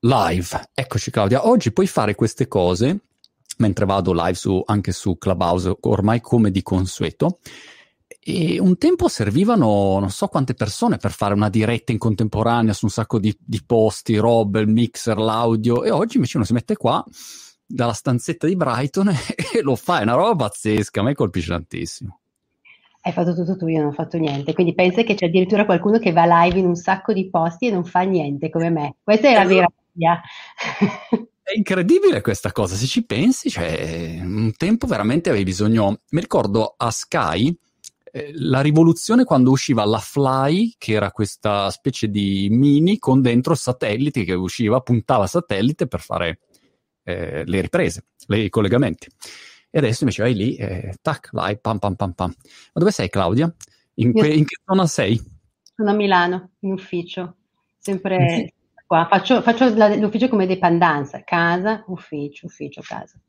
live. 0.00 0.70
Eccoci 0.74 1.10
Claudia, 1.10 1.46
oggi 1.46 1.72
puoi 1.72 1.86
fare 1.86 2.14
queste 2.14 2.48
cose 2.48 3.00
mentre 3.58 3.86
vado 3.86 4.12
live 4.12 4.34
su, 4.34 4.62
anche 4.64 4.92
su 4.92 5.18
Clubhouse, 5.18 5.76
ormai 5.80 6.20
come 6.20 6.50
di 6.50 6.62
consueto. 6.62 7.40
E 8.20 8.58
un 8.58 8.76
tempo 8.78 9.08
servivano 9.08 9.98
non 9.98 10.10
so 10.10 10.28
quante 10.28 10.54
persone 10.54 10.96
per 10.96 11.12
fare 11.12 11.34
una 11.34 11.48
diretta 11.48 11.92
in 11.92 11.98
contemporanea 11.98 12.72
su 12.72 12.86
un 12.86 12.90
sacco 12.90 13.18
di, 13.18 13.36
di 13.38 13.62
posti, 13.64 14.16
robe, 14.16 14.60
il 14.60 14.68
mixer, 14.68 15.16
l'audio, 15.18 15.82
e 15.82 15.90
oggi 15.90 16.16
invece 16.16 16.36
uno 16.36 16.46
si 16.46 16.52
mette 16.52 16.76
qua 16.76 17.04
dalla 17.66 17.92
stanzetta 17.92 18.46
di 18.46 18.56
Brighton 18.56 19.08
e 19.52 19.62
lo 19.62 19.76
fa, 19.76 20.00
è 20.00 20.02
una 20.02 20.14
roba 20.14 20.48
pazzesca, 20.48 21.00
a 21.00 21.04
me 21.04 21.14
colpisce 21.14 21.50
tantissimo. 21.50 22.20
Hai 23.08 23.14
fatto 23.14 23.34
tutto 23.34 23.56
tu, 23.56 23.68
io 23.68 23.78
non 23.78 23.88
ho 23.88 23.92
fatto 23.92 24.18
niente. 24.18 24.52
Quindi 24.52 24.74
pensa 24.74 25.02
che 25.02 25.14
c'è 25.14 25.26
addirittura 25.28 25.64
qualcuno 25.64 25.98
che 25.98 26.12
va 26.12 26.26
live 26.26 26.58
in 26.58 26.66
un 26.66 26.76
sacco 26.76 27.14
di 27.14 27.30
posti 27.30 27.68
e 27.68 27.70
non 27.70 27.86
fa 27.86 28.02
niente 28.02 28.50
come 28.50 28.68
me. 28.68 28.96
Questa 29.02 29.28
è 29.28 29.32
la 29.32 29.46
vera 29.46 29.66
via. 29.92 30.20
È 31.48 31.56
incredibile 31.56 32.20
questa 32.20 32.52
cosa, 32.52 32.74
se 32.74 32.84
ci 32.84 33.06
pensi, 33.06 33.48
cioè, 33.48 34.18
un 34.20 34.52
tempo 34.54 34.86
veramente 34.86 35.30
avevi 35.30 35.44
bisogno. 35.44 36.00
Mi 36.10 36.20
ricordo 36.20 36.74
a 36.76 36.90
Sky 36.90 37.56
eh, 38.12 38.32
la 38.34 38.60
rivoluzione 38.60 39.24
quando 39.24 39.52
usciva 39.52 39.86
la 39.86 40.00
Fly, 40.00 40.74
che 40.76 40.92
era 40.92 41.10
questa 41.10 41.70
specie 41.70 42.10
di 42.10 42.48
mini 42.50 42.98
con 42.98 43.22
dentro 43.22 43.54
satelliti 43.54 44.26
che 44.26 44.34
usciva, 44.34 44.82
puntava 44.82 45.26
satellite 45.26 45.86
per 45.86 46.00
fare 46.00 46.40
eh, 47.04 47.44
le 47.46 47.60
riprese, 47.62 48.04
i 48.26 48.50
collegamenti. 48.50 49.08
E 49.78 49.80
adesso 49.80 50.02
invece 50.02 50.22
vai 50.22 50.34
lì, 50.34 50.56
eh, 50.56 50.96
tac, 51.00 51.28
live, 51.32 51.58
pam 51.58 51.78
pam 51.78 51.94
pam 51.94 52.12
pam. 52.12 52.34
Ma 52.36 52.80
dove 52.80 52.90
sei 52.90 53.08
Claudia? 53.08 53.54
In, 53.94 54.12
que- 54.12 54.34
in 54.34 54.44
che 54.44 54.56
zona 54.64 54.86
sei? 54.88 55.22
Sono 55.76 55.90
a 55.90 55.92
Milano, 55.92 56.50
in 56.60 56.72
ufficio, 56.72 57.36
sempre 57.78 58.26
sì. 58.28 58.52
qua. 58.84 59.06
Faccio, 59.08 59.40
faccio 59.40 59.72
la, 59.76 59.94
l'ufficio 59.94 60.28
come 60.28 60.48
dependenza, 60.48 61.22
casa, 61.22 61.84
ufficio, 61.86 62.46
ufficio, 62.46 62.80
casa. 62.84 63.20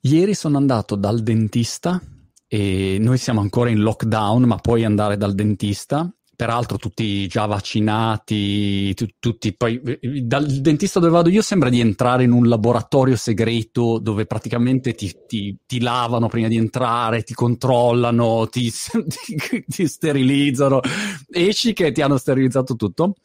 Ieri 0.00 0.34
sono 0.34 0.58
andato 0.58 0.96
dal 0.96 1.22
dentista 1.22 1.98
e 2.46 2.98
noi 3.00 3.16
siamo 3.16 3.40
ancora 3.40 3.70
in 3.70 3.80
lockdown, 3.80 4.42
ma 4.42 4.56
puoi 4.56 4.84
andare 4.84 5.16
dal 5.16 5.34
dentista 5.34 6.12
peraltro 6.40 6.78
tutti 6.78 7.26
già 7.26 7.44
vaccinati, 7.44 8.94
tu, 8.94 9.06
tutti 9.18 9.54
poi 9.54 9.78
dal 10.22 10.46
dentista 10.46 10.98
dove 10.98 11.12
vado 11.12 11.28
io 11.28 11.42
sembra 11.42 11.68
di 11.68 11.80
entrare 11.80 12.24
in 12.24 12.32
un 12.32 12.48
laboratorio 12.48 13.14
segreto 13.14 13.98
dove 13.98 14.24
praticamente 14.24 14.94
ti, 14.94 15.14
ti, 15.26 15.54
ti 15.66 15.82
lavano 15.82 16.28
prima 16.28 16.48
di 16.48 16.56
entrare, 16.56 17.24
ti 17.24 17.34
controllano, 17.34 18.48
ti, 18.50 18.72
ti, 19.66 19.86
sterilizzano, 19.86 20.80
esci 21.30 21.74
che 21.74 21.92
ti 21.92 22.00
hanno 22.00 22.16
sterilizzato 22.16 22.74
tutto, 22.74 23.16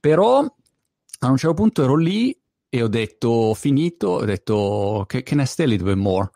però 0.00 0.38
a 0.40 1.30
un 1.30 1.36
certo 1.36 1.54
punto 1.54 1.84
ero 1.84 1.94
lì 1.94 2.36
e 2.68 2.82
ho 2.82 2.88
detto 2.88 3.54
finito, 3.54 4.08
ho 4.08 4.24
detto 4.24 5.04
che, 5.06 5.22
che 5.22 5.36
ne 5.36 5.44
stai 5.44 5.68
lì 5.68 5.76
due 5.76 5.94
more? 5.94 6.30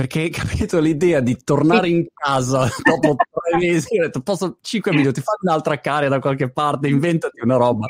Perché 0.00 0.30
capito 0.30 0.80
l'idea 0.80 1.20
di 1.20 1.36
tornare 1.44 1.90
in 1.90 2.06
casa 2.14 2.66
dopo 2.82 3.16
tre 3.16 3.58
mesi, 3.58 3.98
ho 3.98 4.04
detto 4.04 4.22
posso 4.22 4.56
cinque 4.62 4.92
minuti, 4.92 5.20
fai 5.20 5.34
un'altra 5.42 5.78
caria 5.78 6.08
da 6.08 6.20
qualche 6.20 6.50
parte, 6.50 6.88
inventati 6.88 7.38
una 7.42 7.56
roba. 7.56 7.84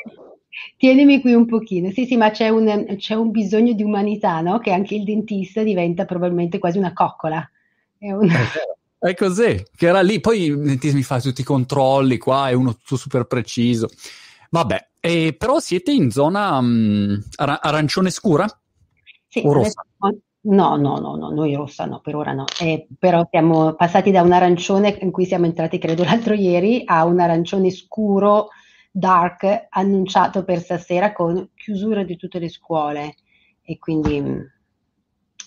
Tienimi 0.75 1.21
qui 1.21 1.33
un 1.33 1.45
pochino, 1.45 1.89
sì 1.91 2.05
sì, 2.05 2.17
ma 2.17 2.29
c'è 2.31 2.49
un, 2.49 2.95
c'è 2.97 3.13
un 3.13 3.31
bisogno 3.31 3.71
di 3.71 3.83
umanità, 3.83 4.41
no? 4.41 4.59
Che 4.59 4.73
anche 4.73 4.95
il 4.95 5.05
dentista 5.05 5.63
diventa 5.63 6.03
probabilmente 6.03 6.59
quasi 6.59 6.77
una 6.77 6.91
coccola. 6.91 7.49
È, 7.97 8.11
un... 8.11 8.29
è 8.99 9.13
così, 9.13 9.63
che 9.73 9.87
era 9.87 10.01
lì, 10.01 10.19
poi 10.19 10.43
il 10.47 10.61
dentista 10.61 10.97
mi 10.97 11.03
fa 11.03 11.21
tutti 11.21 11.39
i 11.39 11.45
controlli 11.45 12.17
qua, 12.17 12.49
è 12.49 12.53
uno 12.53 12.75
super 12.83 13.23
preciso. 13.23 13.87
Vabbè, 14.49 14.89
eh, 14.99 15.33
però 15.37 15.59
siete 15.59 15.93
in 15.93 16.11
zona 16.11 16.57
um, 16.57 17.23
ara- 17.37 17.61
arancione 17.61 18.09
scura? 18.09 18.45
Sì, 19.29 19.43
o 19.45 19.53
rossa? 19.53 19.81
No, 20.43 20.75
no, 20.75 20.97
no, 20.97 21.15
no, 21.15 21.29
noi 21.29 21.53
rossa 21.53 21.85
no, 21.85 21.99
per 21.99 22.15
ora 22.15 22.33
no. 22.33 22.45
Eh, 22.59 22.87
però 22.97 23.27
siamo 23.29 23.73
passati 23.73 24.09
da 24.09 24.23
un 24.23 24.31
arancione 24.31 24.97
in 25.01 25.11
cui 25.11 25.25
siamo 25.25 25.45
entrati, 25.45 25.77
credo, 25.77 26.03
l'altro 26.03 26.33
ieri, 26.33 26.81
a 26.85 27.05
un 27.05 27.19
arancione 27.19 27.69
scuro, 27.69 28.49
dark, 28.91 29.67
annunciato 29.69 30.43
per 30.43 30.59
stasera 30.59 31.13
con 31.13 31.49
chiusura 31.53 32.03
di 32.03 32.15
tutte 32.15 32.39
le 32.39 32.49
scuole. 32.49 33.15
E 33.61 33.77
quindi 33.77 34.19
mh, 34.19 34.29
mm, 34.29 34.39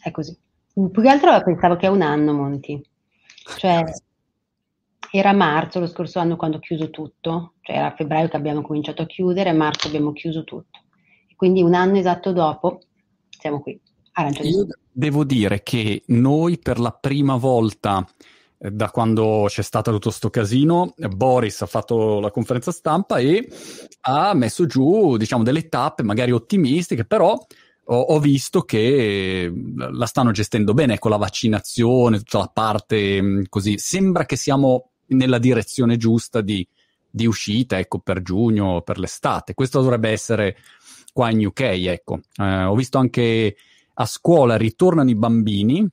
è 0.03 0.11
così. 0.13 0.39
Più 0.73 1.03
che 1.03 1.09
altro 1.09 1.43
pensavo 1.43 1.77
che 1.77 1.87
è 1.87 1.91
un 1.91 2.03
anno, 2.03 2.33
Monti. 2.33 2.81
Cioè, 3.59 3.83
era 5.11 5.33
marzo 5.33 5.81
lo 5.81 5.87
scorso 5.87 6.19
anno 6.19 6.37
quando 6.37 6.57
ho 6.57 6.61
chiuso 6.61 6.91
tutto, 6.91 7.55
cioè 7.61 7.77
era 7.77 7.95
febbraio 7.95 8.29
che 8.29 8.37
abbiamo 8.37 8.63
cominciato 8.63 9.03
a 9.03 9.07
chiudere, 9.07 9.51
a 9.51 9.55
marzo 9.55 9.89
abbiamo 9.89 10.13
chiuso 10.13 10.45
tutto. 10.45 10.81
Quindi 11.37 11.63
un 11.63 11.75
anno 11.75 11.99
esatto 11.99 12.33
dopo 12.33 12.81
siamo 13.29 13.61
qui. 13.61 13.81
Arancione. 14.15 14.49
Io 14.49 14.67
devo 14.91 15.25
dire 15.25 15.63
che 15.63 16.03
noi 16.07 16.59
per 16.59 16.79
la 16.79 16.93
prima 16.93 17.37
volta 17.37 18.07
eh, 18.59 18.71
da 18.71 18.91
quando 18.91 19.45
c'è 19.49 19.63
stato 19.63 19.91
tutto 19.91 20.11
sto 20.11 20.31
casino, 20.31 20.95
Boris 20.97 21.63
ha 21.63 21.67
fatto 21.67 22.21
la 22.21 22.31
conferenza 22.31 22.71
stampa 22.71 23.19
e 23.19 23.49
ha 24.03 24.35
messo 24.35 24.67
giù, 24.67 25.17
diciamo, 25.17 25.43
delle 25.43 25.69
tappe 25.69 26.03
magari 26.03 26.31
ottimistiche, 26.31 27.05
però 27.05 27.37
ho, 27.87 28.01
ho, 28.01 28.19
visto 28.21 28.63
che 28.63 29.53
la 29.77 30.07
stanno 30.07 30.31
gestendo 30.31 30.75
bene, 30.75 30.99
con 30.99 31.11
la 31.11 31.17
vaccinazione, 31.17 32.19
tutta 32.19 32.39
la 32.39 32.51
parte 32.53 33.21
mm, 33.21 33.43
così. 33.49 33.79
Sembra 33.79 34.25
che 34.27 34.37
siamo 34.37 34.91
nella 35.09 35.39
direzione 35.39 35.97
giusta 35.97 36.41
di, 36.41 36.67
di 37.11 37.27
uscita, 37.27 37.79
ecco, 37.79 37.99
per 37.99 38.23
giugno, 38.23 38.81
per 38.83 38.99
l'estate. 38.99 39.55
Questo 39.55 39.81
dovrebbe 39.81 40.11
essere 40.11 40.57
qua 41.13 41.31
in 41.31 41.45
UK, 41.45 41.61
ecco. 41.61 42.21
Eh, 42.37 42.65
ho 42.65 42.75
visto 42.75 42.99
anche 42.99 43.57
a 43.95 44.07
scuola 44.07 44.57
ritornano 44.57 45.11
i 45.11 45.15
bambini 45.15 45.89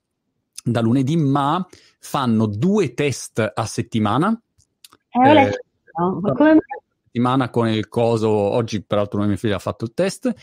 da 0.63 0.81
lunedì, 0.81 1.15
ma 1.17 1.65
fanno 1.99 2.45
due 2.45 2.93
test 2.93 3.51
a 3.53 3.65
settimana. 3.65 4.39
Eh, 5.09 5.41
eh, 5.41 5.51
come... 6.35 6.59
settimana 7.03 7.49
con 7.49 7.67
il 7.67 7.87
coso, 7.87 8.29
oggi 8.29 8.83
peraltro 8.83 9.23
mia 9.23 9.35
figlia 9.35 9.55
ha 9.55 9.59
fatto 9.59 9.85
il 9.85 9.93
test. 9.93 10.33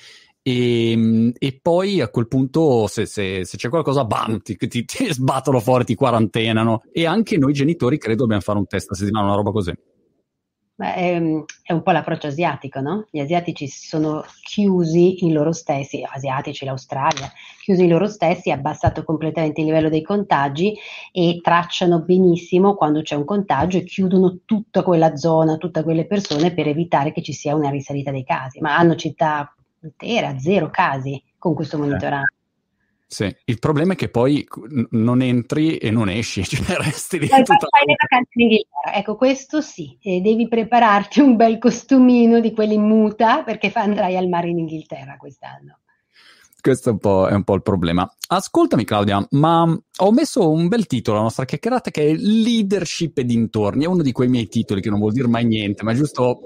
E, 0.40 1.32
e 1.36 1.58
poi 1.60 2.00
a 2.00 2.08
quel 2.08 2.26
punto, 2.26 2.86
se, 2.86 3.06
se, 3.06 3.44
se 3.44 3.56
c'è 3.56 3.68
qualcosa, 3.68 4.04
bam, 4.04 4.40
ti, 4.40 4.56
ti, 4.56 4.84
ti, 4.84 5.12
sbattono 5.12 5.60
fuori, 5.60 5.84
ti 5.84 5.94
quarantenano. 5.94 6.82
E 6.92 7.06
anche 7.06 7.36
noi 7.36 7.52
genitori 7.52 7.98
credo 7.98 8.22
dobbiamo 8.22 8.42
fare 8.42 8.58
un 8.58 8.66
test 8.66 8.90
a 8.92 8.94
settimana, 8.94 9.26
una 9.26 9.36
roba 9.36 9.50
così. 9.50 9.72
Beh, 10.78 10.94
è, 10.94 11.14
ehm, 11.14 11.44
è, 11.64 11.72
un 11.72 11.82
po' 11.82 11.90
l'approccio 11.90 12.28
asiatico, 12.28 12.78
no? 12.78 13.08
Gli 13.10 13.18
asiatici 13.18 13.66
sono 13.66 14.24
chiusi 14.44 15.24
in 15.24 15.32
loro 15.32 15.50
stessi, 15.50 16.06
asiatici, 16.08 16.64
l'Australia, 16.64 17.28
chiusi 17.64 17.82
in 17.82 17.88
loro 17.88 18.06
stessi, 18.06 18.52
abbassato 18.52 19.02
completamente 19.02 19.60
il 19.60 19.66
livello 19.66 19.88
dei 19.88 20.02
contagi 20.02 20.76
e 21.10 21.40
tracciano 21.42 22.02
benissimo 22.02 22.76
quando 22.76 23.02
c'è 23.02 23.16
un 23.16 23.24
contagio 23.24 23.78
e 23.78 23.82
chiudono 23.82 24.42
tutta 24.44 24.84
quella 24.84 25.16
zona, 25.16 25.56
tutte 25.56 25.82
quelle 25.82 26.06
persone 26.06 26.54
per 26.54 26.68
evitare 26.68 27.10
che 27.10 27.22
ci 27.22 27.32
sia 27.32 27.56
una 27.56 27.70
risalita 27.70 28.12
dei 28.12 28.22
casi. 28.22 28.60
Ma 28.60 28.76
hanno 28.76 28.94
città 28.94 29.52
intere 29.82 30.26
a 30.26 30.38
zero 30.38 30.70
casi 30.70 31.20
con 31.38 31.54
questo 31.54 31.76
monitoraggio. 31.76 32.37
Sì, 33.10 33.34
il 33.46 33.58
problema 33.58 33.94
è 33.94 33.96
che 33.96 34.10
poi 34.10 34.46
non 34.90 35.22
entri 35.22 35.78
e 35.78 35.90
non 35.90 36.10
esci, 36.10 36.44
cioè 36.46 36.76
resti 36.76 37.18
lì 37.18 37.26
tutta 37.26 37.42
fai 37.42 37.86
le 37.86 37.96
vacanze 37.98 38.30
in 38.34 38.42
Inghilterra. 38.42 38.98
Ecco, 38.98 39.16
questo 39.16 39.62
sì, 39.62 39.96
e 40.02 40.20
devi 40.20 40.46
prepararti 40.46 41.20
un 41.20 41.34
bel 41.34 41.56
costumino 41.56 42.38
di 42.38 42.52
quelli 42.52 42.74
in 42.74 42.82
muta 42.82 43.44
perché 43.44 43.72
andrai 43.74 44.14
al 44.14 44.28
mare 44.28 44.50
in 44.50 44.58
Inghilterra 44.58 45.16
quest'anno. 45.16 45.78
Questo 46.60 46.90
è 46.90 46.92
un, 46.92 46.98
po', 46.98 47.28
è 47.28 47.32
un 47.32 47.44
po' 47.44 47.54
il 47.54 47.62
problema. 47.62 48.06
Ascoltami 48.26 48.84
Claudia, 48.84 49.26
ma 49.30 49.62
ho 49.62 50.12
messo 50.12 50.50
un 50.50 50.68
bel 50.68 50.86
titolo 50.86 51.16
alla 51.16 51.24
nostra 51.24 51.46
chiacchierata 51.46 51.90
che 51.90 52.10
è 52.10 52.14
Leadership 52.14 53.16
e 53.16 53.24
dintorni. 53.24 53.84
È 53.84 53.88
uno 53.88 54.02
di 54.02 54.12
quei 54.12 54.28
miei 54.28 54.48
titoli 54.48 54.82
che 54.82 54.90
non 54.90 54.98
vuol 54.98 55.12
dire 55.12 55.28
mai 55.28 55.46
niente, 55.46 55.82
ma 55.82 55.92
è 55.92 55.94
giusto 55.94 56.40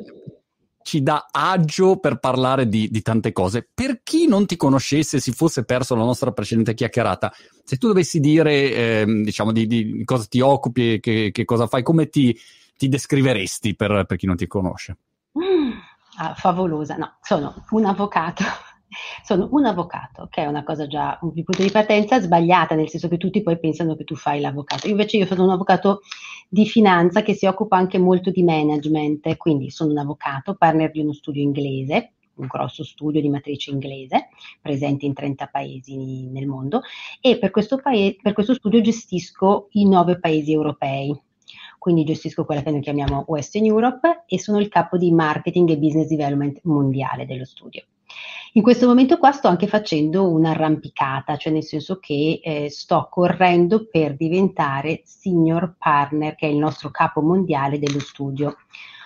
ci 0.82 1.03
dà 1.03 1.28
agio 1.31 1.98
per 1.98 2.19
parlare 2.19 2.69
di, 2.69 2.88
di, 2.91 3.03
tante 3.03 3.32
cose. 3.32 3.68
Per 3.72 4.03
chi 4.03 4.27
non 4.27 4.47
ti 4.47 4.56
conoscesse, 4.56 5.21
si 5.21 5.33
fosse 5.33 5.65
perso 5.65 5.95
la 5.95 6.04
nostra 6.04 6.33
precedente 6.33 6.74
chiacchierata, 6.74 7.33
se 7.65 7.77
tu 7.77 7.86
dovessi 7.86 8.21
dire, 8.21 8.53
eh, 8.72 9.04
diciamo, 9.06 9.53
di, 9.53 9.66
di, 9.66 10.03
cosa 10.04 10.27
ti 10.28 10.41
occupi, 10.41 11.01
che, 11.01 11.30
che 11.33 11.45
cosa 11.45 11.66
fai, 11.66 11.83
come 11.83 12.09
ti, 12.09 12.36
ti 12.77 12.89
descriveresti 12.89 13.74
per, 13.74 14.04
per, 14.06 14.16
chi 14.16 14.27
non 14.27 14.36
ti 14.36 14.47
conosce? 14.47 14.97
Mm, 15.39 15.71
ah, 16.18 16.34
favolosa, 16.34 16.97
no, 16.97 17.16
sono 17.22 17.65
un 17.71 17.84
avvocato 17.84 18.45
sono 19.22 19.48
un 19.53 19.65
avvocato, 19.65 20.28
che 20.30 20.42
è 20.42 20.47
una 20.47 20.62
cosa 20.62 20.86
già 20.86 21.18
di 21.22 21.42
punto 21.42 21.62
di 21.62 21.71
partenza 21.71 22.21
sbagliata, 22.21 22.74
nel 22.74 22.89
senso 22.89 23.09
che 23.09 23.16
tutti 23.16 23.42
poi 23.42 23.59
pensano 23.59 23.97
che 23.97 24.04
tu 24.04 24.15
fai 24.15 24.41
l'avvocato. 24.41 24.89
Invece 24.89 25.16
io 25.16 25.27
sono 25.27 25.44
un 25.44 25.50
avvocato 25.50 26.00
di 26.48 26.66
finanza 26.66 27.22
che 27.22 27.34
si 27.34 27.47
occupa 27.47 27.77
anche 27.77 27.98
molto 27.98 28.30
di 28.30 28.42
management, 28.42 29.36
quindi 29.36 29.71
sono 29.71 29.92
un 29.92 29.98
avvocato, 29.98 30.54
partner 30.54 30.91
di 30.91 31.00
uno 31.00 31.12
studio 31.12 31.42
inglese, 31.42 32.12
un 32.34 32.47
grosso 32.47 32.83
studio 32.83 33.21
di 33.21 33.28
matrice 33.28 33.71
inglese, 33.71 34.28
presente 34.60 35.06
in 35.06 35.12
30 35.12 35.47
paesi 35.47 36.28
nel 36.28 36.47
mondo, 36.47 36.80
e 37.21 37.39
per 37.39 37.50
questo, 37.50 37.77
paese, 37.77 38.16
per 38.21 38.33
questo 38.33 38.54
studio 38.54 38.80
gestisco 38.80 39.68
i 39.72 39.86
nove 39.86 40.18
paesi 40.18 40.53
europei. 40.53 41.15
quindi 41.78 42.04
gestisco 42.04 42.44
quella 42.44 42.62
che 42.62 42.71
noi 42.71 42.80
chiamiamo 42.80 43.24
Western 43.27 43.65
Europe 43.65 44.22
e 44.27 44.39
sono 44.39 44.60
il 44.60 44.68
capo 44.68 44.97
di 44.97 45.10
marketing 45.10 45.71
e 45.71 45.78
business 45.78 46.06
development 46.06 46.60
mondiale 46.62 47.27
dello 47.27 47.44
studio. 47.44 47.83
In 48.54 48.63
questo 48.63 48.87
momento 48.87 49.16
qua 49.16 49.33
sto 49.33 49.49
anche 49.49 49.66
facendo 49.66 50.31
un'arrampicata, 50.31 51.39
cioè 51.39 51.54
nel 51.54 51.65
senso 51.65 51.99
che 51.99 52.39
eh, 52.43 52.69
sto 52.69 53.09
correndo 53.10 53.87
per 53.87 54.15
diventare 54.15 55.01
senior 55.04 55.77
partner, 55.78 56.34
che 56.34 56.49
è 56.49 56.51
il 56.51 56.59
nostro 56.59 56.91
capo 56.91 57.22
mondiale 57.22 57.78
dello 57.78 57.99
studio. 57.99 58.57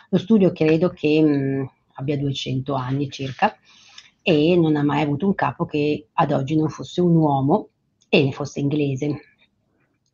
Lo 0.09 0.19
studio 0.19 0.51
credo 0.51 0.91
che 0.91 1.23
mh, 1.23 1.29
mm, 1.29 1.65
abbia 1.95 2.19
200 2.19 2.75
anni 2.75 3.09
circa 3.09 3.57
e 4.21 4.57
non 4.57 4.75
ha 4.75 4.83
mai 4.83 5.03
avuto 5.03 5.27
un 5.27 5.37
capo 5.37 5.65
che 5.65 6.09
ad 6.13 6.33
oggi 6.33 6.57
non 6.57 6.69
fosse 6.69 7.01
un 7.01 7.15
uomo 7.15 7.69
e 8.09 8.25
ne 8.25 8.33
fosse 8.33 8.59
inglese. 8.59 9.21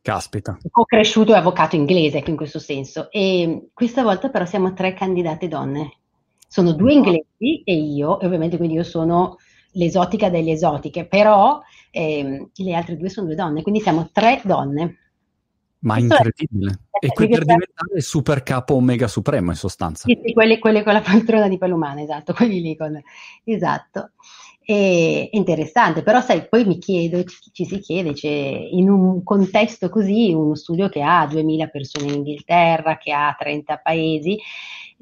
Caspita. 0.03 0.59
Ho 0.73 0.85
cresciuto 0.85 1.33
e 1.33 1.37
avvocato 1.37 1.75
inglese 1.75 2.23
in 2.27 2.37
questo 2.37 2.59
senso. 2.59 3.11
E 3.11 3.71
questa 3.73 4.03
volta 4.03 4.29
però 4.29 4.45
siamo 4.45 4.75
tre 4.75 4.93
candidate 4.93 5.49
donne. 5.49 6.02
Sono 6.53 6.73
due 6.73 6.93
inglesi 6.93 7.63
e 7.65 7.75
io, 7.75 8.21
e 8.21 8.27
ovviamente 8.27 8.59
quindi 8.59 8.75
io 8.75 8.83
sono 8.83 9.39
l'esotica 9.71 10.29
delle 10.29 10.51
esotiche, 10.51 11.07
però 11.07 11.63
ehm, 11.91 12.51
le 12.53 12.75
altre 12.75 12.99
due 12.99 13.09
sono 13.09 13.25
due 13.25 13.37
donne, 13.37 13.63
quindi 13.63 13.81
siamo 13.81 14.11
tre 14.13 14.39
donne. 14.45 14.99
Ma 15.79 15.95
Questo 15.95 16.15
incredibile. 16.15 16.79
È, 16.91 17.07
e 17.07 17.09
qui 17.09 17.29
per 17.29 17.47
diventare 17.47 18.01
super 18.03 18.43
capo 18.43 18.75
omega 18.75 19.09
supremo 19.09 19.49
in 19.49 19.57
sostanza. 19.57 20.07
Sì, 20.07 20.21
sì 20.23 20.35
quelli, 20.35 20.59
quelli, 20.59 20.83
con 20.83 20.93
la 20.93 21.01
poltrona 21.01 21.49
di 21.49 21.57
pelle 21.57 21.73
umana, 21.73 22.03
esatto, 22.03 22.35
quelli 22.37 22.61
lì 22.61 22.77
con... 22.77 23.01
Esatto. 23.45 24.11
È 24.63 25.29
interessante, 25.33 26.03
però 26.03 26.21
sai, 26.21 26.49
poi 26.49 26.67
mi 26.67 26.77
chiedo, 26.77 27.25
ci, 27.25 27.39
ci 27.51 27.65
si 27.65 27.79
chiede, 27.79 28.15
cioè, 28.15 28.29
in 28.29 28.91
un 28.91 29.23
contesto 29.23 29.89
così, 29.89 30.35
uno 30.35 30.55
studio 30.55 30.91
che 30.91 31.01
ha 31.01 31.27
2000 31.27 31.67
persone 31.69 32.09
in 32.09 32.15
Inghilterra, 32.17 32.99
che 32.99 33.11
ha 33.11 33.35
30 33.37 33.79
paesi, 33.79 34.39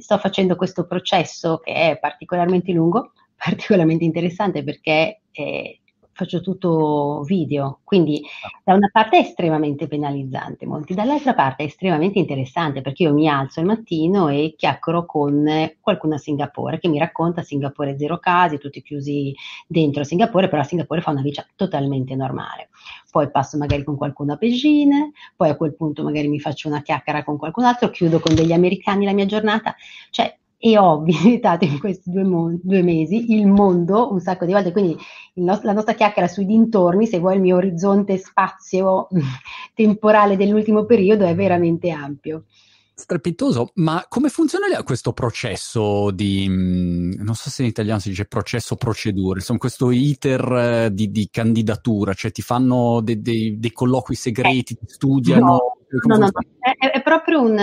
sto 0.01 0.19
facendo 0.19 0.57
questo 0.57 0.87
processo 0.87 1.59
che 1.59 1.73
è 1.73 1.99
particolarmente 1.99 2.73
lungo, 2.73 3.13
particolarmente 3.37 4.05
interessante 4.05 4.65
perché 4.65 5.21
eh, 5.31 5.81
faccio 6.21 6.43
tutto 6.43 7.23
video, 7.25 7.81
quindi 7.83 8.23
da 8.63 8.75
una 8.75 8.91
parte 8.93 9.17
è 9.17 9.21
estremamente 9.21 9.89
penalizzante, 9.89 10.67
molti, 10.67 10.93
dall'altra 10.93 11.33
parte 11.33 11.63
è 11.63 11.67
estremamente 11.67 12.19
interessante 12.19 12.83
perché 12.83 13.05
io 13.05 13.15
mi 13.15 13.27
alzo 13.27 13.61
al 13.61 13.67
mattino 13.67 14.29
e 14.29 14.55
chiacchiero 14.55 15.07
con 15.07 15.49
qualcuno 15.81 16.17
a 16.17 16.19
Singapore 16.19 16.79
che 16.79 16.89
mi 16.89 16.99
racconta 16.99 17.43
Singapore 17.43 17.97
zero 17.97 18.19
casi, 18.19 18.59
tutti 18.59 18.83
chiusi 18.83 19.35
dentro 19.67 20.05
Singapore, 20.05 20.49
però 20.49 20.63
Singapore 20.63 21.01
fa 21.01 21.11
una 21.11 21.23
vita 21.23 21.47
totalmente 21.57 22.15
normale. 22.15 22.69
Poi 23.11 23.31
passo 23.31 23.57
magari 23.57 23.83
con 23.83 23.97
qualcuno 23.97 24.35
a 24.35 24.37
Beijing, 24.37 24.93
poi 25.35 25.49
a 25.49 25.57
quel 25.57 25.75
punto 25.75 26.03
magari 26.03 26.29
mi 26.29 26.39
faccio 26.39 26.69
una 26.69 26.83
chiacchiera 26.83 27.25
con 27.25 27.39
qualcun 27.39 27.65
altro, 27.65 27.89
chiudo 27.89 28.21
con 28.21 28.35
degli 28.35 28.53
americani 28.53 29.07
la 29.07 29.13
mia 29.13 29.27
giornata, 29.27 29.75
cioè 30.11 30.37
e 30.63 30.77
ho 30.77 31.01
visitato 31.03 31.65
in 31.65 31.81
questi 31.81 32.11
due, 32.11 32.23
mo- 32.23 32.59
due, 32.63 32.83
mesi 32.83 33.33
il 33.33 33.47
mondo 33.47 34.13
un 34.13 34.21
sacco 34.21 34.45
di 34.45 34.53
volte, 34.53 34.73
quindi 34.73 34.97
no- 35.37 35.59
la 35.63 35.73
nostra 35.73 35.95
chiacchiera 35.95 36.29
sui 36.29 36.45
dintorni, 36.45 37.07
se 37.07 37.19
vuoi 37.19 37.37
il 37.37 37.41
mio 37.41 37.57
orizzonte 37.57 38.19
spazio 38.19 39.09
temporale 39.75 40.37
dell'ultimo 40.37 40.85
periodo 40.85 41.25
è 41.25 41.35
veramente 41.35 41.91
ampio. 41.91 42.45
Strepitoso, 43.01 43.71
ma 43.77 44.05
come 44.11 44.29
funziona 44.29 44.67
questo 44.83 45.15
processo 45.15 46.11
di, 46.11 46.47
mm, 46.47 47.13
non 47.23 47.35
so 47.35 47.49
se 47.49 47.63
in 47.63 47.69
italiano 47.69 47.99
si 47.99 48.11
dice 48.11 48.27
processo 48.27 48.77
procedure, 48.77 49.39
insomma 49.39 49.59
questo 49.59 49.91
iter 49.91 50.53
eh, 50.53 50.91
di, 50.93 51.11
di 51.11 51.27
candidatura, 51.31 52.13
cioè 52.13 52.31
ti 52.31 52.43
fanno 52.43 53.01
de- 53.01 53.23
de- 53.23 53.55
dei 53.59 53.73
colloqui 53.73 54.15
segreti, 54.15 54.75
eh, 54.75 54.85
studiano? 54.85 55.47
No, 55.47 55.59
no, 56.07 56.17
no, 56.19 56.27
no. 56.27 56.31
È, 56.59 56.91
è, 56.91 57.03
proprio 57.03 57.41
un, 57.41 57.59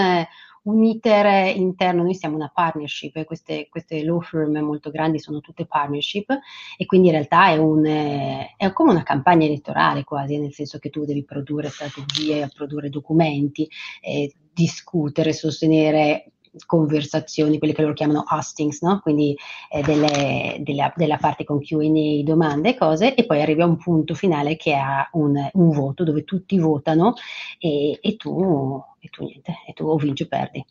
un 0.68 0.84
iter 0.84 1.56
interno, 1.56 2.04
noi 2.04 2.14
siamo 2.14 2.36
una 2.36 2.52
partnership, 2.54 3.24
queste, 3.24 3.68
queste 3.70 4.04
law 4.04 4.20
firm 4.22 4.58
molto 4.60 4.90
grandi 4.90 5.20
sono 5.20 5.40
tutte 5.40 5.66
partnership 5.66 6.30
e 6.78 6.86
quindi 6.86 7.08
in 7.08 7.14
realtà 7.14 7.50
è, 7.50 7.58
un, 7.58 7.86
è 7.86 8.74
come 8.74 8.92
una 8.92 9.04
campagna 9.04 9.46
elettorale 9.46 10.04
quasi, 10.04 10.38
nel 10.38 10.54
senso 10.54 10.78
che 10.78 10.90
tu 10.90 11.06
devi 11.06 11.24
produrre 11.24 11.70
strategie, 11.70 12.50
produrre 12.54 12.90
documenti, 12.90 13.68
eh, 14.02 14.34
discutere, 14.54 15.34
sostenere 15.34 16.32
conversazioni, 16.66 17.58
quelle 17.58 17.74
che 17.74 17.82
loro 17.82 17.94
chiamano 17.94 18.24
hostings, 18.30 18.82
no? 18.82 19.00
quindi 19.02 19.36
eh, 19.70 19.82
delle, 19.82 20.58
della, 20.60 20.92
della, 20.96 21.18
parte 21.18 21.44
con 21.44 21.60
QA, 21.60 22.24
domande 22.24 22.70
e 22.70 22.78
cose, 22.78 23.16
e 23.16 23.26
poi 23.26 23.42
arrivi 23.42 23.62
a 23.62 23.66
un 23.66 23.78
punto 23.78 24.14
finale 24.14 24.56
che 24.56 24.76
ha 24.76 25.08
un, 25.14 25.36
un 25.54 25.70
voto 25.72 26.04
dove 26.04 26.24
tutti 26.24 26.58
votano 26.58 27.14
e, 27.60 28.00
e, 28.02 28.16
tu, 28.16 28.82
e 29.00 29.08
tu 29.10 29.26
niente, 29.26 29.58
e 29.68 29.74
tu 29.74 29.86
o 29.86 29.96
vinci 29.98 30.24
o 30.24 30.28
perdi. 30.28 30.66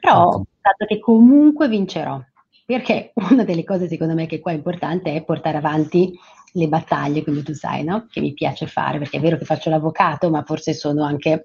Però 0.00 0.24
ho 0.24 0.30
pensato 0.30 0.86
che 0.86 0.98
comunque 0.98 1.68
vincerò, 1.68 2.20
perché 2.64 3.12
una 3.30 3.44
delle 3.44 3.64
cose 3.64 3.88
secondo 3.88 4.14
me 4.14 4.26
che 4.26 4.40
qua 4.40 4.52
è 4.52 4.54
importante 4.54 5.14
è 5.14 5.24
portare 5.24 5.56
avanti 5.56 6.18
le 6.52 6.68
battaglie, 6.68 7.22
quindi 7.22 7.42
tu 7.42 7.52
sai, 7.54 7.84
no? 7.84 8.06
Che 8.10 8.20
mi 8.20 8.32
piace 8.32 8.66
fare, 8.66 8.98
perché 8.98 9.18
è 9.18 9.20
vero 9.20 9.36
che 9.36 9.44
faccio 9.44 9.70
l'avvocato, 9.70 10.30
ma 10.30 10.42
forse 10.44 10.74
sono 10.74 11.04
anche 11.04 11.44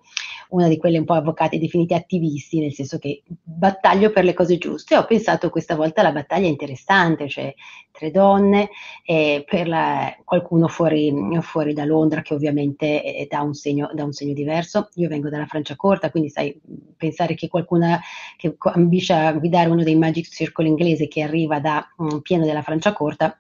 una 0.50 0.68
di 0.68 0.78
quelle 0.78 1.00
un 1.00 1.06
po' 1.06 1.14
avvocati 1.14 1.58
definiti 1.58 1.94
attivisti, 1.94 2.60
nel 2.60 2.74
senso 2.74 3.00
che 3.00 3.24
battaglio 3.44 4.12
per 4.12 4.24
le 4.24 4.34
cose 4.34 4.58
giuste. 4.58 4.96
Ho 4.96 5.06
pensato 5.06 5.50
questa 5.50 5.76
volta 5.76 6.02
alla 6.02 6.12
battaglia 6.12 6.48
interessante, 6.48 7.28
cioè 7.28 7.54
tre 7.92 8.12
donne, 8.12 8.70
eh, 9.06 9.44
per 9.48 9.68
la, 9.68 10.16
qualcuno 10.24 10.68
fuori, 10.68 11.14
fuori, 11.42 11.74
da 11.74 11.86
Londra 11.86 12.22
che 12.22 12.34
ovviamente 12.34 13.28
dà, 13.30 13.42
un 13.42 13.54
segno, 13.54 13.90
dà, 13.94 14.04
un 14.04 14.14
segno, 14.14 14.34
diverso. 14.34 14.90
Io 14.96 15.10
vengo 15.10 15.30
dalla 15.30 15.46
Francia 15.46 15.76
corta, 15.76 16.12
quindi 16.12 16.30
sai, 16.30 16.60
pensare 16.98 17.36
che 17.36 17.48
qualcuno 17.48 18.00
che 18.38 18.56
ambisce 18.60 19.14
a 19.14 19.34
guidare 19.34 19.70
uno 19.70 19.84
dei 19.84 19.96
Magic 19.96 20.28
Circle 20.28 20.68
inglese 20.68 21.08
che 21.08 21.22
arriva 21.22 21.60
da 21.60 21.86
um, 21.98 22.22
pieno 22.22 22.46
della 22.46 22.62
Francia 22.62 22.94
corta 22.94 23.38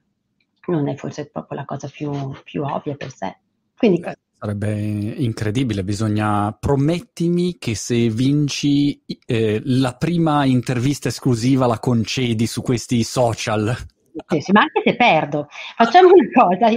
non 0.67 0.87
è 0.87 0.95
forse 0.95 1.29
proprio 1.29 1.57
la 1.57 1.65
cosa 1.65 1.87
più, 1.87 2.11
più 2.43 2.63
ovvia 2.63 2.95
per 2.95 3.11
sé. 3.11 3.37
Quindi, 3.75 3.99
Beh, 3.99 4.17
sarebbe 4.39 4.73
incredibile, 4.73 5.83
bisogna 5.83 6.55
promettimi 6.57 7.57
che 7.57 7.75
se 7.75 8.09
vinci 8.09 9.01
eh, 9.25 9.61
la 9.63 9.93
prima 9.93 10.45
intervista 10.45 11.07
esclusiva 11.07 11.65
la 11.65 11.79
concedi 11.79 12.45
su 12.45 12.61
questi 12.61 13.03
social. 13.03 13.75
Sì, 14.27 14.41
sì, 14.41 14.51
ma 14.51 14.61
anche 14.61 14.81
se 14.83 14.95
perdo, 14.95 15.47
facciamo 15.75 16.09
una 16.13 16.27
cosa, 16.31 16.67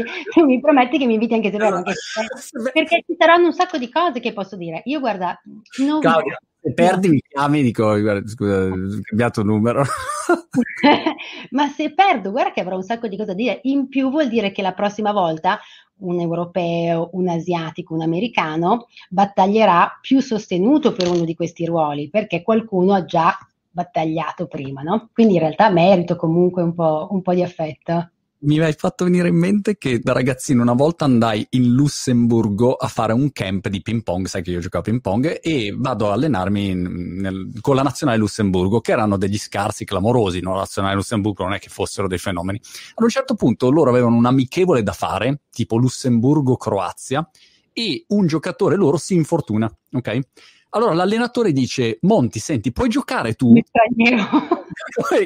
mi 0.45 0.59
prometti 0.59 0.97
che 0.97 1.07
mi 1.07 1.15
inviti 1.15 1.35
anche 1.35 1.51
se 1.51 1.59
perdo, 1.59 1.83
perché, 1.83 2.71
perché 2.73 3.05
ci 3.07 3.15
saranno 3.19 3.47
un 3.47 3.53
sacco 3.53 3.77
di 3.77 3.91
cose 3.91 4.21
che 4.21 4.33
posso 4.33 4.57
dire. 4.57 4.81
Io 4.87 5.01
guarda, 5.01 5.39
non 5.79 6.01
Claudia, 6.01 6.39
se 6.67 6.73
perdi 6.75 7.09
mi 7.09 7.23
chiami 7.27 7.61
e 7.61 7.63
dico, 7.63 8.01
guarda, 8.01 8.29
scusa, 8.29 8.65
ho 8.65 9.01
cambiato 9.03 9.45
numero. 9.45 9.85
Ma 11.51 11.69
se 11.69 11.95
perdo, 11.95 12.33
guarda 12.33 12.51
che 12.51 12.61
avrò 12.61 12.75
un 12.75 12.83
sacco 12.83 13.07
di 13.07 13.17
cose 13.17 13.29
da 13.29 13.35
dire. 13.35 13.61
In 13.63 13.87
più 13.87 14.11
vuol 14.11 14.29
dire 14.29 14.51
che 14.51 14.63
la 14.63 14.73
prossima 14.73 15.13
volta 15.13 15.61
un 15.99 16.19
europeo, 16.19 17.11
un 17.13 17.29
asiatico, 17.29 17.95
un 17.95 18.03
americano 18.03 18.89
battaglierà 19.09 19.99
più 20.01 20.21
sostenuto 20.21 20.93
per 20.93 21.09
uno 21.09 21.25
di 21.25 21.37
questi 21.37 21.65
ruoli, 21.65 22.11
perché 22.11 22.43
qualcuno 22.43 22.95
ha 22.95 23.05
già 23.05 23.39
battagliato 23.71 24.49
prima, 24.49 24.83
no? 24.83 25.11
Quindi 25.13 25.35
in 25.35 25.41
realtà 25.41 25.71
merito 25.71 26.17
comunque 26.17 26.63
un 26.63 26.75
po', 26.75 27.07
un 27.11 27.23
po 27.23 27.33
di 27.33 27.45
affetto 27.45 28.11
mi 28.41 28.59
hai 28.61 28.73
fatto 28.75 29.05
venire 29.05 29.29
in 29.29 29.37
mente 29.37 29.77
che 29.79 29.99
da 30.01 30.13
ragazzino 30.13 30.63
una 30.63 30.75
volta 30.75 31.05
andai 31.05 31.47
in 31.51 31.73
Lussemburgo 31.73 32.75
a 32.75 32.89
fare 32.89 33.13
un 33.13 33.33
camp 33.33 33.69
di 33.69 33.81
ping 33.81 34.03
pong, 34.03 34.27
sai 34.27 34.43
che 34.43 34.51
io 34.51 34.61
giocavo 34.61 34.85
a 34.85 34.91
ping 34.91 35.01
pong, 35.01 35.41
e 35.43 35.75
vado 35.77 36.11
a 36.11 36.13
allenarmi 36.13 36.75
nel, 36.75 37.53
con 37.61 37.77
la 37.77 37.83
nazionale 37.83 38.19
Lussemburgo, 38.19 38.81
che 38.81 38.93
erano 38.93 39.17
degli 39.17 39.39
scarsi 39.39 39.85
clamorosi, 39.85 40.41
no? 40.41 40.53
la 40.53 40.61
nazionale 40.61 40.95
Lussemburgo 40.95 41.45
non 41.45 41.55
è 41.55 41.59
che 41.59 41.69
fossero 41.69 42.09
dei 42.09 42.19
fenomeni. 42.19 42.61
Ad 42.95 43.03
un 43.03 43.09
certo 43.09 43.35
punto 43.35 43.71
loro 43.71 43.91
avevano 43.91 44.17
un 44.17 44.27
amichevole 44.27 44.83
da 44.83 44.93
fare, 44.93 45.43
tipo 45.51 45.77
Lussemburgo-Croazia, 45.77 47.29
e 47.73 48.05
un 48.09 48.27
giocatore 48.27 48.77
loro 48.77 48.97
si 48.97 49.15
infortuna, 49.15 49.71
ok? 49.93 50.19
Allora 50.71 50.95
l'allenatore 50.95 51.53
dice: 51.53 51.99
Monti, 52.03 52.39
senti, 52.39 52.73
puoi 52.73 52.89
giocare 52.89 53.35
tu? 53.35 53.53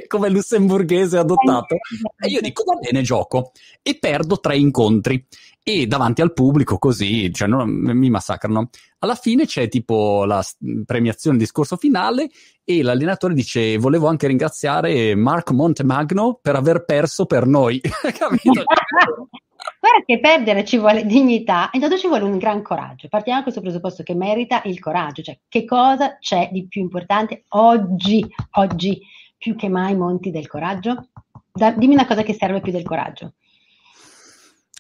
come, 0.07 0.29
lussemburghese 0.29 1.19
adottato. 1.19 1.77
E 2.19 2.29
io 2.29 2.41
dico: 2.41 2.65
Va 2.65 2.75
bene, 2.75 3.03
gioco. 3.03 3.53
E 3.83 3.99
perdo 3.99 4.39
tre 4.39 4.57
incontri. 4.57 5.25
E 5.63 5.87
davanti 5.87 6.23
al 6.23 6.33
pubblico, 6.33 6.79
così, 6.79 7.33
cioè, 7.33 7.47
non, 7.47 7.69
mi 7.71 8.09
massacrano. 8.09 8.71
Alla 9.01 9.15
fine 9.15 9.45
c'è 9.45 9.69
tipo 9.69 10.25
la 10.25 10.43
premiazione, 10.85 11.37
il 11.37 11.43
discorso 11.43 11.77
finale, 11.77 12.31
e 12.65 12.83
l'allenatore 12.83 13.35
dice: 13.35 13.77
Volevo 13.79 14.07
anche 14.09 14.27
ringraziare 14.27 15.15
Mark 15.15 15.51
Montemagno 15.51 16.39
per 16.41 16.57
aver 16.57 16.85
perso 16.85 17.27
per 17.27 17.47
noi. 17.47 17.81
Capito? 18.17 18.63
Guarda 19.81 20.05
che 20.05 20.21
perdere 20.21 20.63
ci 20.67 20.77
vuole 20.77 21.07
dignità, 21.07 21.71
intanto 21.73 21.97
ci 21.97 22.07
vuole 22.07 22.25
un 22.25 22.37
gran 22.37 22.61
coraggio. 22.61 23.09
Partiamo 23.09 23.39
da 23.39 23.45
questo 23.45 23.63
presupposto 23.63 24.03
che 24.03 24.15
merita 24.15 24.61
il 24.67 24.79
coraggio, 24.79 25.23
cioè 25.23 25.39
che 25.49 25.65
cosa 25.65 26.19
c'è 26.19 26.51
di 26.53 26.69
più 26.69 26.83
importante 26.83 27.45
oggi, 27.49 28.23
oggi 28.53 29.01
più 29.39 29.57
che 29.57 29.71
mai 29.71 29.97
Monti 29.97 30.31
del 30.31 30.49
coraggio? 30.49 31.09
Da, 31.51 31.71
dimmi 31.71 31.95
una 31.95 32.07
cosa 32.07 32.23
che 32.23 32.35
serve 32.35 32.61
più 32.61 32.73
del 32.73 32.85
coraggio. 32.85 33.33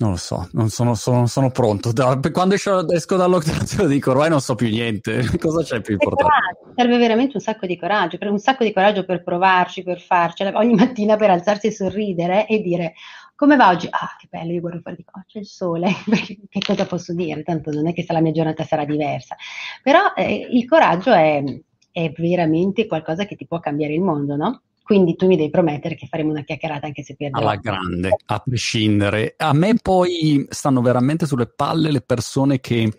Non 0.00 0.12
lo 0.12 0.16
so, 0.16 0.48
non 0.52 0.70
sono, 0.70 0.94
sono, 0.94 1.26
sono 1.26 1.50
pronto. 1.50 1.92
Da, 1.92 2.18
quando 2.32 2.54
esco, 2.54 2.88
esco 2.90 3.16
dal 3.16 3.28
lockdown 3.28 3.86
dico 3.86 4.10
ormai 4.10 4.30
non 4.30 4.40
so 4.40 4.54
più 4.54 4.68
niente. 4.68 5.26
Cosa 5.38 5.62
c'è 5.62 5.80
più 5.82 5.92
importante? 5.92 6.58
Serve 6.74 6.96
veramente 6.96 7.36
un 7.36 7.42
sacco 7.42 7.66
di 7.66 7.78
coraggio, 7.78 8.16
un 8.20 8.38
sacco 8.38 8.64
di 8.64 8.72
coraggio 8.72 9.04
per 9.04 9.22
provarci, 9.22 9.82
per 9.82 10.00
farcela 10.00 10.56
ogni 10.58 10.74
mattina 10.74 11.16
per 11.16 11.28
alzarsi 11.28 11.66
e 11.66 11.72
sorridere 11.72 12.46
e 12.46 12.60
dire 12.60 12.94
come 13.40 13.56
va 13.56 13.70
oggi? 13.70 13.86
Ah, 13.88 14.16
che 14.18 14.26
bello, 14.28 14.52
io 14.52 14.60
guardo 14.60 14.80
fuori 14.80 14.98
di 14.98 15.04
qua, 15.04 15.24
c'è 15.26 15.38
il 15.38 15.46
sole, 15.46 15.88
che 16.46 16.60
cosa 16.60 16.84
posso 16.84 17.14
dire? 17.14 17.42
Tanto 17.42 17.70
non 17.70 17.88
è 17.88 17.94
che 17.94 18.04
la 18.06 18.20
mia 18.20 18.32
giornata 18.32 18.64
sarà 18.64 18.84
diversa. 18.84 19.34
Però 19.82 20.12
eh, 20.14 20.46
il 20.50 20.68
coraggio 20.68 21.10
è, 21.10 21.42
è 21.90 22.12
veramente 22.18 22.86
qualcosa 22.86 23.24
che 23.24 23.36
ti 23.36 23.46
può 23.46 23.58
cambiare 23.58 23.94
il 23.94 24.02
mondo, 24.02 24.36
no? 24.36 24.60
Quindi 24.82 25.16
tu 25.16 25.26
mi 25.26 25.38
devi 25.38 25.48
promettere 25.48 25.94
che 25.94 26.06
faremo 26.06 26.32
una 26.32 26.42
chiacchierata 26.42 26.84
anche 26.84 27.02
se 27.02 27.16
perderò. 27.16 27.48
Alla 27.48 27.56
grande, 27.56 28.10
a 28.26 28.42
prescindere. 28.44 29.36
A 29.38 29.54
me 29.54 29.74
poi 29.80 30.44
stanno 30.50 30.82
veramente 30.82 31.24
sulle 31.24 31.46
palle 31.46 31.90
le 31.90 32.02
persone 32.02 32.60
che 32.60 32.92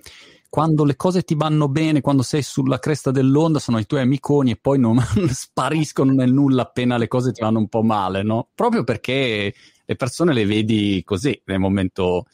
quando 0.49 0.85
le 0.85 0.95
cose 0.95 1.21
ti 1.21 1.35
vanno 1.35 1.69
bene, 1.69 2.01
quando 2.01 2.23
sei 2.23 2.41
sulla 2.41 2.79
cresta 2.79 3.11
dell'onda, 3.11 3.59
sono 3.59 3.77
i 3.77 3.85
tuoi 3.85 4.01
amiconi 4.01 4.51
e 4.51 4.57
poi 4.57 4.79
non 4.79 4.97
spariscono 5.29 6.13
nel 6.13 6.33
nulla 6.33 6.63
appena 6.63 6.97
le 6.97 7.07
cose 7.07 7.31
ti 7.31 7.41
vanno 7.41 7.59
un 7.59 7.69
po' 7.69 7.83
male, 7.83 8.23
no? 8.23 8.49
Proprio 8.55 8.83
perché 8.83 9.53
le 9.91 9.95
persone 9.97 10.33
le 10.33 10.45
vedi 10.45 11.01
così 11.03 11.39
nel 11.45 11.59
momento, 11.59 12.25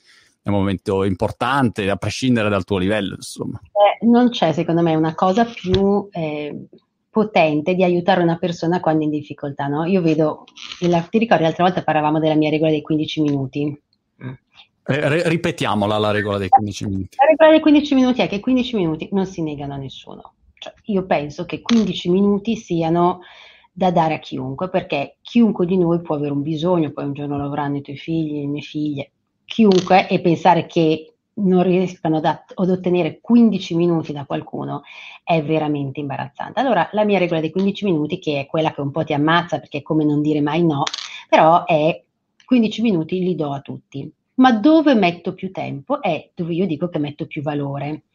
nel 0.43 0.53
momento 0.53 1.03
importante, 1.03 1.89
a 1.89 1.95
prescindere 1.95 2.49
dal 2.49 2.63
tuo 2.63 2.77
livello, 2.77 3.15
insomma. 3.15 3.59
Eh, 3.63 4.05
non 4.05 4.29
c'è, 4.29 4.53
secondo 4.53 4.81
me, 4.81 4.95
una 4.95 5.15
cosa 5.15 5.45
più... 5.45 6.07
Eh 6.11 6.55
potente 7.17 7.73
di 7.73 7.83
aiutare 7.83 8.21
una 8.21 8.37
persona 8.37 8.79
quando 8.79 9.01
è 9.01 9.05
in 9.05 9.09
difficoltà, 9.09 9.65
no? 9.65 9.85
Io 9.85 10.03
vedo, 10.03 10.43
ti 10.77 11.17
ricordi 11.17 11.41
l'altra 11.41 11.63
volta 11.63 11.81
parlavamo 11.81 12.19
della 12.19 12.35
mia 12.35 12.51
regola 12.51 12.69
dei 12.69 12.83
15 12.83 13.21
minuti? 13.21 13.81
Eh, 14.89 15.27
ripetiamola 15.27 15.97
la 15.97 16.11
regola 16.11 16.37
dei 16.37 16.47
15 16.47 16.85
minuti. 16.85 17.17
La 17.17 17.25
regola 17.25 17.49
dei 17.49 17.59
15 17.59 17.95
minuti 17.95 18.21
è 18.21 18.27
che 18.27 18.39
15 18.39 18.75
minuti 18.75 19.09
non 19.13 19.25
si 19.25 19.41
negano 19.41 19.73
a 19.73 19.77
nessuno. 19.77 20.33
Cioè, 20.59 20.73
io 20.85 21.07
penso 21.07 21.45
che 21.45 21.61
15 21.61 22.09
minuti 22.11 22.55
siano 22.55 23.21
da 23.77 23.91
dare 23.91 24.15
a 24.15 24.19
chiunque, 24.19 24.69
perché 24.69 25.17
chiunque 25.21 25.67
di 25.67 25.77
noi 25.77 26.01
può 26.01 26.15
avere 26.15 26.31
un 26.31 26.41
bisogno, 26.41 26.89
poi 26.89 27.05
un 27.05 27.13
giorno 27.13 27.37
lo 27.37 27.45
avranno 27.45 27.77
i 27.77 27.81
tuoi 27.81 27.95
figli, 27.95 28.39
le 28.39 28.47
mie 28.47 28.61
figlie, 28.61 29.11
chiunque, 29.45 30.07
e 30.07 30.19
pensare 30.19 30.65
che 30.65 31.13
non 31.35 31.61
riescano 31.61 32.17
ad, 32.17 32.25
ad, 32.25 32.69
ottenere 32.71 33.19
15 33.21 33.75
minuti 33.75 34.13
da 34.13 34.25
qualcuno 34.25 34.81
è 35.23 35.43
veramente 35.43 35.99
imbarazzante. 35.99 36.59
Allora, 36.59 36.89
la 36.93 37.05
mia 37.05 37.19
regola 37.19 37.39
dei 37.39 37.51
15 37.51 37.85
minuti, 37.85 38.17
che 38.17 38.39
è 38.39 38.45
quella 38.47 38.73
che 38.73 38.81
un 38.81 38.89
po' 38.89 39.03
ti 39.03 39.13
ammazza 39.13 39.59
perché 39.59 39.77
è 39.77 39.81
come 39.83 40.03
non 40.03 40.23
dire 40.23 40.41
mai 40.41 40.65
no, 40.65 40.81
però 41.29 41.63
è 41.63 42.03
15 42.45 42.81
minuti 42.81 43.19
li 43.19 43.35
do 43.35 43.53
a 43.53 43.61
tutti. 43.61 44.11
Ma 44.37 44.53
dove 44.53 44.95
metto 44.95 45.35
più 45.35 45.51
tempo 45.51 46.01
è 46.01 46.31
dove 46.33 46.55
io 46.55 46.65
dico 46.65 46.89
che 46.89 46.97
metto 46.97 47.27
più 47.27 47.43
valore. 47.43 48.05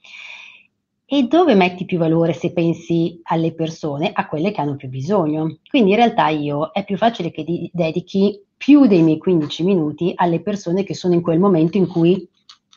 E 1.12 1.24
dove 1.24 1.54
metti 1.54 1.84
più 1.84 1.98
valore 1.98 2.32
se 2.32 2.54
pensi 2.54 3.20
alle 3.24 3.52
persone, 3.52 4.12
a 4.14 4.26
quelle 4.26 4.50
che 4.50 4.62
hanno 4.62 4.76
più 4.76 4.88
bisogno. 4.88 5.58
Quindi 5.68 5.90
in 5.90 5.96
realtà 5.96 6.28
io 6.28 6.70
è 6.72 6.86
più 6.86 6.96
facile 6.96 7.30
che 7.30 7.44
dedichi 7.70 8.42
più 8.56 8.86
dei 8.86 9.02
miei 9.02 9.18
15 9.18 9.62
minuti 9.62 10.12
alle 10.14 10.40
persone 10.40 10.84
che 10.84 10.94
sono 10.94 11.12
in 11.12 11.20
quel 11.20 11.38
momento 11.38 11.76
in 11.76 11.86
cui 11.86 12.26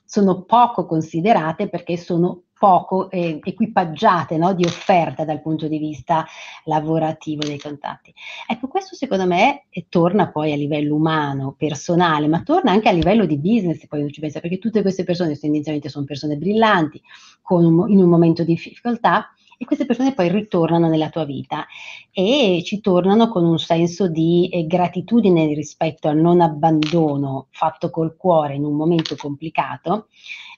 sono 0.04 0.42
poco 0.42 0.86
considerate 0.86 1.70
perché 1.70 1.96
sono 1.96 2.42
poco 2.58 3.10
eh, 3.10 3.40
equipaggiate 3.44 4.38
no, 4.38 4.54
di 4.54 4.66
offerta 4.66 5.26
dal 5.26 5.42
punto 5.42 5.68
di 5.68 5.78
vista 5.78 6.26
lavorativo 6.64 7.44
dei 7.46 7.60
contatti. 7.60 8.14
Ecco, 8.48 8.68
questo 8.68 8.96
secondo 8.96 9.26
me 9.26 9.66
torna 9.90 10.32
poi 10.32 10.54
a 10.54 10.56
livello 10.56 10.96
umano, 10.96 11.56
personale, 11.58 12.28
ma 12.28 12.42
torna 12.44 12.72
anche 12.72 12.90
a 12.90 12.94
livello 12.94 13.26
di 13.26 13.38
business, 13.38 13.86
poi 13.88 14.02
non 14.02 14.12
ci 14.12 14.22
pensa, 14.22 14.40
perché 14.40 14.58
tutte 14.58 14.82
queste 14.82 15.04
persone 15.04 15.38
tendenzialmente 15.38 15.90
sono 15.90 16.06
persone 16.06 16.38
brillanti, 16.38 17.02
un, 17.50 17.90
in 17.90 18.02
un 18.02 18.10
momento 18.10 18.44
di 18.44 18.54
difficoltà, 18.54 19.30
e 19.58 19.66
queste 19.66 19.86
persone 19.86 20.14
poi 20.14 20.30
ritornano 20.30 20.90
nella 20.90 21.10
tua 21.10 21.24
vita 21.24 21.66
e 22.12 22.62
ci 22.66 22.82
tornano 22.82 23.30
con 23.30 23.46
un 23.46 23.58
senso 23.58 24.10
di 24.10 24.50
eh, 24.50 24.66
gratitudine 24.66 25.46
rispetto 25.54 26.10
al 26.10 26.18
non 26.18 26.42
abbandono 26.42 27.48
fatto 27.52 27.90
col 27.90 28.18
cuore 28.18 28.56
in 28.56 28.66
un 28.66 28.76
momento 28.76 29.16
complicato 29.16 30.08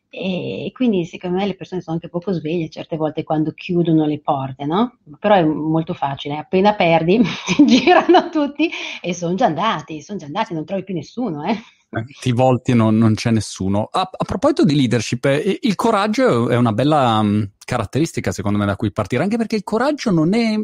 e 0.10 0.72
quindi 0.74 1.06
secondo 1.06 1.38
me 1.38 1.46
le 1.46 1.56
persone 1.56 1.82
sono 1.82 1.96
anche 1.96 2.10
poco 2.10 2.32
sveglie 2.32 2.70
certe 2.70 2.96
volte 2.96 3.24
quando 3.24 3.52
chiudono 3.52 4.06
le 4.06 4.20
porte, 4.20 4.66
no? 4.66 5.00
Però 5.20 5.36
è 5.36 5.44
molto 5.44 5.94
facile, 5.94 6.38
appena 6.38 6.76
perdi 6.76 7.22
girano 7.66 8.30
tutti 8.30 8.70
e 9.02 9.14
sono 9.14 9.36
già 9.36 9.46
andati, 9.46 10.02
sono 10.02 10.18
già 10.18 10.26
andati, 10.26 10.54
non 10.54 10.66
trovi 10.66 10.84
più 10.84 10.94
nessuno, 10.94 11.44
eh? 11.44 11.52
eh 11.52 12.06
ti 12.22 12.32
volti 12.32 12.72
e 12.72 12.74
non, 12.74 12.98
non, 12.98 13.16
c'è 13.16 13.32
nessuno. 13.32 13.90
A, 13.92 14.10
a, 14.12 14.24
proposito 14.24 14.64
di 14.64 14.76
leadership, 14.76 15.26
eh, 15.26 15.60
il 15.62 15.76
coraggio 15.76 16.50
è 16.50 16.56
una 16.56 16.72
bella 16.72 17.20
um, 17.20 17.50
caratteristica 17.66 18.32
secondo 18.32 18.58
me 18.58 18.66
da 18.66 18.78
cui 18.78 18.94
partire, 18.94 19.24
anche 19.24 19.38
perché 19.38 19.58
il 19.58 19.64
coraggio 19.64 20.12
non 20.12 20.34
è, 20.34 20.56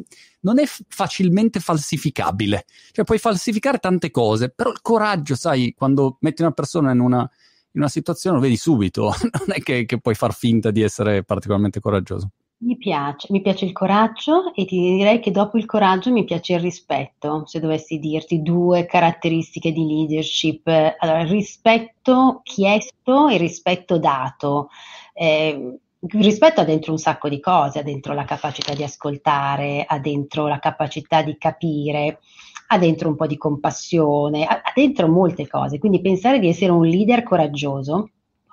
non 0.41 0.57
è 0.57 0.63
facilmente 0.87 1.59
falsificabile. 1.59 2.65
Cioè 2.91 3.03
puoi 3.03 3.17
falsificare 3.19 3.77
tante 3.79 4.09
cose, 4.09 4.49
però 4.49 4.71
il 4.71 4.81
coraggio, 4.81 5.35
sai, 5.35 5.73
quando 5.77 6.17
metti 6.21 6.41
una 6.41 6.51
persona 6.51 6.91
in 6.91 7.01
una 7.01 7.29
in 7.73 7.81
una 7.81 7.89
situazione 7.89 8.35
lo 8.35 8.41
vedi 8.41 8.57
subito, 8.57 9.13
non 9.45 9.55
è 9.55 9.59
che, 9.61 9.85
che 9.85 9.99
puoi 9.99 10.15
far 10.15 10.33
finta 10.33 10.71
di 10.71 10.81
essere 10.81 11.23
particolarmente 11.23 11.79
coraggioso. 11.79 12.29
Mi 12.63 12.77
piace, 12.77 13.27
mi 13.31 13.41
piace 13.41 13.65
il 13.65 13.73
coraggio 13.73 14.53
e 14.53 14.63
ti 14.63 14.79
direi 14.79 15.19
che 15.19 15.31
dopo 15.31 15.57
il 15.57 15.65
coraggio 15.65 16.11
mi 16.11 16.23
piace 16.23 16.53
il 16.53 16.61
rispetto, 16.61 17.43
se 17.45 17.59
dovessi 17.59 17.99
dirti 17.99 18.41
due 18.41 18.85
caratteristiche 18.85 19.73
di 19.73 19.85
leadership. 19.85 20.65
Allora, 20.67 21.21
il 21.21 21.27
rispetto 21.27 22.39
chiesto 22.43 23.27
e 23.27 23.33
il 23.33 23.39
rispetto 23.39 23.97
dato. 23.97 24.69
Eh, 25.13 25.77
il 26.05 26.23
rispetto 26.23 26.61
ha 26.61 26.65
dentro 26.65 26.93
un 26.93 26.97
sacco 26.97 27.27
di 27.27 27.41
cose, 27.41 27.79
ha 27.79 27.83
dentro 27.83 28.13
la 28.13 28.23
capacità 28.23 28.73
di 28.73 28.83
ascoltare, 28.83 29.83
ha 29.85 29.99
dentro 29.99 30.47
la 30.47 30.59
capacità 30.59 31.21
di 31.21 31.37
capire, 31.37 32.19
ha 32.67 32.77
dentro 32.77 33.09
un 33.09 33.15
po' 33.15 33.27
di 33.27 33.37
compassione, 33.37 34.45
ha, 34.45 34.61
dentro 34.73 35.07
molte 35.07 35.47
cose. 35.47 35.79
Quindi 35.79 36.01
pensare 36.01 36.39
di 36.39 36.47
essere 36.47 36.71
un 36.71 36.85
leader 36.85 37.23
coraggioso, 37.23 38.09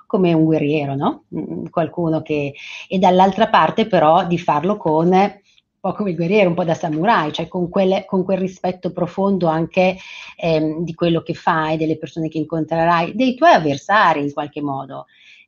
come 0.07 0.33
un 0.33 0.45
guerriero, 0.45 0.95
no? 0.95 1.25
Mm, 1.35 1.67
qualcuno 1.67 2.23
che... 2.23 2.55
E 2.89 2.99
dall'altra 2.99 3.49
parte 3.49 3.87
però 3.87 4.27
di 4.27 4.39
farlo 4.39 4.77
con 4.77 5.09
un 5.09 5.39
po' 5.81 5.93
come 5.93 6.11
il 6.11 6.17
guerriero, 6.17 6.49
un 6.49 6.55
po' 6.55 6.65
da 6.65 6.75
samurai, 6.75 7.33
cioè 7.33 7.49
con, 7.49 7.71
quelle, 7.71 8.05
con 8.05 8.23
quel 8.23 8.39
rispetto 8.39 8.93
profondo 8.93 9.47
anche 9.47 9.97
ehm, 10.37 10.85
di 10.85 10.95
quello 10.95 11.23
che 11.23 11.33
fai, 11.33 11.79
delle 11.79 11.97
persone 11.97 12.29
che 12.29 12.39
incontrerai, 12.39 13.15
dei 13.15 13.35
tuoi 13.35 13.53
avversari 13.53 14.21
in 14.21 14.33
qualche 14.33 14.61
modo. 14.61 15.07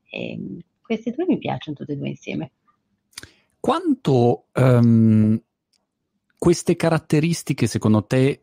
E, 0.08 0.30
ehm, 0.30 0.58
queste 0.80 1.10
due 1.12 1.26
mi 1.26 1.38
piacciono 1.38 1.76
tutte 1.76 1.92
e 1.92 1.96
due 1.96 2.08
insieme. 2.08 2.52
Quanto 3.58 4.46
um, 4.54 5.40
queste 6.36 6.76
caratteristiche, 6.76 7.66
secondo 7.66 8.04
te, 8.04 8.41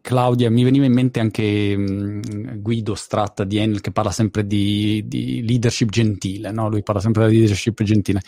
Claudia, 0.00 0.50
mi 0.50 0.62
veniva 0.62 0.84
in 0.84 0.92
mente 0.92 1.18
anche 1.18 1.76
mm, 1.76 2.60
Guido 2.60 2.94
Stratta 2.94 3.44
di 3.44 3.56
Enel 3.56 3.80
che 3.80 3.90
parla 3.90 4.12
sempre 4.12 4.46
di, 4.46 5.02
di 5.06 5.44
leadership 5.46 5.90
gentile, 5.90 6.52
no? 6.52 6.68
lui 6.68 6.82
parla 6.82 7.00
sempre 7.00 7.28
di 7.28 7.38
leadership 7.38 7.82
gentile, 7.82 8.20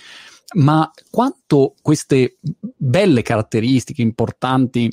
ma 0.54 0.90
quanto 1.08 1.74
queste 1.80 2.36
belle 2.76 3.22
caratteristiche 3.22 4.02
importanti 4.02 4.90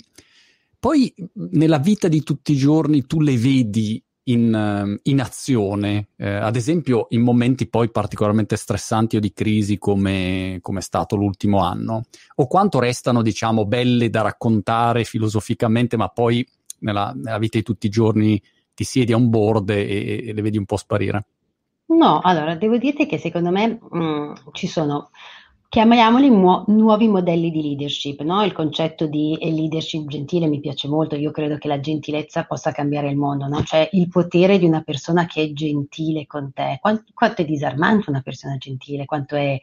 poi 0.80 1.12
nella 1.52 1.80
vita 1.80 2.08
di 2.08 2.22
tutti 2.22 2.52
i 2.52 2.56
giorni 2.56 3.08
tu 3.08 3.20
le 3.20 3.36
vedi 3.36 4.02
in, 4.28 4.54
ehm, 4.54 5.00
in 5.04 5.22
azione, 5.22 6.10
eh, 6.18 6.30
ad 6.30 6.56
esempio 6.56 7.08
in 7.10 7.22
momenti 7.22 7.68
poi 7.68 7.90
particolarmente 7.90 8.56
stressanti 8.56 9.18
o 9.18 9.20
di 9.20 9.34
crisi 9.34 9.78
come, 9.78 10.60
come 10.62 10.80
è 10.80 10.82
stato 10.82 11.16
l'ultimo 11.16 11.60
anno, 11.60 12.04
o 12.36 12.48
quanto 12.48 12.80
restano, 12.80 13.22
diciamo, 13.22 13.66
belle 13.66 14.10
da 14.10 14.22
raccontare 14.22 15.04
filosoficamente, 15.04 15.98
ma 15.98 16.10
poi 16.10 16.46
nella, 16.80 17.14
nella 17.16 17.38
vita 17.38 17.58
di 17.58 17.64
tutti 17.64 17.88
i 17.88 17.92
giorni 17.92 18.42
ti 18.74 18.84
siedi 18.84 19.12
a 19.12 19.18
un 19.18 19.30
board 19.30 19.70
e, 19.70 20.28
e 20.28 20.34
le 20.34 20.42
vedi 20.42 20.58
un 20.58 20.66
po' 20.66 20.78
sparire? 20.78 21.26
No, 21.88 22.20
allora 22.22 22.56
devo 22.56 22.78
dirti 22.78 23.06
che 23.06 23.18
secondo 23.18 23.50
me 23.50 23.80
mh, 23.82 23.98
mm, 23.98 24.34
ci 24.52 24.68
sono 24.68 25.10
chiamiamoli 25.70 26.30
mu- 26.30 26.64
nuovi 26.68 27.08
modelli 27.08 27.52
di 27.52 27.62
leadership, 27.62 28.22
no? 28.22 28.44
Il 28.44 28.54
concetto 28.54 29.06
di 29.08 29.38
leadership 29.42 30.08
gentile 30.08 30.48
mi 30.48 30.60
piace 30.60 30.88
molto, 30.88 31.16
io 31.16 31.32
credo 31.32 31.58
che 31.58 31.68
la 31.68 31.80
gentilezza 31.80 32.46
possa 32.46 32.72
cambiare 32.72 33.10
il 33.10 33.18
mondo, 33.18 33.48
no? 33.48 33.62
Cioè 33.64 33.90
il 33.94 34.08
potere 34.08 34.60
di 34.60 34.66
una 34.66 34.82
persona 34.82 35.26
che 35.26 35.44
è 35.44 35.52
gentile 35.52 36.26
con 36.26 36.52
te, 36.54 36.78
quanto, 36.82 37.12
quanto 37.14 37.42
è 37.42 37.46
disarmante 37.46 38.10
una 38.10 38.22
persona 38.22 38.58
gentile, 38.58 39.06
quanto 39.06 39.36
è, 39.36 39.60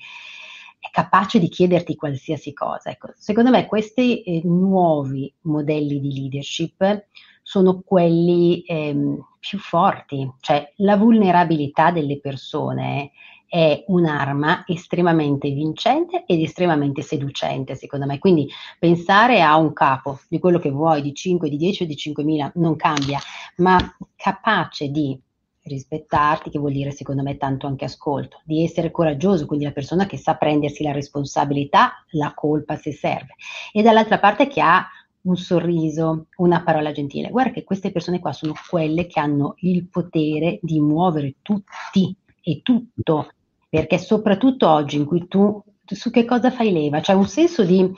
è, 0.78 0.88
capace 0.90 1.38
di 1.38 1.48
chiederti 1.48 1.96
qualsiasi 1.96 2.52
cosa. 2.52 2.90
Ecco, 2.90 3.12
secondo 3.16 3.50
me 3.50 3.66
questi 3.66 4.22
eh, 4.22 4.42
nuovi 4.44 5.32
modelli 5.42 6.00
di 6.00 6.12
leadership 6.12 7.06
sono 7.42 7.80
quelli 7.84 8.62
ehm, 8.66 9.18
più 9.38 9.58
forti, 9.58 10.30
cioè 10.40 10.72
la 10.76 10.96
vulnerabilità 10.96 11.90
delle 11.90 12.18
persone 12.18 13.12
è 13.46 13.84
un'arma 13.86 14.64
estremamente 14.66 15.50
vincente 15.50 16.24
ed 16.26 16.40
estremamente 16.40 17.02
seducente, 17.02 17.74
secondo 17.74 18.06
me. 18.06 18.18
Quindi 18.18 18.48
pensare 18.78 19.42
a 19.42 19.56
un 19.56 19.72
capo 19.72 20.20
di 20.28 20.38
quello 20.38 20.58
che 20.58 20.70
vuoi, 20.70 21.02
di 21.02 21.14
5, 21.14 21.48
di 21.48 21.56
10 21.56 21.82
o 21.82 21.86
di 21.86 21.94
5.000, 21.94 22.50
non 22.54 22.76
cambia, 22.76 23.18
ma 23.56 23.78
capace 24.16 24.88
di 24.88 25.18
rispettarti, 25.64 26.50
che 26.50 26.58
vuol 26.58 26.72
dire 26.72 26.90
secondo 26.90 27.22
me 27.22 27.36
tanto 27.36 27.66
anche 27.66 27.86
ascolto, 27.86 28.40
di 28.44 28.62
essere 28.62 28.90
coraggioso, 28.90 29.46
quindi 29.46 29.64
la 29.64 29.72
persona 29.72 30.04
che 30.06 30.18
sa 30.18 30.34
prendersi 30.34 30.82
la 30.82 30.92
responsabilità, 30.92 32.04
la 32.10 32.34
colpa 32.34 32.76
se 32.76 32.92
serve, 32.92 33.34
e 33.72 33.82
dall'altra 33.82 34.18
parte 34.18 34.46
che 34.46 34.60
ha 34.60 34.86
un 35.22 35.36
sorriso, 35.36 36.26
una 36.36 36.62
parola 36.62 36.92
gentile. 36.92 37.30
Guarda 37.30 37.52
che 37.52 37.64
queste 37.64 37.90
persone 37.90 38.18
qua 38.18 38.32
sono 38.32 38.52
quelle 38.68 39.06
che 39.06 39.20
hanno 39.20 39.54
il 39.60 39.88
potere 39.88 40.58
di 40.60 40.80
muovere 40.80 41.36
tutti 41.40 42.14
e 42.44 42.60
tutto, 42.62 43.32
perché 43.68 43.98
soprattutto 43.98 44.68
oggi 44.68 44.96
in 44.96 45.06
cui 45.06 45.26
tu 45.26 45.62
su 45.86 46.10
che 46.10 46.24
cosa 46.26 46.50
fai 46.50 46.72
leva? 46.72 47.00
C'è 47.00 47.14
un 47.14 47.26
senso 47.26 47.64
di, 47.64 47.90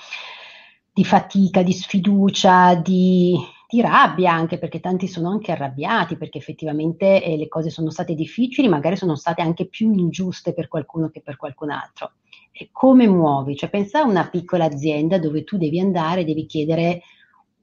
di 0.93 1.05
fatica, 1.05 1.62
di 1.62 1.73
sfiducia, 1.73 2.76
di, 2.76 3.37
di, 3.69 3.81
rabbia 3.81 4.33
anche 4.33 4.59
perché 4.59 4.79
tanti 4.79 5.09
sono 5.09 5.31
anche 5.31 5.50
arrabbiati 5.50 6.17
perché 6.17 6.38
effettivamente 6.38 7.23
eh, 7.23 7.37
le 7.37 7.49
cose 7.49 7.71
sono 7.71 7.91
state 7.91 8.15
difficili, 8.15 8.69
magari 8.69 8.97
sono 8.97 9.17
state 9.17 9.43
anche 9.43 9.67
più 9.67 9.93
ingiuste 9.93 10.55
per 10.55 10.69
qualcuno 10.69 11.11
che 11.11 11.21
per 11.21 11.37
qualcun 11.37 11.71
altro. 11.71 12.12
E 12.53 12.69
come 12.71 13.07
muovi? 13.09 13.57
Cioè 13.57 13.69
pensa 13.69 14.00
a 14.00 14.05
una 14.05 14.29
piccola 14.29 14.65
azienda 14.65 15.19
dove 15.19 15.43
tu 15.43 15.59
devi 15.59 15.81
andare, 15.81 16.25
devi 16.25 16.47
chiedere 16.47 17.03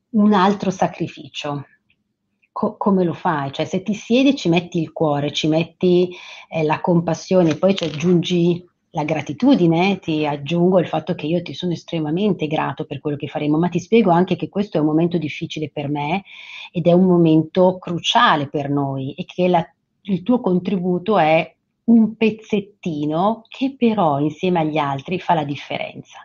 un 0.09 0.33
altro 0.33 0.69
sacrificio. 0.69 1.65
Co- 2.53 2.77
come 2.77 3.03
lo 3.03 3.13
fai? 3.13 3.51
Cioè 3.51 3.65
se 3.65 3.81
ti 3.83 3.93
siedi 3.93 4.35
ci 4.35 4.47
metti 4.47 4.79
il 4.79 4.93
cuore, 4.93 5.33
ci 5.33 5.47
metti 5.47 6.15
eh, 6.47 6.63
la 6.63 6.79
compassione, 6.79 7.55
poi 7.55 7.75
ci 7.75 7.83
aggiungi 7.83 8.65
la 8.91 9.03
gratitudine, 9.03 9.97
ti 9.97 10.25
aggiungo 10.25 10.79
il 10.79 10.87
fatto 10.87 11.15
che 11.15 11.25
io 11.25 11.41
ti 11.41 11.55
sono 11.55 11.71
estremamente 11.73 12.45
grato 12.45 12.85
per 12.85 12.99
quello 12.99 13.17
che 13.17 13.27
faremo, 13.27 13.57
ma 13.57 13.67
ti 13.67 13.79
spiego 13.79 14.11
anche 14.11 14.35
che 14.35 14.49
questo 14.49 14.77
è 14.77 14.81
un 14.81 14.85
momento 14.85 15.17
difficile 15.17 15.71
per 15.71 15.89
me 15.89 16.23
ed 16.71 16.85
è 16.85 16.91
un 16.91 17.05
momento 17.05 17.79
cruciale 17.79 18.47
per 18.47 18.69
noi 18.69 19.13
e 19.13 19.25
che 19.25 19.47
la, 19.47 19.67
il 20.03 20.21
tuo 20.21 20.39
contributo 20.39 21.17
è 21.17 21.55
un 21.85 22.15
pezzettino 22.15 23.45
che 23.47 23.75
però 23.75 24.19
insieme 24.19 24.59
agli 24.59 24.77
altri 24.77 25.19
fa 25.19 25.33
la 25.33 25.43
differenza 25.43 26.19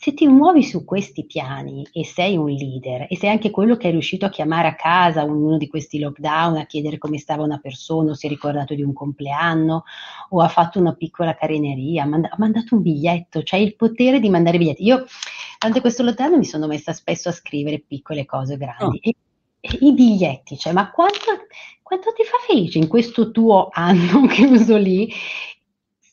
se 0.00 0.14
ti 0.14 0.28
muovi 0.28 0.62
su 0.62 0.84
questi 0.84 1.26
piani 1.26 1.84
e 1.92 2.04
sei 2.04 2.36
un 2.36 2.48
leader 2.48 3.06
e 3.10 3.16
sei 3.16 3.30
anche 3.30 3.50
quello 3.50 3.76
che 3.76 3.88
è 3.88 3.90
riuscito 3.90 4.26
a 4.26 4.30
chiamare 4.30 4.68
a 4.68 4.76
casa 4.76 5.24
uno 5.24 5.56
di 5.56 5.66
questi 5.66 5.98
lockdown 5.98 6.56
a 6.56 6.66
chiedere 6.66 6.98
come 6.98 7.18
stava 7.18 7.42
una 7.42 7.58
persona 7.58 8.12
o 8.12 8.14
si 8.14 8.26
è 8.26 8.28
ricordato 8.28 8.74
di 8.74 8.82
un 8.82 8.92
compleanno 8.92 9.82
o 10.30 10.40
ha 10.40 10.46
fatto 10.46 10.78
una 10.78 10.94
piccola 10.94 11.34
carineria, 11.34 12.04
ha, 12.04 12.06
manda- 12.06 12.28
ha 12.28 12.36
mandato 12.38 12.76
un 12.76 12.82
biglietto, 12.82 13.40
c'hai 13.42 13.64
il 13.64 13.74
potere 13.74 14.20
di 14.20 14.30
mandare 14.30 14.58
biglietti. 14.58 14.84
Io 14.84 15.04
durante 15.58 15.80
questo 15.80 16.04
lockdown 16.04 16.38
mi 16.38 16.44
sono 16.44 16.68
messa 16.68 16.92
spesso 16.92 17.28
a 17.28 17.32
scrivere 17.32 17.80
piccole 17.80 18.24
cose 18.24 18.56
grandi. 18.56 18.84
Oh. 18.84 18.98
E, 19.00 19.14
e 19.60 19.78
i 19.80 19.92
biglietti, 19.92 20.56
cioè, 20.56 20.72
ma 20.72 20.92
quanto, 20.92 21.46
quanto 21.82 22.12
ti 22.12 22.22
fa 22.22 22.36
felice 22.46 22.78
in 22.78 22.86
questo 22.86 23.32
tuo 23.32 23.68
anno 23.72 24.26
che 24.30 24.44
uso 24.44 24.76
lì 24.76 25.10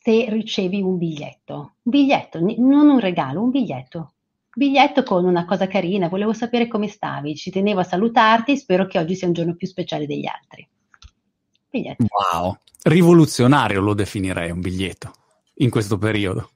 se 0.06 0.26
ricevi 0.28 0.80
un 0.80 0.98
biglietto. 0.98 1.78
Biglietto, 1.82 2.38
non 2.38 2.88
un 2.88 3.00
regalo, 3.00 3.42
un 3.42 3.50
biglietto. 3.50 4.12
Biglietto 4.54 5.02
con 5.02 5.24
una 5.24 5.44
cosa 5.44 5.66
carina, 5.66 6.06
volevo 6.06 6.32
sapere 6.32 6.68
come 6.68 6.86
stavi, 6.86 7.34
ci 7.34 7.50
tenevo 7.50 7.80
a 7.80 7.82
salutarti, 7.82 8.56
spero 8.56 8.86
che 8.86 9.00
oggi 9.00 9.16
sia 9.16 9.26
un 9.26 9.32
giorno 9.32 9.56
più 9.56 9.66
speciale 9.66 10.06
degli 10.06 10.26
altri. 10.28 10.66
Biglietto. 11.68 12.04
Wow, 12.08 12.56
rivoluzionario 12.84 13.80
lo 13.80 13.94
definirei 13.94 14.52
un 14.52 14.60
biglietto 14.60 15.10
in 15.54 15.70
questo 15.70 15.98
periodo. 15.98 16.50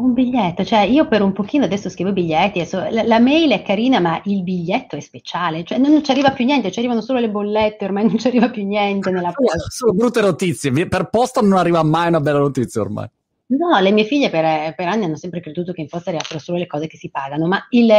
Un 0.00 0.14
biglietto, 0.14 0.64
cioè 0.64 0.80
io 0.80 1.06
per 1.08 1.20
un 1.20 1.32
pochino 1.32 1.66
adesso 1.66 1.90
scrivo 1.90 2.12
biglietti, 2.12 2.60
adesso, 2.60 2.78
la, 2.90 3.02
la, 3.02 3.18
mail 3.18 3.50
è 3.50 3.62
carina 3.62 4.00
ma 4.00 4.18
il 4.24 4.42
biglietto 4.42 4.96
è 4.96 5.00
speciale, 5.00 5.62
cioè 5.62 5.76
non, 5.76 5.92
non, 5.92 6.02
ci 6.02 6.10
arriva 6.10 6.30
più 6.30 6.46
niente, 6.46 6.70
ci 6.70 6.78
arrivano 6.78 7.02
solo 7.02 7.18
le 7.18 7.28
bollette, 7.28 7.84
ormai 7.84 8.06
non 8.06 8.16
ci 8.16 8.26
arriva 8.26 8.48
più 8.48 8.64
niente 8.64 9.10
nella 9.10 9.30
posta. 9.30 9.58
Sono 9.68 9.92
brutte 9.92 10.22
notizie, 10.22 10.88
per 10.88 11.10
posta 11.10 11.42
non 11.42 11.58
arriva 11.58 11.82
mai 11.82 12.08
una 12.08 12.20
bella 12.20 12.38
notizia 12.38 12.80
ormai. 12.80 13.08
No, 13.48 13.78
le 13.78 13.90
mie 13.90 14.04
figlie 14.04 14.30
per, 14.30 14.74
per 14.74 14.88
anni 14.88 15.04
hanno 15.04 15.16
sempre 15.16 15.40
creduto 15.40 15.72
che 15.72 15.82
in 15.82 15.88
posta 15.88 16.08
arrivassero 16.10 16.38
solo 16.38 16.56
le 16.56 16.66
cose 16.66 16.86
che 16.86 16.96
si 16.96 17.10
pagano, 17.10 17.46
ma 17.46 17.66
il, 17.70 17.92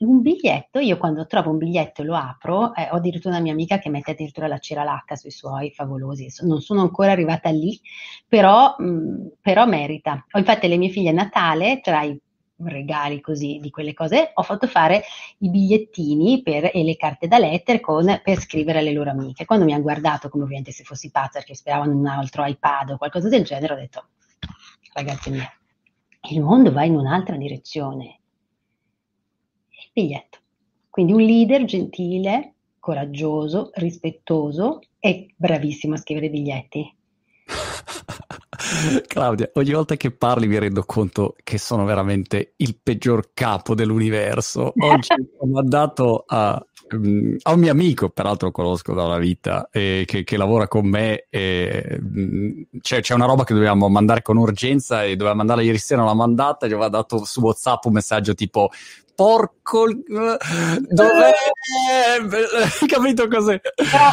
un 0.00 0.20
biglietto, 0.20 0.78
io 0.78 0.96
quando 0.96 1.26
trovo 1.26 1.50
un 1.50 1.58
biglietto 1.58 2.02
e 2.02 2.04
lo 2.04 2.14
apro, 2.14 2.74
eh, 2.74 2.88
ho 2.90 2.96
addirittura 2.96 3.34
una 3.34 3.42
mia 3.42 3.52
amica 3.52 3.78
che 3.78 3.88
mette 3.90 4.12
addirittura 4.12 4.46
la 4.46 4.58
ciralacca 4.58 5.16
sui 5.16 5.30
suoi, 5.30 5.70
favolosi, 5.70 6.28
non 6.42 6.60
sono 6.60 6.82
ancora 6.82 7.12
arrivata 7.12 7.50
lì, 7.50 7.80
però, 8.26 8.74
mh, 8.78 8.84
mm, 8.84 9.26
però 9.40 9.66
merita. 9.66 10.24
Ho 10.32 10.38
infatti 10.38 10.68
le 10.68 10.76
mie 10.76 10.90
figlie 10.90 11.10
a 11.10 11.14
Natale, 11.14 11.80
tra 11.80 12.02
i 12.02 12.18
regali 12.60 13.20
così 13.20 13.58
di 13.60 13.70
quelle 13.70 13.94
cose, 13.94 14.32
ho 14.34 14.42
fatto 14.42 14.66
fare 14.66 15.02
i 15.38 15.48
bigliettini 15.48 16.42
per, 16.42 16.70
e 16.72 16.82
le 16.82 16.96
carte 16.96 17.28
da 17.28 17.38
lettere 17.38 17.80
con, 17.80 18.20
per 18.22 18.40
scrivere 18.40 18.80
alle 18.80 18.92
loro 18.92 19.10
amiche. 19.10 19.44
Quando 19.44 19.64
mi 19.64 19.72
hanno 19.72 19.82
guardato 19.82 20.28
come 20.28 20.44
ovviamente 20.44 20.72
se 20.72 20.84
fossi 20.84 21.10
pazza 21.10 21.38
perché 21.38 21.54
speravano 21.54 21.96
un 21.96 22.06
altro 22.06 22.44
iPad 22.44 22.90
o 22.90 22.98
qualcosa 22.98 23.28
del 23.28 23.44
genere, 23.44 23.74
ho 23.74 23.76
detto, 23.76 24.06
ragazzi 24.92 25.30
miei, 25.30 25.46
il 26.30 26.42
mondo 26.42 26.72
va 26.72 26.84
in 26.84 26.96
un'altra 26.96 27.36
direzione 27.36 28.18
biglietto. 29.98 30.38
Quindi 30.88 31.12
un 31.12 31.22
leader 31.22 31.64
gentile, 31.64 32.54
coraggioso, 32.78 33.70
rispettoso 33.74 34.80
e 34.98 35.32
bravissimo 35.36 35.94
a 35.94 35.98
scrivere 35.98 36.30
biglietti. 36.30 36.96
Claudia, 39.06 39.50
ogni 39.54 39.72
volta 39.72 39.96
che 39.96 40.10
parli 40.10 40.46
mi 40.46 40.58
rendo 40.58 40.84
conto 40.84 41.34
che 41.42 41.58
sono 41.58 41.84
veramente 41.84 42.54
il 42.56 42.78
peggior 42.80 43.30
capo 43.34 43.74
dell'universo. 43.74 44.72
Oggi 44.78 45.14
ho 45.38 45.46
mandato 45.46 46.24
a, 46.26 46.64
um, 46.90 47.36
a, 47.42 47.52
un 47.52 47.60
mio 47.60 47.70
amico, 47.70 48.08
peraltro 48.08 48.50
conosco 48.50 48.94
da 48.94 49.04
una 49.04 49.18
vita, 49.18 49.68
eh, 49.70 50.04
che, 50.06 50.24
che, 50.24 50.36
lavora 50.36 50.68
con 50.68 50.86
me. 50.86 51.26
E, 51.28 51.98
um, 52.00 52.64
c'è, 52.80 53.00
c'è, 53.00 53.14
una 53.14 53.26
roba 53.26 53.44
che 53.44 53.54
dovevamo 53.54 53.88
mandare 53.88 54.22
con 54.22 54.36
urgenza 54.36 55.04
e 55.04 55.16
doveva 55.16 55.34
mandarla 55.34 55.62
ieri 55.62 55.78
sera, 55.78 56.00
non 56.00 56.10
l'ha 56.10 56.16
mandata. 56.16 56.66
Gli 56.66 56.72
aveva 56.72 56.88
dato 56.88 57.24
su 57.24 57.40
WhatsApp 57.40 57.84
un 57.84 57.92
messaggio 57.92 58.34
tipo 58.34 58.70
porco 59.14 59.86
dov'è? 59.88 61.32
Capito 62.86 63.28
cos'è? 63.28 63.60
Però 63.60 64.10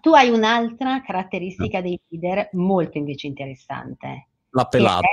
tu 0.00 0.12
hai 0.12 0.30
un'altra 0.30 1.02
caratteristica 1.02 1.80
dei 1.80 2.00
leader 2.08 2.50
molto 2.52 2.98
invece 2.98 3.26
interessante. 3.26 4.28
La 4.50 4.66
pelata. 4.66 5.00
È, 5.00 5.10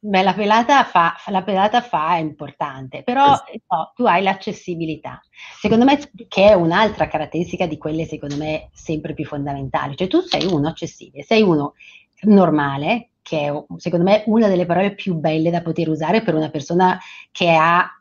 beh, 0.00 0.22
la 0.22 0.34
pelata 0.34 0.82
fa, 0.84 1.14
la 1.26 1.42
pelata 1.42 1.80
fa 1.82 2.16
è 2.16 2.20
importante, 2.20 3.02
però 3.02 3.28
no, 3.28 3.92
tu 3.94 4.04
hai 4.04 4.22
l'accessibilità. 4.22 5.20
Secondo 5.58 5.84
me, 5.84 5.98
che 6.28 6.48
è 6.48 6.52
un'altra 6.54 7.06
caratteristica 7.06 7.66
di 7.66 7.78
quelle, 7.78 8.06
secondo 8.06 8.36
me, 8.36 8.70
sempre 8.72 9.14
più 9.14 9.24
fondamentali. 9.24 9.96
Cioè, 9.96 10.08
tu 10.08 10.20
sei 10.20 10.46
uno 10.46 10.68
accessibile, 10.68 11.22
sei 11.22 11.42
uno 11.42 11.74
normale, 12.22 13.10
che 13.22 13.46
è, 13.46 13.64
secondo 13.76 14.04
me, 14.04 14.24
una 14.26 14.48
delle 14.48 14.66
parole 14.66 14.94
più 14.94 15.14
belle 15.14 15.50
da 15.50 15.62
poter 15.62 15.88
usare 15.88 16.22
per 16.22 16.34
una 16.34 16.50
persona 16.50 16.98
che 17.30 17.54
ha 17.54 17.94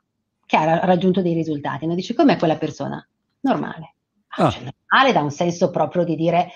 che 0.50 0.58
ha 0.58 0.80
raggiunto 0.84 1.22
dei 1.22 1.36
risultati. 1.36 1.86
No? 1.86 1.94
Dice 1.94 2.16
com'è 2.16 2.36
quella 2.36 2.58
persona? 2.58 3.08
Normale. 3.42 3.94
Ah. 4.30 4.50
Cioè, 4.50 4.64
normale 4.64 5.14
da 5.14 5.22
un 5.22 5.30
senso 5.30 5.70
proprio 5.70 6.04
di 6.04 6.16
dire 6.16 6.50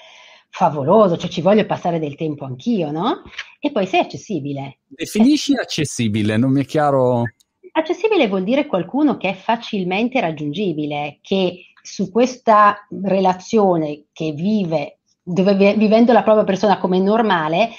favoloso, 0.55 1.17
cioè 1.17 1.31
ci 1.31 1.41
voglio 1.41 1.65
passare 1.65 1.97
del 1.97 2.13
tempo 2.13 2.45
anch'io, 2.45 2.91
no? 2.91 3.23
E 3.59 3.71
poi 3.71 3.87
sei 3.87 4.01
accessibile. 4.01 4.81
Definisci 4.85 5.55
accessibile, 5.55 6.37
non 6.37 6.51
mi 6.51 6.61
è 6.61 6.65
chiaro. 6.65 7.23
Accessibile 7.71 8.27
vuol 8.27 8.43
dire 8.43 8.67
qualcuno 8.67 9.17
che 9.17 9.29
è 9.29 9.33
facilmente 9.33 10.21
raggiungibile, 10.21 11.17
che 11.23 11.73
su 11.81 12.11
questa 12.11 12.85
relazione 13.01 14.05
che 14.13 14.31
vive, 14.33 14.99
dove 15.23 15.55
vivendo 15.73 16.13
la 16.13 16.21
propria 16.21 16.45
persona 16.45 16.77
come 16.77 16.99
normale, 16.99 17.69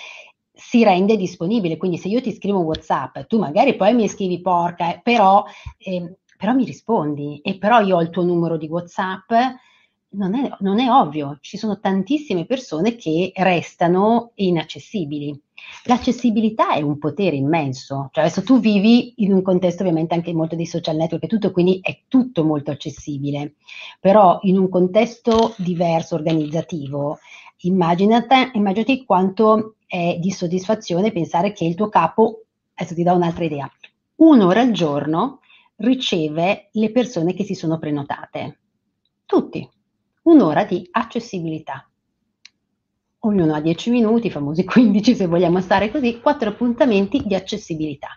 si 0.52 0.82
rende 0.82 1.16
disponibile. 1.16 1.76
Quindi 1.76 1.96
se 1.96 2.08
io 2.08 2.20
ti 2.20 2.32
scrivo 2.32 2.58
un 2.58 2.64
WhatsApp, 2.64 3.20
tu 3.28 3.38
magari 3.38 3.76
poi 3.76 3.94
mi 3.94 4.08
scrivi 4.08 4.40
porca, 4.40 4.98
però, 5.00 5.44
eh, 5.78 6.16
però 6.36 6.52
mi 6.54 6.64
rispondi 6.64 7.40
e 7.40 7.56
però 7.56 7.80
io 7.82 7.98
ho 7.98 8.02
il 8.02 8.10
tuo 8.10 8.24
numero 8.24 8.56
di 8.56 8.66
WhatsApp, 8.66 9.30
non 10.14 10.34
è, 10.34 10.50
non 10.60 10.80
è 10.80 10.90
ovvio. 10.90 11.38
Ci 11.40 11.56
sono 11.56 11.78
tantissime 11.78 12.46
persone 12.46 12.96
che 12.96 13.32
restano 13.34 14.32
inaccessibili. 14.34 15.38
L'accessibilità 15.84 16.74
è 16.74 16.82
un 16.82 16.98
potere 16.98 17.36
immenso, 17.36 18.08
cioè 18.12 18.24
adesso 18.24 18.42
tu 18.42 18.58
vivi 18.58 19.14
in 19.18 19.32
un 19.32 19.42
contesto 19.42 19.82
ovviamente 19.82 20.14
anche 20.14 20.32
molto 20.32 20.56
di 20.56 20.66
social 20.66 20.96
network 20.96 21.24
e 21.24 21.28
tutto, 21.28 21.50
quindi 21.50 21.78
è 21.82 22.00
tutto 22.08 22.44
molto 22.44 22.70
accessibile, 22.70 23.54
però 24.00 24.38
in 24.42 24.58
un 24.58 24.68
contesto 24.68 25.54
diverso, 25.58 26.14
organizzativo, 26.14 27.18
immaginate, 27.62 28.50
immaginati 28.54 29.04
quanto 29.04 29.76
è 29.86 30.18
di 30.18 30.30
soddisfazione 30.30 31.12
pensare 31.12 31.52
che 31.52 31.64
il 31.64 31.74
tuo 31.74 31.88
capo, 31.88 32.44
adesso 32.74 32.94
ti 32.94 33.02
do 33.02 33.14
un'altra 33.14 33.44
idea, 33.44 33.70
un'ora 34.16 34.60
al 34.60 34.72
giorno 34.72 35.40
riceve 35.76 36.68
le 36.72 36.90
persone 36.92 37.34
che 37.34 37.44
si 37.44 37.54
sono 37.54 37.78
prenotate. 37.78 38.58
Tutti. 39.26 39.68
Un'ora 40.24 40.64
di 40.64 40.88
accessibilità. 40.90 41.86
Ognuno 43.20 43.54
ha 43.54 43.60
10 43.60 43.90
minuti, 43.90 44.30
famosi 44.30 44.64
15 44.64 45.14
se 45.14 45.26
vogliamo 45.26 45.60
stare 45.60 45.90
così, 45.90 46.18
quattro 46.20 46.48
appuntamenti 46.48 47.22
di 47.26 47.34
accessibilità. 47.34 48.08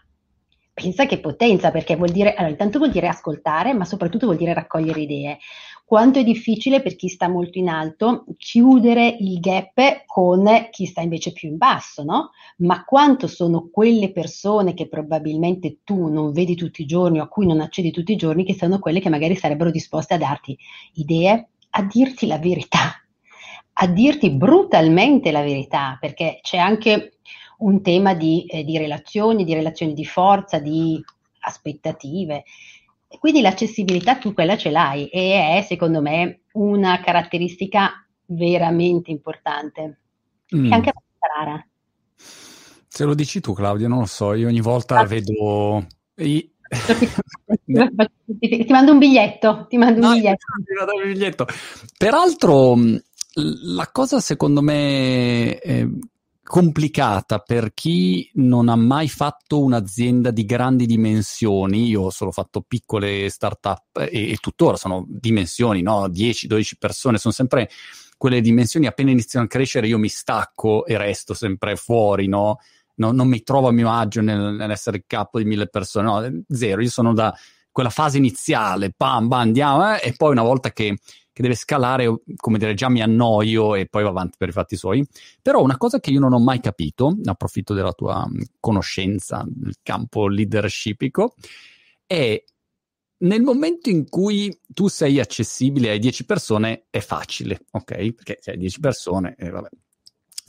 Pensa 0.73 1.05
che 1.05 1.19
potenza, 1.19 1.69
perché 1.69 1.97
vuol 1.97 2.11
dire, 2.11 2.33
allora 2.33 2.51
intanto 2.51 2.77
vuol 2.77 2.91
dire 2.91 3.09
ascoltare, 3.09 3.73
ma 3.73 3.83
soprattutto 3.83 4.27
vuol 4.27 4.37
dire 4.37 4.53
raccogliere 4.53 5.01
idee. 5.01 5.39
quanto 5.83 6.19
è 6.19 6.23
difficile 6.23 6.81
per 6.81 6.95
chi 6.95 7.09
sta 7.09 7.27
molto 7.27 7.57
in 7.57 7.67
alto 7.67 8.25
chiudere 8.37 9.15
il 9.19 9.39
gap 9.39 10.03
con 10.05 10.45
chi 10.69 10.85
sta 10.85 11.01
invece 11.01 11.33
più 11.33 11.49
in 11.49 11.57
basso, 11.57 12.03
no? 12.03 12.29
Ma 12.57 12.85
quanto 12.85 13.27
sono 13.27 13.67
quelle 13.69 14.11
persone 14.13 14.73
che 14.73 14.87
probabilmente 14.87 15.79
tu 15.83 16.07
non 16.07 16.31
vedi 16.31 16.55
tutti 16.55 16.83
i 16.83 16.85
giorni 16.85 17.19
o 17.19 17.23
a 17.23 17.27
cui 17.27 17.47
non 17.47 17.59
accedi 17.59 17.91
tutti 17.91 18.13
i 18.13 18.17
giorni, 18.17 18.45
che 18.45 18.53
sono 18.53 18.79
quelle 18.79 19.01
che 19.01 19.09
magari 19.09 19.35
sarebbero 19.35 19.71
disposte 19.71 20.13
a 20.13 20.17
darti 20.17 20.57
idee, 20.93 21.49
a 21.77 21.83
dirti 21.83 22.25
la 22.25 22.39
verità, 22.39 22.99
a 23.73 23.87
dirti 23.87 24.31
brutalmente 24.31 25.31
la 25.31 25.41
verità, 25.41 25.97
perché 25.99 26.39
c'è 26.41 26.57
anche 26.57 27.19
un 27.59 27.81
tema 27.83 28.15
di, 28.15 28.45
eh, 28.45 28.63
di 28.63 28.77
relazioni, 28.77 29.43
di 29.43 29.53
relazioni 29.53 29.93
di 29.93 30.05
forza, 30.05 30.57
di 30.57 31.03
aspettative. 31.41 32.43
Quindi 33.19 33.41
l'accessibilità 33.41 34.17
tu 34.17 34.33
quella 34.33 34.57
ce 34.57 34.71
l'hai 34.71 35.07
e 35.07 35.57
è 35.57 35.61
secondo 35.61 36.01
me 36.01 36.41
una 36.53 36.99
caratteristica 36.99 38.05
veramente 38.25 39.11
importante 39.11 39.99
mm. 40.55 40.65
e 40.65 40.73
anche 40.73 40.93
rara. 41.19 41.65
Se 42.15 43.03
lo 43.05 43.13
dici 43.13 43.39
tu 43.39 43.53
Claudia, 43.53 43.87
non 43.87 43.99
lo 43.99 44.05
so, 44.05 44.33
io 44.33 44.47
ogni 44.47 44.61
volta 44.61 44.97
ah. 44.99 45.05
vedo... 45.05 45.85
I... 46.15 46.51
ti, 48.39 48.65
ti, 48.65 48.71
mando 48.71 48.91
un 48.91 48.97
biglietto, 48.97 49.65
ti 49.69 49.77
mando 49.77 49.99
un 50.01 50.07
no, 50.07 50.13
biglietto. 50.13 50.45
Ti 50.65 50.73
mando 50.73 50.93
un 50.95 51.11
biglietto. 51.11 51.45
Peraltro 51.97 52.75
la 53.33 53.89
cosa 53.91 54.19
secondo 54.19 54.61
me 54.61 55.59
eh, 55.59 55.89
complicata 56.43 57.39
per 57.39 57.73
chi 57.73 58.31
non 58.35 58.69
ha 58.69 58.75
mai 58.75 59.09
fatto 59.09 59.61
un'azienda 59.61 60.31
di 60.31 60.45
grandi 60.45 60.85
dimensioni. 60.85 61.87
Io 61.87 62.03
ho 62.03 62.09
solo 62.09 62.31
fatto 62.31 62.61
piccole 62.61 63.29
start-up 63.29 63.97
e, 64.09 64.31
e 64.31 64.37
tuttora 64.39 64.77
sono 64.77 65.05
dimensioni, 65.07 65.81
no? 65.81 66.07
10-12 66.07 66.71
persone, 66.79 67.17
sono 67.17 67.33
sempre 67.33 67.69
quelle 68.17 68.41
dimensioni. 68.41 68.87
Appena 68.87 69.11
iniziano 69.11 69.45
a 69.45 69.49
crescere, 69.49 69.87
io 69.87 69.97
mi 69.97 70.07
stacco 70.07 70.85
e 70.85 70.97
resto 70.97 71.33
sempre 71.33 71.75
fuori, 71.75 72.27
no? 72.27 72.59
No 72.97 73.11
non 73.11 73.27
mi 73.27 73.41
trovo 73.41 73.69
a 73.69 73.71
mio 73.71 73.91
agio 73.91 74.21
nel, 74.21 74.53
nell'essere 74.53 74.97
il 74.97 75.03
capo 75.07 75.39
di 75.39 75.45
mille 75.45 75.67
persone, 75.67 76.05
no, 76.05 76.43
zero. 76.49 76.81
Io 76.81 76.89
sono 76.89 77.13
da 77.13 77.35
quella 77.71 77.89
fase 77.89 78.17
iniziale, 78.17 78.91
pam, 78.95 79.27
bam, 79.27 79.39
andiamo, 79.39 79.95
eh, 79.95 80.01
e 80.03 80.13
poi 80.15 80.31
una 80.31 80.43
volta 80.43 80.71
che 80.71 80.97
che 81.37 81.43
deve 81.43 81.53
scalare, 81.53 82.21
come 82.35 82.57
dire, 82.57 82.73
già 82.73 82.89
mi 82.89 82.99
annoio 82.99 83.75
e 83.75 83.85
poi 83.85 84.01
va 84.01 84.09
avanti 84.09 84.37
per 84.39 84.49
i 84.49 84.51
fatti 84.51 84.75
suoi. 84.75 85.07
Però 85.39 85.61
una 85.61 85.77
cosa 85.77 85.99
che 85.99 86.09
io 86.09 86.19
non 86.19 86.33
ho 86.33 86.39
mai 86.39 86.59
capito, 86.59 87.15
approfitto 87.23 87.75
della 87.75 87.91
tua 87.91 88.27
mm, 88.27 88.41
conoscenza 88.59 89.45
nel 89.47 89.75
campo 89.83 90.27
leadershipico, 90.27 91.35
è 92.07 92.43
nel 93.17 93.43
momento 93.43 93.91
in 93.91 94.09
cui 94.09 94.59
tu 94.67 94.87
sei 94.87 95.19
accessibile 95.19 95.91
ai 95.91 95.99
10 95.99 96.25
persone 96.25 96.87
è 96.89 97.01
facile, 97.01 97.65
ok? 97.69 98.13
Perché 98.13 98.39
se 98.41 98.51
hai 98.51 98.57
10 98.57 98.79
persone, 98.79 99.35
eh, 99.37 99.51
vabbè. 99.51 99.69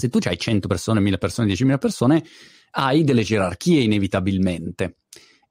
Se 0.01 0.09
tu 0.09 0.21
hai 0.23 0.39
100 0.39 0.69
persone, 0.69 1.01
1000 1.01 1.19
persone, 1.19 1.53
10.000 1.53 1.79
persone, 1.79 2.25
hai 2.71 3.03
delle 3.03 3.25
gerarchie 3.25 3.81
inevitabilmente 3.81 4.99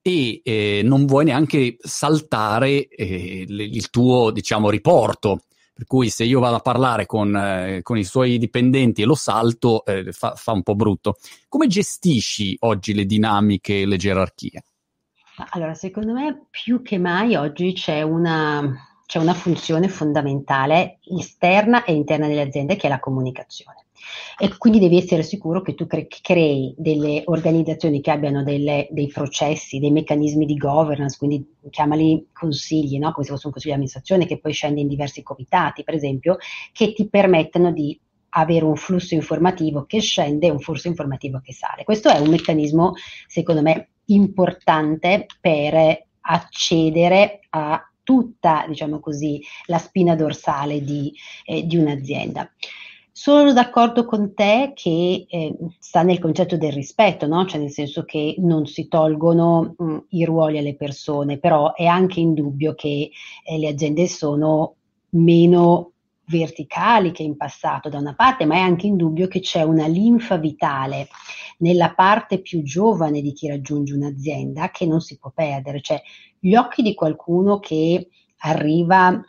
e 0.02 0.40
eh, 0.42 0.82
non 0.86 1.06
vuoi 1.06 1.26
neanche 1.26 1.76
saltare 1.80 2.88
eh, 2.88 3.46
il 3.46 3.90
tuo, 3.90 4.32
diciamo, 4.32 4.70
riporto. 4.70 5.42
Per 5.74 5.86
cui 5.86 6.10
se 6.10 6.24
io 6.24 6.40
vado 6.40 6.56
a 6.56 6.62
parlare 6.62 7.06
con, 7.06 7.36
eh, 7.36 7.82
con 7.84 7.98
i 7.98 8.06
suoi 8.06 8.38
dipendenti 8.38 9.02
e 9.02 9.06
lo 9.06 9.16
salto, 9.16 9.84
eh, 9.84 10.14
fa, 10.14 10.34
fa, 10.36 10.54
un 10.54 10.64
po' 10.64 10.76
brutto. 10.76 11.18
Come 11.50 11.68
gestisci 11.68 12.56
oggi 12.62 12.94
le 12.94 13.06
dinamiche, 13.06 13.86
le 13.86 13.98
gerarchie? 13.98 14.64
Allora, 15.50 15.74
secondo 15.74 16.14
me 16.14 16.48
più 16.50 16.82
che 16.82 16.98
mai 16.98 17.36
oggi 17.36 17.74
c'è 17.74 18.02
una, 18.02 18.64
c'è 19.08 19.18
una 19.18 19.34
funzione 19.34 19.88
fondamentale 19.88 21.00
esterna 21.18 21.84
e 21.86 21.94
interna 21.94 22.28
delle 22.28 22.42
aziende 22.42 22.76
che 22.76 22.86
è 22.86 22.90
la 22.90 23.00
comunicazione 23.00 23.86
e 24.38 24.56
quindi 24.58 24.80
devi 24.80 24.98
essere 24.98 25.24
sicuro 25.24 25.62
che 25.62 25.74
tu 25.74 25.88
cre- 25.88 26.08
crei 26.08 26.74
delle 26.78 27.24
organizzazioni 27.26 28.02
che 28.02 28.12
abbiano 28.12 28.44
delle, 28.44 28.88
dei 28.92 29.08
processi, 29.08 29.80
dei 29.80 29.92
meccanismi 29.92 30.46
di 30.46 30.56
governance, 30.56 31.18
quindi 31.18 31.56
chiamali 31.70 32.28
consigli, 32.32 33.00
no? 33.00 33.12
come 33.12 33.26
se 33.26 33.32
fosse 33.32 33.48
un 33.48 33.54
consiglio 33.54 33.76
di 33.76 33.82
amministrazione 33.82 34.26
che 34.26 34.40
poi 34.40 34.54
scende 34.54 34.82
in 34.82 34.88
diversi 34.88 35.24
comitati, 35.24 35.84
per 35.84 35.96
esempio, 35.96 36.38
che 36.72 36.94
ti 36.94 37.08
permettono 37.10 37.72
di 37.72 38.00
avere 38.30 38.66
un 38.66 38.76
flusso 38.76 39.16
informativo 39.16 39.86
che 39.86 40.00
scende 40.00 40.48
e 40.48 40.52
un 40.52 40.60
flusso 40.60 40.88
informativo 40.88 41.42
che 41.44 41.54
sale. 41.54 41.84
Questo 41.84 42.10
è 42.10 42.20
un 42.20 42.30
meccanismo, 42.30 42.94
secondo 43.28 43.62
me, 43.62 43.90
importante 44.06 45.26
per 45.40 46.06
accedere 46.20 47.40
a 47.50 47.82
tutta, 48.08 48.64
diciamo 48.70 49.02
così, 49.02 49.44
la 49.66 49.80
spina 49.80 50.16
dorsale 50.16 50.82
di, 50.82 51.14
eh, 51.44 51.68
di 51.68 51.76
un'azienda. 51.76 52.50
Sono 53.12 53.52
d'accordo 53.52 54.06
con 54.06 54.34
te 54.34 54.72
che 54.74 55.26
eh, 55.28 55.58
sta 55.78 56.04
nel 56.04 56.20
concetto 56.20 56.56
del 56.56 56.72
rispetto, 56.72 57.28
no? 57.28 57.46
cioè 57.46 57.60
nel 57.60 57.72
senso 57.72 58.06
che 58.06 58.36
non 58.38 58.66
si 58.66 58.88
tolgono 58.88 59.76
mh, 59.78 59.84
mm, 59.84 59.98
i 60.10 60.24
ruoli 60.24 60.58
alle 60.58 60.78
persone, 60.78 61.38
però 61.38 61.74
è 61.74 61.86
anche 61.86 62.22
indubbio 62.22 62.76
che 62.76 63.12
eh, 63.44 63.58
le 63.58 63.68
aziende 63.68 64.08
sono 64.08 64.76
meno 65.10 65.92
verticali 66.28 67.12
che 67.12 67.24
in 67.24 67.38
passato 67.38 67.90
da 67.90 67.98
una 68.00 68.16
parte, 68.16 68.46
ma 68.46 68.56
è 68.56 68.60
anche 68.60 68.88
indubbio 68.88 69.28
che 69.28 69.40
c'è 69.40 69.64
una 69.64 69.88
linfa 69.88 70.38
vitale 70.38 71.08
nella 71.60 71.94
parte 71.94 72.42
più 72.42 72.62
giovane 72.64 73.22
di 73.22 73.34
chi 73.34 73.48
raggiunge 73.48 73.94
un'azienda 73.94 74.70
che 74.70 74.86
non 74.86 75.02
si 75.02 75.18
può 75.18 75.32
perdere, 75.34 75.82
cioè 75.82 76.02
gli 76.40 76.56
occhi 76.56 76.82
di 76.82 76.94
qualcuno 76.94 77.60
che 77.60 78.10
arriva 78.40 79.20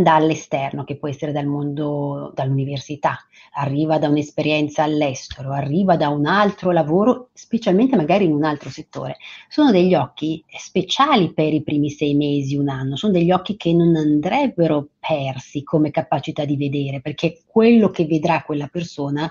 dall'esterno, 0.00 0.84
che 0.84 0.96
può 0.96 1.08
essere 1.08 1.32
dal 1.32 1.46
mondo, 1.46 2.30
dall'università, 2.32 3.18
arriva 3.54 3.98
da 3.98 4.06
un'esperienza 4.06 4.84
all'estero, 4.84 5.50
arriva 5.50 5.96
da 5.96 6.08
un 6.08 6.24
altro 6.24 6.70
lavoro, 6.70 7.30
specialmente 7.32 7.96
magari 7.96 8.24
in 8.24 8.32
un 8.32 8.44
altro 8.44 8.70
settore. 8.70 9.16
Sono 9.48 9.72
degli 9.72 9.96
occhi 9.96 10.44
speciali 10.56 11.32
per 11.32 11.52
i 11.52 11.64
primi 11.64 11.90
sei 11.90 12.14
mesi, 12.14 12.54
un 12.54 12.68
anno, 12.68 12.94
sono 12.94 13.12
degli 13.12 13.32
occhi 13.32 13.56
che 13.56 13.72
non 13.72 13.96
andrebbero 13.96 14.86
persi 15.00 15.64
come 15.64 15.90
capacità 15.90 16.44
di 16.44 16.56
vedere, 16.56 17.00
perché 17.00 17.42
quello 17.44 17.90
che 17.90 18.06
vedrà 18.06 18.44
quella 18.44 18.68
persona, 18.68 19.28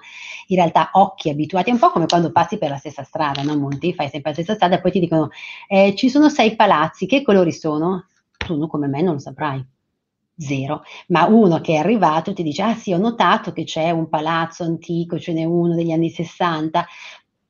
in 0.47 0.57
realtà 0.57 0.89
occhi 0.93 1.29
abituati, 1.29 1.69
è 1.69 1.73
un 1.73 1.79
po' 1.79 1.91
come 1.91 2.07
quando 2.07 2.33
passi 2.33 2.57
per 2.57 2.71
la 2.71 2.77
stessa 2.77 3.03
strada, 3.03 3.41
no 3.41 3.55
Monti? 3.55 3.93
Fai 3.93 4.09
sempre 4.09 4.31
la 4.31 4.35
stessa 4.35 4.55
strada 4.55 4.75
e 4.75 4.81
poi 4.81 4.91
ti 4.91 4.99
dicono 4.99 5.29
eh, 5.69 5.95
ci 5.95 6.09
sono 6.09 6.27
sei 6.27 6.57
palazzi, 6.57 7.05
che 7.05 7.21
colori 7.21 7.53
sono? 7.53 8.07
Tu 8.35 8.67
come 8.67 8.87
me 8.87 9.01
non 9.01 9.13
lo 9.13 9.19
saprai 9.19 9.65
zero, 10.37 10.83
ma 11.07 11.25
uno 11.25 11.59
che 11.61 11.73
è 11.73 11.77
arrivato 11.77 12.33
ti 12.33 12.43
dice, 12.43 12.61
ah 12.61 12.75
sì, 12.75 12.93
ho 12.93 12.97
notato 12.97 13.51
che 13.51 13.63
c'è 13.63 13.89
un 13.89 14.07
palazzo 14.07 14.63
antico, 14.63 15.19
ce 15.19 15.33
n'è 15.33 15.43
uno 15.43 15.75
degli 15.75 15.91
anni 15.91 16.09
60, 16.09 16.85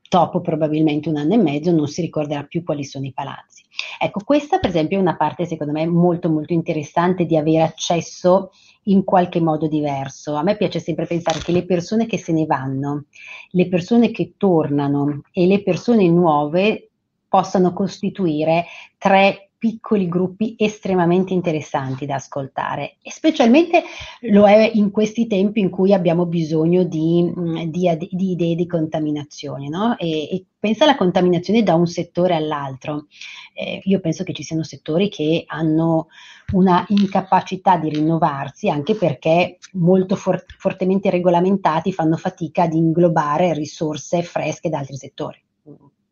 dopo 0.09 0.41
probabilmente 0.41 1.09
un 1.09 1.17
anno 1.17 1.33
e 1.33 1.37
mezzo 1.37 1.71
non 1.71 1.87
si 1.87 2.01
ricorderà 2.01 2.43
più 2.43 2.63
quali 2.63 2.83
sono 2.83 3.05
i 3.05 3.13
palazzi. 3.13 3.63
Ecco, 3.99 4.21
questa 4.23 4.59
per 4.59 4.69
esempio 4.69 4.97
è 4.97 5.01
una 5.01 5.17
parte 5.17 5.45
secondo 5.45 5.73
me 5.73 5.85
molto 5.85 6.29
molto 6.29 6.53
interessante 6.53 7.25
di 7.25 7.37
avere 7.37 7.63
accesso 7.63 8.51
in 8.83 9.03
qualche 9.03 9.41
modo 9.41 9.67
diverso. 9.67 10.35
A 10.35 10.43
me 10.43 10.55
piace 10.55 10.79
sempre 10.79 11.05
pensare 11.05 11.39
che 11.39 11.51
le 11.51 11.65
persone 11.65 12.05
che 12.05 12.17
se 12.17 12.31
ne 12.31 12.45
vanno, 12.45 13.05
le 13.51 13.67
persone 13.67 14.11
che 14.11 14.33
tornano 14.37 15.23
e 15.31 15.45
le 15.45 15.61
persone 15.61 16.07
nuove 16.09 16.89
possano 17.27 17.73
costituire 17.73 18.65
tre 18.97 19.46
piccoli 19.57 20.07
gruppi 20.07 20.55
estremamente 20.57 21.33
interessanti 21.33 22.05
da 22.05 22.15
ascoltare 22.15 22.97
e 23.01 23.11
specialmente 23.11 23.83
lo 24.21 24.47
è 24.47 24.71
in 24.73 24.91
questi 24.91 25.25
tempi 25.25 25.61
in 25.61 25.69
cui 25.69 25.93
abbiamo 25.93 26.27
bisogno 26.27 26.83
di, 26.83 27.23
mm, 27.23 27.63
di, 27.63 27.89
di 28.11 28.31
idee 28.31 28.55
di 28.55 28.67
contaminazione. 28.67 29.67
No? 29.67 29.97
E, 29.97 30.29
e, 30.29 30.45
pensa 30.59 30.83
alla 30.83 30.95
contaminazione 30.95 31.63
da 31.63 31.73
un 31.75 31.87
settore 31.87 32.35
all'altro. 32.35 33.07
Eh, 33.53 33.81
io 33.83 33.99
penso 33.99 34.23
che 34.23 34.33
ci 34.33 34.43
siano 34.43 34.63
settori 34.63 35.09
che 35.09 35.43
hanno 35.47 36.07
una 36.53 36.85
incapacità 36.89 37.77
di 37.77 37.89
rinnovarsi 37.89 38.69
anche 38.69 38.95
perché 38.95 39.57
molto 39.73 40.15
for- 40.15 40.45
fortemente 40.57 41.09
regolamentati 41.09 41.91
fanno 41.91 42.15
fatica 42.15 42.63
ad 42.63 42.73
inglobare 42.73 43.53
risorse 43.53 44.21
fresche 44.21 44.69
da 44.69 44.79
altri 44.79 44.97
settori 44.97 45.41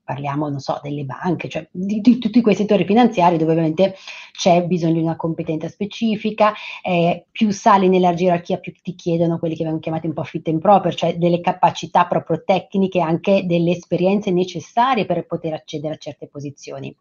parliamo, 0.05 0.47
non 0.47 0.59
so, 0.59 0.79
delle 0.81 1.03
banche, 1.03 1.49
cioè 1.49 1.67
di, 1.71 1.99
di, 1.99 2.19
tutti 2.19 2.41
quei 2.41 2.55
settori 2.55 2.85
finanziari 2.85 3.37
dove 3.37 3.51
ovviamente 3.51 3.95
c'è 4.31 4.63
bisogno 4.63 4.93
di 4.93 5.01
una 5.01 5.15
competenza 5.15 5.67
specifica, 5.67 6.53
eh, 6.83 7.25
più 7.31 7.49
sali 7.51 7.89
nella 7.89 8.13
gerarchia 8.13 8.59
più 8.59 8.71
ti 8.81 8.93
chiedono 8.95 9.39
quelli 9.39 9.55
che 9.55 9.63
vengono 9.63 9.81
chiamati 9.81 10.07
un 10.07 10.13
po' 10.13 10.23
fit 10.23 10.47
and 10.47 10.61
proper, 10.61 10.93
cioè 10.93 11.17
delle 11.17 11.41
capacità 11.41 12.05
proprio 12.05 12.43
tecniche, 12.45 13.01
anche 13.01 13.45
delle 13.45 13.71
esperienze 13.71 14.31
necessarie 14.31 15.05
per 15.05 15.25
poter 15.25 15.53
accedere 15.53 15.95
a 15.95 15.97
certe 15.97 16.27
posizioni. 16.27 16.95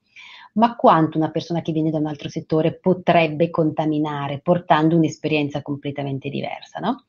Ma 0.55 0.77
quanto 0.77 1.19
una 1.19 1.31
persona 1.31 1.61
che 1.63 1.73
viene 1.73 1.91
da 1.91 1.99
un 1.99 2.07
altro 2.07 2.29
settore 2.29 2.79
potrebbe 2.79 3.51
contaminare 3.51 4.41
portando 4.41 4.97
un'esperienza 4.97 5.63
completamente 5.63 6.29
diversa, 6.29 6.79
no? 6.79 7.05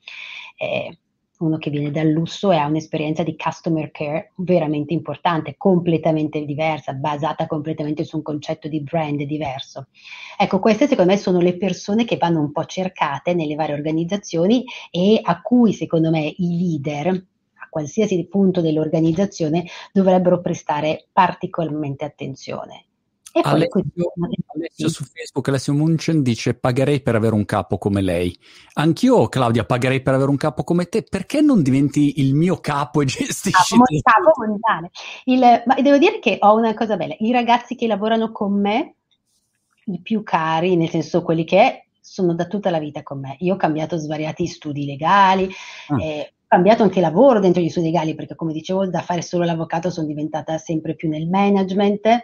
Eh, 0.58 0.98
uno 1.40 1.58
che 1.58 1.70
viene 1.70 1.92
dal 1.92 2.08
lusso 2.08 2.52
e 2.52 2.58
ha 2.58 2.66
un'esperienza 2.68 3.24
di 3.24 3.36
customer 3.36 3.92
care 3.92 4.32
veramente 4.36 4.94
importante, 4.94 5.56
completamente 5.58 6.46
diversa, 6.46 6.94
basata 6.94 7.48
completamente 7.48 8.04
su 8.04 8.18
un 8.18 8.22
concetto 8.24 8.68
di 8.68 8.82
brand 8.82 9.22
diverso. 9.24 9.88
Ecco, 10.38 10.60
queste 10.60 10.88
secondo 10.88 11.12
me 11.12 11.18
sono 11.18 11.40
le 11.40 11.58
persone 11.58 12.06
che 12.06 12.18
vanno 12.18 12.40
un 12.40 12.52
po' 12.52 12.66
cercate 12.66 13.34
nelle 13.34 13.56
varie 13.56 13.76
organizzazioni 13.76 14.64
e 14.92 15.20
a 15.22 15.42
cui 15.42 15.74
secondo 15.74 16.10
me 16.10 16.34
i 16.38 16.58
leader 16.58 17.08
a 17.08 17.68
qualsiasi 17.70 18.26
punto 18.28 18.62
dell'organizzazione 18.62 19.66
dovrebbero 19.92 20.40
prestare 20.42 21.08
particolarmente 21.12 22.06
attenzione. 22.06 22.85
E 23.38 23.42
poi 23.42 23.52
Alessio, 23.52 23.84
Alessio 24.56 24.88
su 24.88 25.04
Facebook, 25.04 25.50
Alessio 25.50 25.74
Munchen 25.74 26.24
dice 26.24 26.54
pagherei 26.54 27.02
per 27.02 27.16
avere 27.16 27.36
un 27.36 27.44
capo 27.44 27.78
come 27.78 28.02
lei. 28.02 28.34
Anch'io, 28.76 29.28
Claudia, 29.28 29.66
pagherei 29.66 30.02
per 30.02 30.14
avere 30.14 30.30
un 30.30 30.38
capo 30.38 30.64
come 30.64 30.86
te. 30.86 31.04
Perché 31.04 31.42
non 31.42 31.62
diventi 31.62 32.22
il 32.22 32.34
mio 32.34 32.62
capo 32.62 33.02
e 33.02 33.06
gestisci 33.12 33.76
capo, 33.76 33.84
capo 34.02 34.32
mondiale. 34.38 34.92
Il, 35.26 35.64
ma 35.66 35.76
devo 35.82 35.98
dire 35.98 36.20
che 36.20 36.38
ho 36.40 36.56
una 36.56 36.74
cosa 36.74 36.96
bella. 36.96 37.14
I 37.20 37.34
ragazzi 37.34 37.76
che 37.76 37.88
lavorano 37.88 38.32
con 38.32 38.58
me, 38.58 38.96
i 39.88 40.00
più 40.00 40.24
cari, 40.24 40.78
nel 40.78 40.90
senso 40.90 41.22
quelli 41.22 41.44
che 41.44 41.88
sono 42.00 42.36
da 42.36 42.46
tutta 42.46 42.70
la 42.70 42.80
vita 42.80 43.04
con 43.04 43.20
me. 43.20 43.36
Io 43.40 43.56
ho 43.56 43.58
cambiato 43.58 43.98
svariati 43.98 44.48
studi 44.48 44.86
legali, 44.86 45.50
ah. 45.90 46.02
eh, 46.02 46.35
cambiato 46.56 46.84
anche 46.84 47.02
lavoro 47.02 47.40
dentro 47.40 47.62
gli 47.62 47.70
studi 47.70 47.88
legali, 47.88 48.16
perché 48.16 48.36
come 48.36 48.54
dicevo, 48.54 48.88
da 48.88 49.02
fare 49.02 49.22
solo 49.22 49.44
l'avvocato 49.44 49.90
sono 49.90 50.08
diventata 50.08 50.58
sempre 50.58 50.96
più 50.96 51.10
nel 51.10 51.28
management 51.28 52.24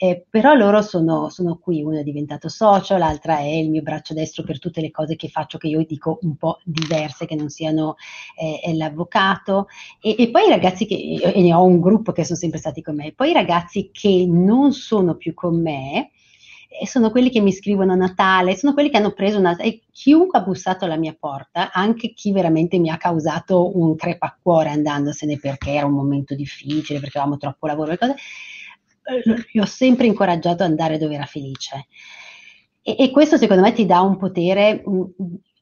eh, 0.00 0.24
però 0.30 0.54
loro 0.54 0.80
sono, 0.80 1.28
sono, 1.28 1.58
qui, 1.60 1.82
uno 1.82 1.98
è 1.98 2.04
diventato 2.04 2.48
socio, 2.48 2.96
l'altra 2.96 3.38
è 3.38 3.48
il 3.48 3.68
mio 3.68 3.82
braccio 3.82 4.14
destro 4.14 4.44
per 4.44 4.60
tutte 4.60 4.80
le 4.80 4.92
cose 4.92 5.16
che 5.16 5.26
faccio, 5.26 5.58
che 5.58 5.66
io 5.66 5.84
dico 5.84 6.20
un 6.22 6.36
po' 6.36 6.60
diverse, 6.62 7.26
che 7.26 7.34
non 7.34 7.48
siano 7.48 7.96
eh, 8.36 8.76
l'avvocato. 8.76 9.66
E, 10.00 10.14
e, 10.16 10.30
poi 10.30 10.46
i 10.46 10.50
ragazzi 10.50 10.86
che, 10.86 10.94
e 10.94 11.42
ne 11.42 11.52
ho 11.52 11.64
un 11.64 11.80
gruppo 11.80 12.12
che 12.12 12.22
sono 12.22 12.38
sempre 12.38 12.60
stati 12.60 12.80
con 12.80 12.94
me, 12.94 13.12
poi 13.12 13.30
i 13.30 13.32
ragazzi 13.32 13.90
che 13.92 14.24
non 14.28 14.72
sono 14.72 15.16
più 15.16 15.34
con 15.34 15.60
me, 15.60 16.12
e 16.68 16.86
sono 16.86 17.10
quelli 17.10 17.30
che 17.30 17.40
mi 17.40 17.52
scrivono 17.52 17.92
a 17.92 17.96
Natale, 17.96 18.56
sono 18.56 18.74
quelli 18.74 18.90
che 18.90 18.98
hanno 18.98 19.12
preso 19.12 19.38
una... 19.38 19.56
E 19.56 19.82
chiunque 19.90 20.38
ha 20.38 20.42
bussato 20.42 20.84
alla 20.84 20.96
mia 20.96 21.16
porta, 21.18 21.72
anche 21.72 22.12
chi 22.12 22.30
veramente 22.30 22.78
mi 22.78 22.90
ha 22.90 22.98
causato 22.98 23.76
un 23.76 23.96
crepacuore 23.96 24.68
andandosene 24.68 25.38
perché 25.38 25.72
era 25.72 25.86
un 25.86 25.94
momento 25.94 26.34
difficile, 26.34 27.00
perché 27.00 27.18
avevamo 27.18 27.38
troppo 27.38 27.66
lavoro 27.66 27.92
e 27.92 27.98
cose, 27.98 28.14
li 29.52 29.60
ho 29.60 29.64
sempre 29.64 30.06
incoraggiato 30.06 30.62
ad 30.62 30.70
andare 30.70 30.98
dove 30.98 31.14
era 31.14 31.24
felice. 31.24 31.86
E, 32.82 32.96
e, 32.98 33.10
questo 33.10 33.38
secondo 33.38 33.62
me 33.62 33.72
ti 33.72 33.86
dà 33.86 34.00
un 34.00 34.16
potere 34.16 34.82
mh, 34.84 35.04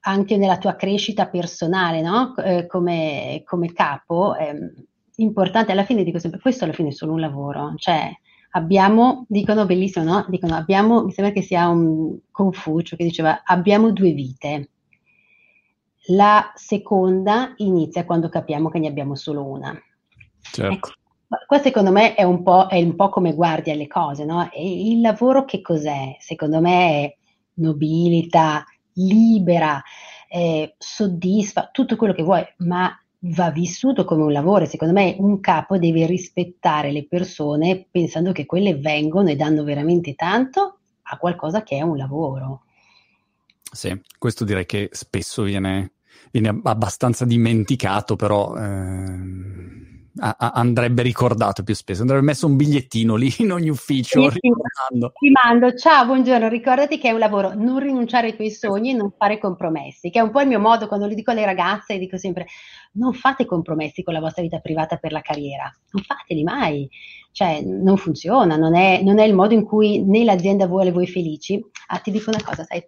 anche 0.00 0.36
nella 0.36 0.58
tua 0.58 0.74
crescita 0.74 1.28
personale, 1.28 2.00
no? 2.00 2.34
eh, 2.36 2.66
come, 2.66 3.42
come, 3.44 3.72
capo. 3.72 4.36
Eh, 4.36 4.72
importante, 5.16 5.72
alla 5.72 5.84
fine 5.84 6.04
dico 6.04 6.18
sempre, 6.18 6.40
questo 6.40 6.64
alla 6.64 6.72
fine 6.72 6.88
è 6.88 6.92
solo 6.92 7.12
un 7.12 7.20
lavoro, 7.20 7.74
cioè 7.76 8.10
abbiamo, 8.56 9.26
dicono 9.28 9.66
bellissimo, 9.66 10.04
no? 10.04 10.26
Dicono 10.28 10.54
abbiamo, 10.54 11.04
mi 11.04 11.12
sembra 11.12 11.32
che 11.32 11.42
sia 11.42 11.68
un 11.68 12.18
Confucio 12.30 12.96
che 12.96 13.04
diceva 13.04 13.42
abbiamo 13.44 13.92
due 13.92 14.12
vite. 14.12 14.70
La 16.08 16.52
seconda 16.54 17.52
inizia 17.56 18.04
quando 18.04 18.28
capiamo 18.28 18.70
che 18.70 18.78
ne 18.78 18.88
abbiamo 18.88 19.14
solo 19.14 19.44
una. 19.44 19.78
Certo. 20.40 20.72
Ecco, 20.72 20.90
qua 21.46 21.58
secondo 21.58 21.90
me 21.92 22.14
è 22.14 22.22
un, 22.22 22.42
è 22.68 22.80
un 22.82 22.94
po', 22.96 23.08
come 23.10 23.34
guardi 23.34 23.70
alle 23.70 23.88
cose, 23.88 24.24
no? 24.24 24.50
E 24.50 24.90
il 24.90 25.00
lavoro 25.00 25.44
che 25.44 25.60
cos'è? 25.60 26.16
Secondo 26.18 26.60
me 26.60 26.88
è 26.88 27.16
nobilità, 27.54 28.64
libera, 28.94 29.82
eh, 30.28 30.74
soddisfa, 30.78 31.68
tutto 31.72 31.96
quello 31.96 32.14
che 32.14 32.22
vuoi, 32.22 32.44
ma 32.58 32.90
va 33.28 33.50
vissuto 33.50 34.04
come 34.04 34.22
un 34.22 34.32
lavoro. 34.32 34.64
Secondo 34.66 34.94
me 34.94 35.16
un 35.18 35.40
capo 35.40 35.78
deve 35.78 36.06
rispettare 36.06 36.92
le 36.92 37.06
persone 37.06 37.86
pensando 37.90 38.32
che 38.32 38.46
quelle 38.46 38.76
vengono 38.76 39.28
e 39.28 39.36
danno 39.36 39.64
veramente 39.64 40.14
tanto 40.14 40.78
a 41.02 41.18
qualcosa 41.18 41.62
che 41.62 41.76
è 41.76 41.82
un 41.82 41.96
lavoro. 41.96 42.62
Sì, 43.70 44.00
questo 44.18 44.44
direi 44.44 44.66
che 44.66 44.88
spesso 44.92 45.42
viene, 45.42 45.92
viene 46.30 46.60
abbastanza 46.62 47.24
dimenticato, 47.24 48.16
però... 48.16 48.54
Eh 50.18 50.34
a- 50.38 50.52
andrebbe 50.54 51.02
ricordato 51.02 51.62
più 51.62 51.74
spesso, 51.74 52.00
andrebbe 52.00 52.22
messo 52.22 52.46
un 52.46 52.56
bigliettino 52.56 53.16
lì 53.16 53.32
in 53.38 53.52
ogni 53.52 53.68
ufficio. 53.68 54.30
Sì, 54.30 54.38
Ti 54.38 55.30
mando, 55.44 55.74
ciao, 55.74 56.06
buongiorno, 56.06 56.48
ricordati 56.48 56.98
che 56.98 57.08
è 57.08 57.12
un 57.12 57.18
lavoro, 57.18 57.52
non 57.54 57.78
rinunciare 57.80 58.28
ai 58.28 58.34
tuoi 58.34 58.50
sogni 58.50 58.90
e 58.90 58.94
non 58.94 59.12
fare 59.16 59.38
compromessi, 59.38 60.08
che 60.08 60.18
è 60.18 60.22
un 60.22 60.30
po' 60.30 60.40
il 60.40 60.48
mio 60.48 60.58
modo 60.58 60.86
quando 60.86 61.06
lo 61.06 61.14
dico 61.14 61.32
alle 61.32 61.44
ragazze, 61.44 61.98
dico 61.98 62.16
sempre 62.16 62.46
non 62.92 63.12
fate 63.12 63.44
compromessi 63.44 64.02
con 64.02 64.14
la 64.14 64.20
vostra 64.20 64.42
vita 64.42 64.58
privata 64.58 64.96
per 64.96 65.12
la 65.12 65.20
carriera, 65.20 65.70
non 65.90 66.02
fateli 66.02 66.42
mai, 66.42 66.88
cioè 67.32 67.60
non 67.62 67.98
funziona, 67.98 68.56
non 68.56 68.74
è, 68.74 69.02
non 69.02 69.18
è 69.18 69.24
il 69.24 69.34
modo 69.34 69.52
in 69.52 69.64
cui 69.64 70.02
né 70.02 70.24
l'azienda 70.24 70.66
vuole 70.66 70.92
voi 70.92 71.06
felici. 71.06 71.62
Ah, 71.88 71.98
ti 71.98 72.10
dico 72.10 72.30
una 72.30 72.42
cosa, 72.42 72.64
sai, 72.64 72.82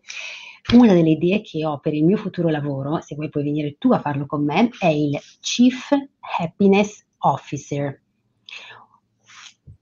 una 0.73 0.95
delle 0.95 1.11
idee 1.11 1.43
che 1.43 1.65
ho 1.67 1.79
per 1.79 1.93
il 1.93 2.05
mio 2.05 2.17
futuro 2.17 2.49
lavoro, 2.49 3.01
se 3.03 3.15
vuoi 3.15 3.29
puoi 3.29 3.45
venire 3.45 3.77
tu 3.79 3.93
a 3.93 4.01
farlo 4.01 4.25
con 4.25 4.45
me, 4.45 4.71
è 4.79 4.87
il 4.87 5.19
Chief 5.41 5.91
Happiness 6.39 7.05
Officer. 7.19 8.01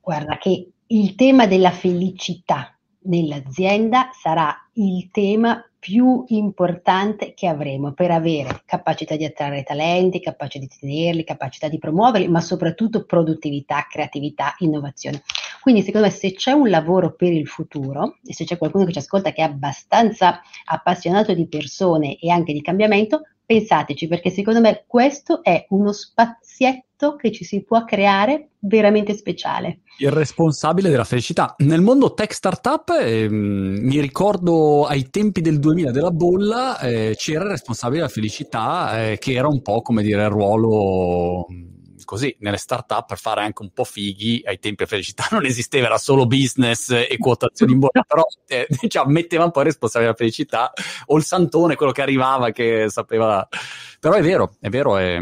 Guarda 0.00 0.38
che 0.38 0.70
il 0.86 1.14
tema 1.14 1.46
della 1.46 1.72
felicità 1.72 2.76
nell'azienda 3.02 4.10
sarà 4.12 4.54
il 4.74 5.10
tema 5.10 5.64
più 5.78 6.24
importante 6.28 7.32
che 7.34 7.46
avremo 7.46 7.92
per 7.92 8.10
avere 8.10 8.62
capacità 8.64 9.14
di 9.14 9.24
attrarre 9.24 9.62
talenti, 9.62 10.20
capacità 10.20 10.64
di 10.64 10.70
tenerli, 10.80 11.22
capacità 11.22 11.68
di 11.68 11.78
promuoverli, 11.78 12.28
ma 12.28 12.40
soprattutto 12.40 13.04
produttività, 13.04 13.86
creatività, 13.88 14.54
innovazione. 14.58 15.22
Quindi 15.60 15.82
secondo 15.82 16.08
me 16.08 16.12
se 16.12 16.32
c'è 16.32 16.52
un 16.52 16.70
lavoro 16.70 17.14
per 17.14 17.32
il 17.32 17.46
futuro 17.46 18.18
e 18.24 18.34
se 18.34 18.44
c'è 18.44 18.58
qualcuno 18.58 18.84
che 18.84 18.92
ci 18.92 18.98
ascolta 18.98 19.32
che 19.32 19.42
è 19.42 19.44
abbastanza 19.44 20.40
appassionato 20.64 21.34
di 21.34 21.46
persone 21.46 22.18
e 22.18 22.30
anche 22.30 22.52
di 22.52 22.62
cambiamento, 22.62 23.22
pensateci 23.46 24.08
perché 24.08 24.30
secondo 24.30 24.60
me 24.60 24.84
questo 24.86 25.42
è 25.42 25.66
uno 25.70 25.92
spazietto 25.92 27.14
che 27.16 27.30
ci 27.30 27.44
si 27.44 27.62
può 27.62 27.84
creare 27.84 28.50
veramente 28.58 29.14
speciale. 29.14 29.80
Il 29.98 30.10
responsabile 30.10 30.90
della 30.90 31.04
felicità. 31.04 31.54
Nel 31.58 31.80
mondo 31.80 32.12
tech 32.12 32.34
startup, 32.34 32.90
eh, 32.90 33.28
mi 33.30 34.00
ricordo 34.00 34.84
ai 34.84 35.08
tempi 35.10 35.40
del 35.40 35.60
2000 35.60 35.90
della 35.92 36.10
bolla, 36.10 36.78
eh, 36.80 37.14
c'era 37.16 37.44
il 37.44 37.50
responsabile 37.50 38.00
della 38.00 38.12
felicità 38.12 39.10
eh, 39.10 39.18
che 39.18 39.32
era 39.34 39.46
un 39.46 39.62
po' 39.62 39.80
come 39.80 40.02
dire 40.02 40.24
il 40.24 40.30
ruolo 40.30 41.46
così 42.06 42.34
nelle 42.38 42.56
start-up 42.56 43.08
per 43.08 43.18
fare 43.18 43.42
anche 43.42 43.60
un 43.60 43.70
po' 43.72 43.84
fighi, 43.84 44.40
ai 44.46 44.58
tempi 44.58 44.84
a 44.84 44.86
felicità 44.86 45.26
non 45.32 45.44
esisteva, 45.44 45.86
era 45.86 45.98
solo 45.98 46.26
business 46.26 46.90
e 46.90 47.18
quotazioni 47.18 47.72
in 47.72 47.80
borsa, 47.80 48.02
però 48.08 48.24
eh, 48.46 48.66
diciamo, 48.80 49.10
metteva 49.10 49.44
un 49.44 49.50
po' 49.50 49.60
il 49.60 49.66
responsabile 49.66 50.10
della 50.10 50.24
felicità 50.24 50.72
o 51.06 51.16
il 51.18 51.24
santone, 51.24 51.76
quello 51.76 51.92
che 51.92 52.00
arrivava, 52.00 52.50
che 52.50 52.86
sapeva... 52.88 53.46
Però 54.00 54.14
è 54.14 54.22
vero, 54.22 54.56
è 54.58 54.70
vero, 54.70 54.96
è, 54.96 55.18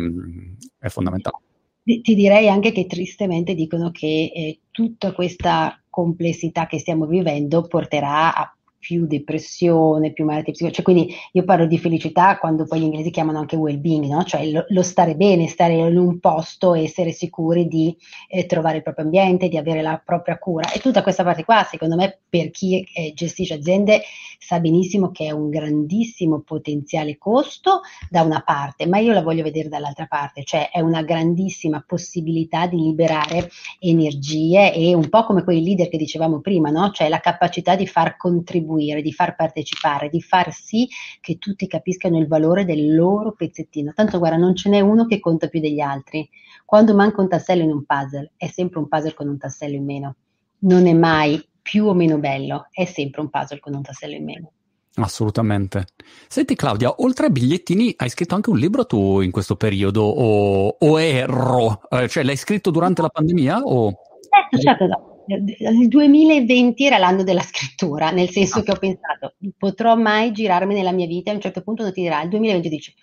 è 0.78 0.88
fondamentale. 0.88 1.38
Ti 1.82 2.14
direi 2.14 2.48
anche 2.48 2.72
che 2.72 2.86
tristemente 2.86 3.54
dicono 3.54 3.90
che 3.90 4.06
eh, 4.34 4.60
tutta 4.70 5.12
questa 5.12 5.78
complessità 5.90 6.66
che 6.66 6.78
stiamo 6.78 7.06
vivendo 7.06 7.66
porterà 7.66 8.34
a 8.34 8.53
più 8.84 9.06
depressione, 9.06 10.12
più 10.12 10.26
malattie 10.26 10.52
psicologiche. 10.52 10.82
Cioè, 10.82 10.84
quindi 10.84 11.14
io 11.32 11.44
parlo 11.44 11.64
di 11.64 11.78
felicità 11.78 12.36
quando 12.36 12.66
poi 12.66 12.80
gli 12.80 12.82
inglesi 12.82 13.08
chiamano 13.08 13.38
anche 13.38 13.56
well-being, 13.56 14.04
no? 14.04 14.24
cioè 14.24 14.44
lo, 14.50 14.66
lo, 14.68 14.82
stare 14.82 15.16
bene, 15.16 15.48
stare 15.48 15.72
in 15.72 15.96
un 15.96 16.20
posto, 16.20 16.74
essere 16.74 17.10
sicuri 17.12 17.66
di 17.66 17.96
eh, 18.28 18.44
trovare 18.44 18.76
il 18.76 18.82
proprio 18.82 19.06
ambiente, 19.06 19.48
di 19.48 19.56
avere 19.56 19.80
la 19.80 20.00
propria 20.04 20.36
cura. 20.36 20.70
E 20.70 20.80
tutta 20.80 21.02
questa 21.02 21.24
parte 21.24 21.44
qua, 21.44 21.66
secondo 21.68 21.96
me, 21.96 22.18
per 22.28 22.50
chi 22.50 22.86
eh, 22.94 23.14
gestisce 23.14 23.54
aziende, 23.54 24.02
sa 24.38 24.60
benissimo 24.60 25.10
che 25.10 25.28
è 25.28 25.30
un 25.30 25.48
grandissimo 25.48 26.40
potenziale 26.40 27.16
costo 27.16 27.80
da 28.10 28.20
una 28.20 28.42
parte, 28.42 28.86
ma 28.86 28.98
io 28.98 29.14
la 29.14 29.22
voglio 29.22 29.42
vedere 29.42 29.70
dall'altra 29.70 30.04
parte, 30.04 30.44
cioè 30.44 30.68
è 30.70 30.80
una 30.80 31.00
grandissima 31.00 31.82
possibilità 31.86 32.66
di 32.66 32.76
liberare 32.76 33.48
energie 33.78 34.74
e 34.74 34.92
un 34.92 35.08
po' 35.08 35.24
come 35.24 35.42
quei 35.42 35.64
leader 35.64 35.88
che 35.88 35.96
dicevamo 35.96 36.40
prima, 36.40 36.68
no? 36.68 36.90
cioè 36.90 37.08
la 37.08 37.20
capacità 37.20 37.76
di 37.76 37.86
far 37.86 38.18
contribuire 38.18 38.72
contribuire, 38.74 39.02
di 39.02 39.12
far 39.12 39.36
partecipare, 39.36 40.08
di 40.08 40.20
far 40.20 40.52
sì 40.52 40.88
che 41.20 41.38
tutti 41.38 41.66
capiscano 41.66 42.18
il 42.18 42.26
valore 42.26 42.64
del 42.64 42.94
loro 42.94 43.32
pezzettino. 43.32 43.92
Tanto 43.94 44.18
guarda, 44.18 44.36
non 44.36 44.54
ce 44.56 44.68
n'è 44.68 44.80
uno 44.80 45.06
che 45.06 45.20
conta 45.20 45.48
più 45.48 45.60
degli 45.60 45.80
altri. 45.80 46.28
Quando 46.64 46.94
manca 46.94 47.20
un 47.20 47.28
tassello 47.28 47.62
in 47.62 47.70
un 47.70 47.84
puzzle, 47.84 48.32
è 48.36 48.46
sempre 48.48 48.80
un 48.80 48.88
puzzle 48.88 49.14
con 49.14 49.28
un 49.28 49.38
tassello 49.38 49.76
in 49.76 49.84
meno. 49.84 50.16
Non 50.60 50.86
è 50.86 50.92
mai 50.92 51.42
più 51.62 51.86
o 51.86 51.94
meno 51.94 52.18
bello, 52.18 52.68
è 52.70 52.84
sempre 52.84 53.20
un 53.20 53.30
puzzle 53.30 53.60
con 53.60 53.74
un 53.74 53.82
tassello 53.82 54.14
in 54.14 54.24
meno. 54.24 54.52
Assolutamente. 54.96 55.86
Senti 56.28 56.54
Claudia, 56.54 56.94
oltre 56.98 57.26
ai 57.26 57.32
bigliettini 57.32 57.94
hai 57.96 58.08
scritto 58.08 58.36
anche 58.36 58.50
un 58.50 58.58
libro 58.58 58.86
tu 58.86 59.20
in 59.20 59.32
questo 59.32 59.56
periodo 59.56 60.02
o, 60.04 60.76
o 60.78 61.00
erro? 61.00 61.80
Eh, 61.88 62.08
cioè 62.08 62.22
l'hai 62.22 62.36
scritto 62.36 62.70
durante 62.70 63.02
la 63.02 63.08
pandemia? 63.08 63.60
O... 63.64 63.92
Certo, 64.30 64.58
certo, 64.58 64.86
no 64.86 65.13
il 65.26 65.88
2020 65.88 66.84
era 66.84 66.98
l'anno 66.98 67.22
della 67.22 67.42
scrittura, 67.42 68.10
nel 68.10 68.30
senso 68.30 68.62
che 68.62 68.72
ho 68.72 68.76
pensato, 68.76 69.34
potrò 69.56 69.96
mai 69.96 70.32
girarmi 70.32 70.74
nella 70.74 70.92
mia 70.92 71.06
vita? 71.06 71.30
A 71.30 71.34
un 71.34 71.40
certo 71.40 71.62
punto 71.62 71.82
non 71.82 71.92
ti 71.92 72.02
dirà, 72.02 72.22
il 72.22 72.28
2020 72.28 72.68
dice, 72.68 72.94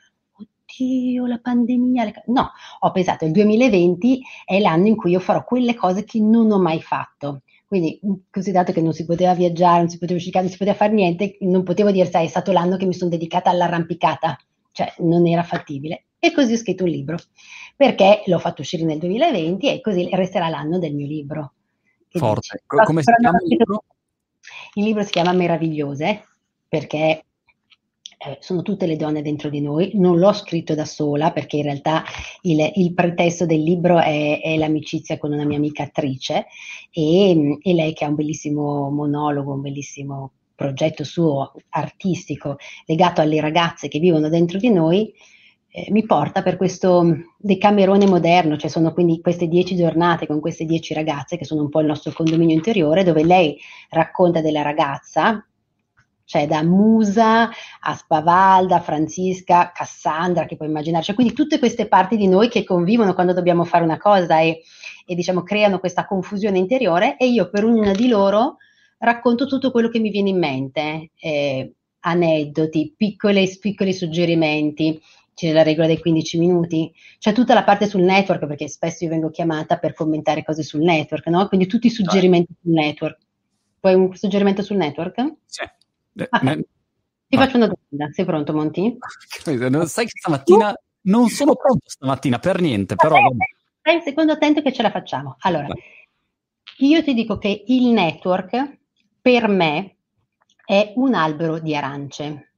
oddio, 0.72 1.26
la 1.26 1.40
pandemia. 1.40 2.04
Le... 2.04 2.24
No, 2.28 2.52
ho 2.80 2.92
pensato, 2.92 3.26
il 3.26 3.32
2020 3.32 4.22
è 4.46 4.60
l'anno 4.60 4.88
in 4.88 4.96
cui 4.96 5.12
io 5.12 5.20
farò 5.20 5.44
quelle 5.44 5.76
cose 5.76 6.04
che 6.04 6.20
non 6.20 6.52
ho 6.52 6.60
mai 6.60 6.82
fatto. 6.82 7.42
Quindi, 7.66 8.00
considerato 8.30 8.74
che 8.74 8.82
non 8.82 8.94
si 8.94 9.06
poteva 9.06 9.34
viaggiare, 9.34 9.80
non 9.80 9.90
si 9.90 9.98
poteva 9.98 10.18
uscire, 10.18 10.42
non 10.42 10.50
si 10.50 10.58
poteva 10.58 10.76
fare 10.76 10.92
niente, 10.92 11.38
non 11.42 11.64
potevo 11.64 11.92
dire, 11.92 12.10
sai, 12.10 12.26
è 12.26 12.30
stato 12.30 12.52
l'anno 12.52 12.76
che 12.76 12.86
mi 12.86 12.94
sono 12.94 13.10
dedicata 13.10 13.50
all'arrampicata, 13.50 14.38
cioè 14.72 14.94
non 15.00 15.26
era 15.26 15.44
fattibile. 15.44 16.08
E 16.20 16.34
così 16.34 16.54
ho 16.54 16.58
scritto 16.58 16.84
un 16.84 16.90
libro, 16.90 17.18
perché 17.76 18.24
l'ho 18.26 18.40
fatto 18.40 18.62
uscire 18.62 18.84
nel 18.84 19.00
2020 19.00 19.70
e 19.70 19.80
così 19.82 20.10
resterà 20.12 20.50
l'anno 20.50 20.80
del 20.80 20.94
mio 20.94 21.08
libro. 21.08 21.54
Forte. 22.20 22.64
Dici? 22.68 22.84
Come 22.86 23.02
si 23.04 23.14
chiama 23.18 23.38
il 23.42 23.48
libro? 23.48 23.84
Il 24.74 24.86
libro 24.86 25.04
si 25.04 25.12
chiama 25.12 25.34
Meravigliose, 25.34 26.24
perché 26.68 27.26
eh, 28.24 28.38
sono 28.40 28.62
tutte 28.62 28.86
le 28.86 28.96
donne 28.96 29.22
dentro 29.22 29.50
di 29.50 29.62
noi, 29.62 29.92
non 29.96 30.20
l'ho 30.20 30.32
scritto 30.32 30.76
da 30.76 30.86
sola 30.86 31.32
perché 31.32 31.58
in 31.58 31.64
realtà 31.64 32.04
il, 32.42 32.72
il 32.76 32.94
pretesto 32.94 33.46
del 33.48 33.64
libro 33.64 34.00
è, 34.00 34.40
è, 34.42 34.58
l'amicizia 34.58 35.18
con 35.18 35.34
una 35.34 35.44
mia 35.44 35.58
amica 35.58 35.84
attrice 35.84 36.46
e, 36.92 37.58
e, 37.62 37.74
lei 37.74 37.94
che 37.94 38.06
ha 38.06 38.10
un 38.10 38.16
bellissimo 38.16 38.92
monologo, 38.92 39.54
un 39.54 39.62
bellissimo 39.62 40.34
progetto 40.54 41.04
suo 41.04 41.54
artistico 41.70 42.58
legato 42.86 43.22
alle 43.22 43.42
ragazze 43.42 43.88
che 43.88 43.98
vivono 43.98 44.30
dentro 44.30 44.60
di 44.60 44.70
noi, 44.70 45.12
eh, 45.74 45.88
mi 45.90 46.06
porta 46.06 46.44
per 46.44 46.58
questo 46.58 47.06
decamerone 47.38 48.06
moderno, 48.06 48.58
cioè 48.58 48.70
sono 48.70 48.94
quindi 48.94 49.22
queste 49.22 49.48
dieci 49.48 49.76
giornate 49.76 50.28
con 50.28 50.42
queste 50.42 50.66
dieci 50.66 50.94
ragazze 50.94 51.38
che 51.38 51.46
sono 51.46 51.62
un 51.62 51.70
po' 51.70 51.80
il 51.80 51.88
nostro 51.88 52.12
condominio 52.12 52.54
interiore, 52.54 53.04
dove 53.04 53.24
lei 53.24 53.58
racconta 53.90 54.42
della 54.42 54.62
ragazza 54.62 55.46
cioè 56.32 56.48
da 56.48 56.64
Musa 56.64 57.50
a 57.82 57.94
Spavalda, 57.94 58.80
Francisca, 58.80 59.74
Cassandra, 59.74 60.46
che 60.46 60.56
puoi 60.56 60.70
immaginare, 60.70 61.04
cioè 61.04 61.14
quindi 61.14 61.34
tutte 61.34 61.60
queste 61.60 61.90
parti 61.90 62.16
di 62.16 62.30
noi 62.30 62.48
che 62.48 62.64
convivono 62.64 63.14
quando 63.14 63.34
dobbiamo 63.34 63.66
fare 63.66 63.84
una 63.84 63.98
cosa 63.98 64.40
e, 64.40 64.62
e 65.06 65.14
diciamo 65.14 65.44
creano 65.44 65.80
questa 65.80 66.06
confusione 66.06 66.58
interiore 66.58 67.18
e 67.18 67.28
io 67.28 67.50
per 67.50 67.66
ognuna 67.66 67.92
di 67.92 68.08
loro 68.08 68.56
racconto 69.00 69.46
tutto 69.46 69.72
quello 69.72 69.90
che 69.90 70.00
mi 70.00 70.10
viene 70.10 70.30
in 70.30 70.38
mente, 70.38 71.12
eh, 71.20 71.74
aneddoti, 72.00 72.94
piccoli, 72.96 73.58
piccoli 73.60 73.94
suggerimenti, 73.94 75.02
c'è 75.48 75.54
la 75.54 75.64
regola 75.64 75.88
dei 75.88 76.00
15 76.00 76.38
minuti, 76.38 76.94
c'è 77.18 77.34
tutta 77.34 77.56
la 77.56 77.64
parte 77.64 77.88
sul 77.88 78.02
network, 78.02 78.46
perché 78.46 78.68
spesso 78.68 79.04
io 79.04 79.10
vengo 79.10 79.32
chiamata 79.32 79.78
per 79.78 79.94
commentare 79.94 80.44
cose 80.44 80.62
sul 80.62 80.82
network, 80.82 81.26
no? 81.28 81.48
Quindi 81.48 81.66
tutti 81.66 81.88
i 81.88 81.90
suggerimenti 81.90 82.54
sul 82.62 82.74
network. 82.74 83.18
Poi 83.80 83.96
un 83.96 84.16
suggerimento 84.16 84.62
sul 84.62 84.78
network? 84.78 85.34
Sì. 85.46 85.64
Ah, 86.30 86.58
ti 87.28 87.38
faccio 87.38 87.58
una 87.58 87.68
domanda, 87.68 88.14
sei 88.14 88.26
pronto 88.26 88.54
Monti? 88.54 88.98
Sai 89.28 90.06
che 90.06 90.20
stamattina 90.20 90.76
non 91.04 91.30
sono 91.30 91.56
pronto 91.56 91.90
stamattina 91.90 92.38
per 92.38 92.62
niente, 92.62 92.96
però... 92.96 93.16
Stai 93.80 93.96
un 93.96 94.02
secondo 94.04 94.34
attento 94.34 94.62
che 94.62 94.72
ce 94.72 94.84
la 94.84 94.92
facciamo. 94.92 95.38
Allora, 95.40 95.68
io 96.78 97.04
ti 97.04 97.16
dico 97.16 97.40
che 97.40 97.64
il 97.66 97.88
network 97.88 98.78
per 99.20 99.48
me 99.48 99.96
è 100.64 100.94
un 100.98 101.16
albero 101.16 101.58
di 101.58 101.76
arance. 101.76 102.52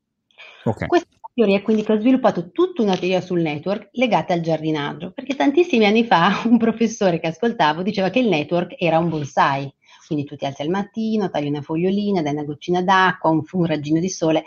Okay. 0.66 0.88
Questa 0.88 1.13
teoria 1.34 1.62
quindi 1.62 1.84
che 1.84 1.92
ho 1.92 2.00
sviluppato 2.00 2.52
tutta 2.52 2.82
una 2.82 2.96
teoria 2.96 3.22
sul 3.22 3.42
network 3.42 3.90
legata 3.94 4.34
al 4.34 4.42
giardinaggio, 4.42 5.12
perché 5.12 5.36
tantissimi 5.36 5.86
anni 5.86 6.06
fa 6.06 6.42
un 6.46 6.58
professore 6.58 7.20
che 7.20 7.28
ascoltavo 7.28 7.82
diceva 7.82 8.10
che 8.10 8.20
il 8.20 8.28
network 8.28 8.76
era 8.78 9.00
un 9.00 9.10
bonsai. 9.10 9.74
Quindi 10.06 10.26
tu 10.26 10.36
ti 10.36 10.46
alzi 10.46 10.62
al 10.62 10.70
mattino, 10.70 11.30
tagli 11.30 11.48
una 11.48 11.62
fogliolina, 11.62 12.22
dai 12.22 12.34
una 12.34 12.44
goccina 12.44 12.82
d'acqua, 12.82 13.30
un, 13.30 13.42
un 13.52 13.66
raggino 13.66 14.00
di 14.00 14.10
sole 14.10 14.44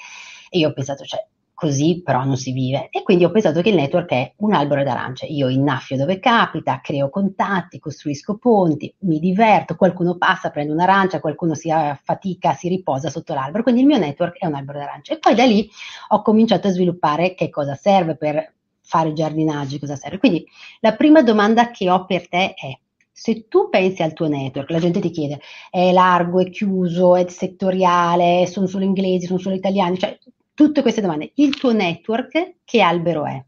e 0.51 0.59
io 0.59 0.68
ho 0.68 0.72
pensato, 0.72 1.05
cioè, 1.05 1.27
così 1.57 2.03
però 2.05 2.23
non 2.23 2.37
si 2.37 2.53
vive. 2.53 2.88
E 2.90 3.03
quindi 3.03 3.25
ho 3.25 3.31
pensato 3.31 3.62
che 3.62 3.71
il 3.71 3.77
network 3.77 4.11
è 4.11 4.35
un 4.40 4.53
albero 4.53 4.85
d'arance. 4.85 5.25
Io 5.25 5.49
innaffio 5.49 5.97
dove 5.97 6.21
capita, 6.21 6.81
creo 6.83 7.09
contatti, 7.09 7.79
costruisco 7.79 8.37
ponti, 8.37 8.95
mi 9.01 9.19
diverto, 9.19 9.75
qualcuno 9.75 10.19
passa, 10.19 10.51
prende 10.51 10.75
un'arancia, 10.75 11.19
qualcuno 11.19 11.55
si 11.55 11.71
fatica, 12.03 12.53
si 12.53 12.69
riposa 12.69 13.09
sotto 13.09 13.33
l'albero. 13.33 13.62
Quindi 13.62 13.81
il 13.81 13.87
mio 13.87 13.97
network 13.97 14.37
è 14.37 14.45
un 14.45 14.55
albero 14.55 14.79
d'arance. 14.79 15.14
E 15.14 15.19
poi 15.19 15.35
da 15.35 15.45
lì 15.47 15.66
ho 16.09 16.21
cominciato 16.21 16.69
a 16.69 16.73
sviluppare 16.73 17.35
che 17.35 17.49
cosa 17.49 17.75
serve 17.75 18.16
per 18.16 18.53
fare 18.83 19.14
giardinaggi, 19.14 19.79
cosa 19.79 19.97
serve. 19.97 20.19
Quindi 20.19 20.47
la 20.81 20.95
prima 20.95 21.23
domanda 21.23 21.71
che 21.71 21.88
ho 21.88 22.05
per 22.05 22.29
te 22.29 22.53
è 22.53 22.79
se 23.11 23.49
tu 23.49 23.71
pensi 23.71 24.03
al 24.03 24.12
tuo 24.12 24.29
network, 24.29 24.69
la 24.69 24.79
gente 24.79 25.01
ti 25.01 25.09
chiede, 25.11 25.40
è 25.71 25.90
largo, 25.90 26.38
è 26.40 26.51
chiuso, 26.51 27.16
è 27.16 27.27
settoriale, 27.29 28.47
sono 28.47 28.66
solo 28.66 28.85
inglesi, 28.85 29.25
sono 29.25 29.38
solo 29.38 29.55
italiani, 29.55 29.99
cioè 29.99 30.19
tutte 30.57 30.81
queste 30.81 31.03
domande. 31.03 31.33
Il 31.35 31.55
tuo 31.57 31.73
network 31.73 32.55
che 32.64 32.81
albero 32.81 33.27
è? 33.27 33.45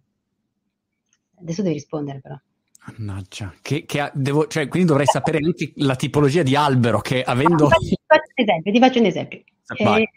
Adesso 1.40 1.62
devi 1.62 1.74
rispondere 1.74 2.20
però. 2.20 2.38
Mannaggia, 2.98 3.54
che, 3.62 3.84
che 3.86 4.10
devo, 4.14 4.46
cioè, 4.46 4.68
quindi 4.68 4.88
dovrei 4.88 5.06
sapere 5.06 5.40
la 5.76 5.96
tipologia 5.96 6.42
di 6.42 6.54
albero 6.54 7.00
che 7.00 7.22
avendo... 7.22 7.68
No, 7.68 7.76
ti, 7.78 7.98
faccio 8.06 8.32
un 8.36 8.44
esempio, 8.44 8.72
ti 8.72 8.78
faccio 8.78 8.98
un 9.00 9.06
esempio. 9.06 9.42
Eh, 9.76 10.08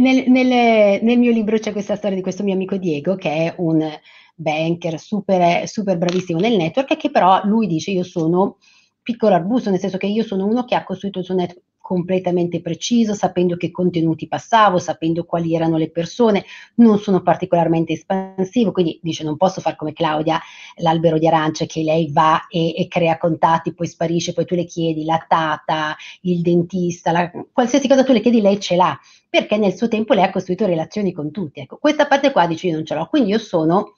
nel, 0.00 0.24
nel, 0.28 1.02
nel, 1.02 1.18
mio 1.18 1.32
libro 1.32 1.58
c'è 1.58 1.72
questa 1.72 1.96
storia 1.96 2.16
di 2.16 2.22
questo 2.22 2.42
mio 2.42 2.54
amico 2.54 2.76
Diego 2.76 3.16
che 3.16 3.30
è 3.30 3.54
un 3.58 3.90
banker 4.36 4.98
super, 4.98 5.66
super 5.68 5.98
bravissimo 5.98 6.38
nel 6.38 6.56
network 6.56 6.92
e 6.92 6.96
che 6.96 7.10
però 7.10 7.40
lui 7.44 7.66
dice 7.66 7.90
io 7.90 8.04
sono 8.04 8.58
piccolo 9.02 9.34
arbusto, 9.34 9.70
nel 9.70 9.80
senso 9.80 9.96
che 9.96 10.06
io 10.06 10.22
sono 10.22 10.46
uno 10.46 10.64
che 10.64 10.74
ha 10.74 10.84
costruito 10.84 11.18
il 11.18 11.24
suo 11.24 11.34
network 11.34 11.62
completamente 11.84 12.62
preciso, 12.62 13.12
sapendo 13.12 13.58
che 13.58 13.70
contenuti 13.70 14.26
passavo, 14.26 14.78
sapendo 14.78 15.24
quali 15.24 15.54
erano 15.54 15.76
le 15.76 15.90
persone, 15.90 16.46
non 16.76 16.98
sono 16.98 17.20
particolarmente 17.20 17.92
espansivo, 17.92 18.72
quindi 18.72 18.98
dice 19.02 19.22
non 19.22 19.36
posso 19.36 19.60
fare 19.60 19.76
come 19.76 19.92
Claudia 19.92 20.40
l'albero 20.76 21.18
di 21.18 21.26
arance 21.26 21.66
che 21.66 21.82
lei 21.82 22.10
va 22.10 22.46
e, 22.48 22.74
e 22.74 22.88
crea 22.88 23.18
contatti, 23.18 23.74
poi 23.74 23.86
sparisce, 23.86 24.32
poi 24.32 24.46
tu 24.46 24.54
le 24.54 24.64
chiedi 24.64 25.04
la 25.04 25.22
tata, 25.28 25.94
il 26.22 26.40
dentista, 26.40 27.12
la, 27.12 27.30
qualsiasi 27.52 27.86
cosa 27.86 28.02
tu 28.02 28.14
le 28.14 28.22
chiedi 28.22 28.40
lei 28.40 28.58
ce 28.58 28.76
l'ha, 28.76 28.98
perché 29.28 29.58
nel 29.58 29.76
suo 29.76 29.86
tempo 29.86 30.14
lei 30.14 30.24
ha 30.24 30.30
costruito 30.30 30.64
relazioni 30.64 31.12
con 31.12 31.30
tutti. 31.30 31.60
Ecco, 31.60 31.76
questa 31.76 32.06
parte 32.06 32.32
qua 32.32 32.46
dice 32.46 32.68
io 32.68 32.76
non 32.76 32.86
ce 32.86 32.94
l'ho, 32.94 33.04
quindi 33.08 33.28
io 33.28 33.38
sono 33.38 33.92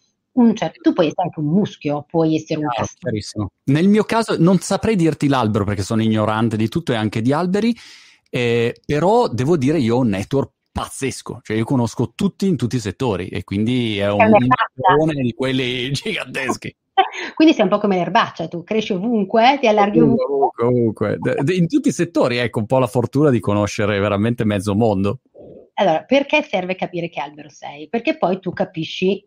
certo, 0.55 0.81
tu 0.83 0.93
puoi 0.93 1.07
essere 1.07 1.23
anche 1.25 1.41
un 1.41 1.47
muschio, 1.47 2.05
puoi 2.09 2.37
essere 2.37 2.61
un 2.61 2.67
no, 3.35 3.51
Nel 3.65 3.89
mio 3.89 4.05
caso 4.05 4.37
non 4.39 4.59
saprei 4.59 4.97
dirti 4.97 5.29
l'albero 5.29 5.65
perché 5.65 5.83
sono 5.83 6.03
ignorante 6.03 6.57
di 6.57 6.69
tutto 6.69 6.93
e 6.93 6.97
anche 6.97 7.23
di 7.23 7.33
alberi, 7.33 7.75
eh, 8.31 8.81
però 8.85 9.29
devo 9.29 9.57
dire 9.57 9.79
io 9.79 9.97
ho 9.97 10.01
un 10.01 10.09
network 10.09 10.51
pazzesco, 10.73 11.41
cioè 11.43 11.57
io 11.57 11.65
conosco 11.65 12.13
tutti 12.15 12.47
in 12.47 12.57
tutti 12.57 12.77
i 12.77 12.81
settori 12.81 13.29
e 13.29 13.45
quindi 13.45 13.99
è 13.99 14.11
un 14.11 14.29
milione 14.29 15.23
di 15.23 15.33
quelli 15.33 15.91
giganteschi. 15.93 16.75
Quindi 17.35 17.53
sei 17.53 17.65
un 17.65 17.71
po' 17.71 17.79
come 17.79 17.97
l'erbaccia, 17.97 18.49
tu 18.49 18.65
cresci 18.65 18.95
ovunque, 18.95 19.59
ti 19.61 19.67
allarghi 19.67 20.01
ovunque, 20.01 20.65
ovunque. 20.65 21.19
In 21.55 21.69
tutti 21.69 21.89
i 21.89 21.93
settori, 21.93 22.39
ecco, 22.39 22.61
un 22.61 22.67
po' 22.67 22.79
la 22.79 22.87
fortuna 22.87 23.29
di 23.29 23.39
conoscere 23.39 23.99
veramente 23.99 24.45
mezzo 24.45 24.75
mondo. 24.75 25.21
Allora, 25.75 26.05
perché 26.05 26.43
serve 26.43 26.75
capire 26.75 27.11
che 27.11 27.21
albero 27.21 27.51
sei? 27.51 27.89
Perché 27.89 28.17
poi 28.17 28.41
tu 28.41 28.53
capisci 28.53 29.23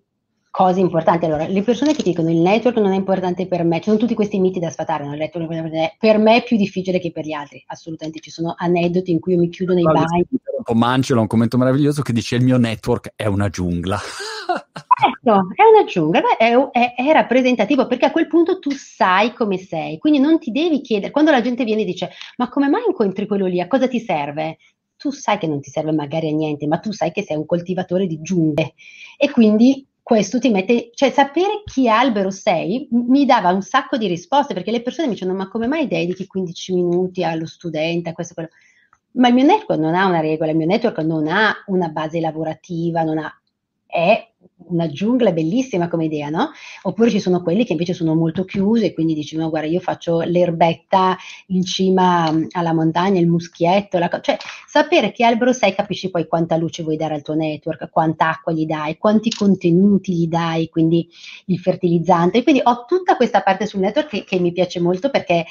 cose 0.52 0.80
importanti. 0.80 1.26
Allora, 1.26 1.48
le 1.48 1.62
persone 1.62 1.94
che 1.94 2.04
dicono 2.04 2.30
il 2.30 2.38
network 2.38 2.78
non 2.78 2.92
è 2.92 2.96
importante 2.96 3.48
per 3.48 3.64
me, 3.64 3.78
ci 3.78 3.86
sono 3.86 3.98
tutti 3.98 4.14
questi 4.14 4.40
miti 4.40 4.60
da 4.60 4.70
sfatare, 4.70 5.06
no? 5.06 5.14
il 5.14 5.20
network 5.20 5.98
per 5.98 6.18
me 6.18 6.38
è 6.38 6.44
più 6.44 6.58
difficile 6.58 7.00
che 7.00 7.12
per 7.12 7.26
gli 7.26 7.34
altri, 7.34 7.64
assolutamente, 7.68 8.20
ci 8.20 8.32
sono 8.32 8.54
aneddoti 8.58 9.12
in 9.12 9.20
cui 9.20 9.34
io 9.34 9.40
mi 9.40 9.50
chiudo 9.50 9.74
nei 9.74 9.84
bagni. 9.84 10.26
Un 10.30 10.64
po' 10.64 10.74
Mancelo, 10.74 11.22
un 11.22 11.28
commento 11.28 11.58
meraviglioso 11.58 12.02
che 12.02 12.14
dice 12.14 12.36
il 12.36 12.44
mio 12.44 12.58
network 12.58 13.14
è 13.16 13.26
una 13.26 13.50
giungla. 13.50 13.98
ecco, 15.06 15.48
è 15.56 15.64
una 15.64 15.86
giungla, 15.88 16.38
è, 16.38 16.54
è, 16.72 16.96
è, 16.96 17.12
rappresentativo 17.12 17.88
perché 17.88 18.06
a 18.06 18.12
quel 18.12 18.28
punto 18.28 18.60
tu 18.60 18.72
sai 18.72 19.34
come 19.34 19.58
sei, 19.58 19.98
quindi 19.98 20.20
non 20.20 20.40
ti 20.40 20.52
devi 20.52 20.82
chiedere, 20.82 21.12
quando 21.12 21.32
la 21.32 21.42
gente 21.42 21.64
viene 21.64 21.82
e 21.82 21.86
dice 21.86 22.10
ma 22.38 22.50
come 22.50 22.68
mai 22.68 22.84
incontri 22.86 23.28
quello 23.28 23.46
lì, 23.46 23.62
a 23.62 23.68
cosa 23.68 23.88
ti 23.88 24.00
serve? 24.00 24.58
Tu 24.98 25.12
sai 25.12 25.38
che 25.38 25.48
non 25.48 25.62
ti 25.62 25.70
serve 25.70 25.94
magari 25.94 26.30
a 26.30 26.34
niente, 26.34 26.68
ma 26.68 26.80
tu 26.80 26.92
sai 26.92 27.12
che 27.12 27.24
sei 27.24 27.38
un 27.38 27.46
coltivatore 27.46 28.06
di 28.06 28.20
giungle 28.22 28.74
e 29.18 29.32
quindi 29.32 29.88
questo 30.10 30.40
ti 30.40 30.50
mette, 30.50 30.90
cioè 30.96 31.12
sapere 31.12 31.62
chi 31.64 31.88
albero 31.88 32.32
sei 32.32 32.88
mi 32.90 33.28
dava 33.28 33.52
un 33.52 33.62
sacco 33.62 33.96
di 33.96 34.08
risposte 34.08 34.56
perché 34.56 34.72
le 34.72 34.82
persone 34.82 35.06
mi 35.06 35.14
dicevano 35.14 35.38
ma 35.38 35.48
come 35.50 35.68
mai 35.68 35.88
dedichi 35.88 36.26
15 36.26 36.74
minuti 36.74 37.24
allo 37.24 37.46
studente, 37.46 38.10
a 38.10 38.14
questo, 38.14 38.34
quello. 38.34 38.50
Ma 39.12 39.28
il 39.28 39.36
mio 39.36 39.46
network 39.46 39.80
non 39.80 39.94
ha 39.94 40.08
una 40.08 40.20
regola, 40.20 40.50
il 40.50 40.58
mio 40.58 40.66
network 40.66 40.98
non 41.02 41.28
ha 41.28 41.54
una 41.68 41.90
base 41.90 42.20
lavorativa, 42.20 43.04
non 43.04 43.20
ha, 43.20 43.32
è 43.86 44.32
una 44.70 44.88
giungla 44.88 45.32
bellissima 45.32 45.88
come 45.88 46.06
idea, 46.06 46.30
no? 46.30 46.52
Oppure 46.84 47.10
ci 47.10 47.20
sono 47.20 47.42
quelli 47.42 47.66
che 47.66 47.74
invece 47.74 47.94
sono 47.94 48.16
molto 48.16 48.46
chiusi 48.46 48.86
e 48.86 48.94
quindi 48.94 49.14
dici, 49.14 49.36
no, 49.36 49.50
guarda, 49.50 49.68
io 49.68 49.80
faccio 49.80 50.22
l'erbetta 50.22 51.18
in 51.48 51.64
cima 51.64 52.32
alla 52.52 52.74
montagna, 52.74 53.20
il 53.20 53.28
muschietto, 53.28 53.98
la 53.98 54.10
co- 54.10 54.20
cioè 54.20 54.38
sapere 54.68 55.12
che 55.12 55.26
albero 55.26 55.54
sei 55.54 55.74
capisci 55.74 56.10
poi 56.10 56.28
quanta 56.28 56.56
luce 56.56 56.84
vuoi 56.84 56.98
dare 56.98 57.16
al 57.16 57.22
tuo 57.22 57.34
network, 57.34 57.90
quanta 57.90 58.30
acqua 58.30 58.54
gli 58.54 58.66
dai, 58.66 58.98
quanti 58.98 59.32
contenuti 59.32 60.14
gli 60.14 60.28
dai, 60.28 60.70
quindi 60.70 61.08
il 61.46 61.60
fertilizzante. 61.60 62.40
E 62.40 62.44
quindi 62.44 62.62
ho 62.64 62.86
tutta 62.86 63.16
questa 63.16 63.42
parte 63.42 63.66
sul 63.66 63.80
network 63.82 64.10
che, 64.10 64.24
che 64.24 64.40
mi 64.40 64.52
piace 64.52 64.80
molto 64.80 65.10
perché 65.10 65.46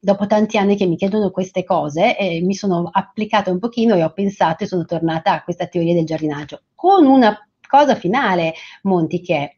dopo 0.00 0.26
tanti 0.26 0.56
anni 0.56 0.76
che 0.76 0.86
mi 0.86 0.96
chiedono 0.96 1.30
queste 1.30 1.64
cose 1.64 2.16
eh, 2.16 2.40
mi 2.40 2.54
sono 2.54 2.88
applicata 2.90 3.50
un 3.50 3.58
pochino 3.58 3.94
e 3.94 4.02
ho 4.02 4.12
pensato 4.12 4.64
e 4.64 4.66
sono 4.66 4.84
tornata 4.84 5.32
a 5.32 5.42
questa 5.42 5.66
teoria 5.66 5.94
del 5.94 6.04
giardinaggio 6.04 6.62
con 6.74 7.06
una 7.06 7.36
cosa 7.68 7.94
finale, 7.94 8.54
Monti, 8.82 9.20
che 9.20 9.36
è 9.36 9.56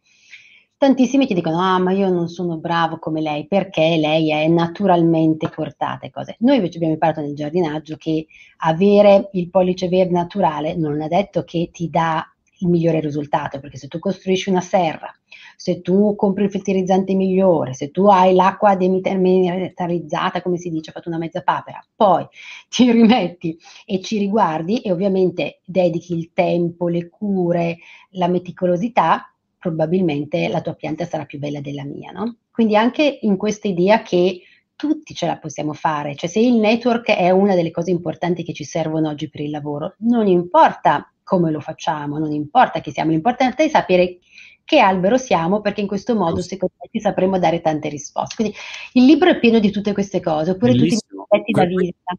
tantissimi 0.80 1.26
ti 1.26 1.34
dicono, 1.34 1.60
ah, 1.60 1.78
ma 1.78 1.92
io 1.92 2.08
non 2.08 2.28
sono 2.28 2.56
bravo 2.56 2.98
come 2.98 3.20
lei, 3.20 3.46
perché 3.46 3.98
lei 3.98 4.30
è 4.30 4.48
naturalmente 4.48 5.50
portata 5.50 6.06
e 6.06 6.10
cose. 6.10 6.36
Noi 6.38 6.56
invece 6.56 6.76
abbiamo 6.76 6.94
imparato 6.94 7.20
nel 7.20 7.34
giardinaggio 7.34 7.96
che 7.96 8.26
avere 8.60 9.28
il 9.32 9.50
pollice 9.50 9.88
verde 9.88 10.12
naturale 10.12 10.74
non 10.74 11.02
è 11.02 11.08
detto 11.08 11.44
che 11.44 11.68
ti 11.70 11.90
dà 11.90 12.26
il 12.60 12.68
migliore 12.68 13.00
risultato, 13.00 13.60
perché 13.60 13.76
se 13.76 13.88
tu 13.88 13.98
costruisci 13.98 14.50
una 14.50 14.60
serra, 14.60 15.12
se 15.56 15.80
tu 15.80 16.14
compri 16.16 16.44
il 16.44 16.50
fertilizzante 16.50 17.14
migliore, 17.14 17.74
se 17.74 17.90
tu 17.90 18.06
hai 18.06 18.34
l'acqua 18.34 18.76
demilitarizzata, 18.76 20.42
come 20.42 20.56
si 20.56 20.70
dice, 20.70 20.92
fatto 20.92 21.08
una 21.08 21.18
mezza 21.18 21.42
papera, 21.42 21.84
poi 21.94 22.26
ti 22.68 22.90
rimetti 22.90 23.58
e 23.84 24.00
ci 24.00 24.18
riguardi 24.18 24.80
e 24.80 24.90
ovviamente 24.90 25.60
dedichi 25.64 26.16
il 26.16 26.32
tempo, 26.32 26.88
le 26.88 27.08
cure, 27.08 27.78
la 28.10 28.28
meticolosità, 28.28 29.32
probabilmente 29.58 30.48
la 30.48 30.62
tua 30.62 30.74
pianta 30.74 31.04
sarà 31.04 31.26
più 31.26 31.38
bella 31.38 31.60
della 31.60 31.84
mia, 31.84 32.10
no? 32.12 32.36
Quindi 32.50 32.76
anche 32.76 33.18
in 33.22 33.36
questa 33.36 33.68
idea 33.68 34.02
che 34.02 34.42
tutti 34.74 35.14
ce 35.14 35.26
la 35.26 35.36
possiamo 35.36 35.74
fare, 35.74 36.14
cioè 36.14 36.28
se 36.28 36.40
il 36.40 36.54
network 36.54 37.10
è 37.10 37.28
una 37.28 37.54
delle 37.54 37.70
cose 37.70 37.90
importanti 37.90 38.42
che 38.42 38.54
ci 38.54 38.64
servono 38.64 39.10
oggi 39.10 39.28
per 39.28 39.42
il 39.42 39.50
lavoro, 39.50 39.94
non 39.98 40.26
importa 40.26 41.09
come 41.30 41.52
lo 41.52 41.60
facciamo, 41.60 42.18
non 42.18 42.32
importa 42.32 42.80
chi 42.80 42.90
siamo, 42.90 43.12
l'importante 43.12 43.62
è 43.62 43.68
sapere 43.68 44.18
che 44.64 44.80
albero 44.80 45.16
siamo, 45.16 45.60
perché 45.60 45.80
in 45.80 45.86
questo 45.86 46.16
modo 46.16 46.42
secondo 46.42 46.74
me 46.80 46.88
ci 46.90 46.98
sapremo 46.98 47.38
dare 47.38 47.60
tante 47.60 47.88
risposte. 47.88 48.34
Quindi 48.34 48.56
il 48.94 49.04
libro 49.04 49.28
è 49.28 49.38
pieno 49.38 49.60
di 49.60 49.70
tutte 49.70 49.92
queste 49.92 50.18
cose, 50.20 50.50
oppure 50.50 50.72
Bellissimo. 50.72 51.26
tutti 51.28 51.52
i 51.52 51.54
aspetti 51.54 51.94
da 52.02 52.18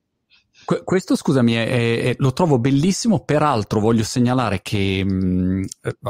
vista. 0.66 0.84
Questo, 0.84 1.16
scusami, 1.16 1.54
è, 1.54 1.68
è, 2.02 2.16
lo 2.18 2.34
trovo 2.34 2.60
bellissimo. 2.60 3.24
Peraltro, 3.24 3.80
voglio 3.80 4.04
segnalare 4.04 4.62
che 4.62 5.04
mh, 5.04 5.10
mm, 5.10 5.64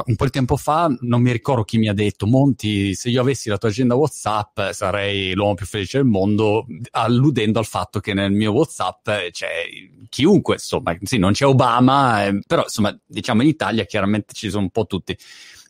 un 0.06 0.16
po' 0.16 0.24
di 0.24 0.30
tempo 0.30 0.56
fa 0.56 0.94
non 1.00 1.22
mi 1.22 1.32
ricordo 1.32 1.64
chi 1.64 1.78
mi 1.78 1.88
ha 1.88 1.94
detto: 1.94 2.26
Monti, 2.26 2.94
se 2.94 3.08
io 3.10 3.20
avessi 3.20 3.48
la 3.48 3.58
tua 3.58 3.68
agenda 3.68 3.94
WhatsApp 3.94 4.60
sarei 4.70 5.34
l'uomo 5.34 5.54
più 5.54 5.66
felice 5.66 5.98
del 5.98 6.06
mondo, 6.06 6.66
alludendo 6.92 7.58
al 7.58 7.66
fatto 7.66 8.00
che 8.00 8.14
nel 8.14 8.32
mio 8.32 8.52
WhatsApp 8.52 9.08
c'è 9.30 9.64
chiunque, 10.08 10.54
insomma, 10.54 10.96
sì, 11.02 11.18
non 11.18 11.32
c'è 11.32 11.46
Obama, 11.46 12.26
eh, 12.26 12.40
però 12.46 12.62
insomma, 12.62 12.96
diciamo 13.06 13.42
in 13.42 13.48
Italia 13.48 13.84
chiaramente 13.84 14.34
ci 14.34 14.50
sono 14.50 14.62
un 14.62 14.70
po' 14.70 14.86
tutti. 14.86 15.16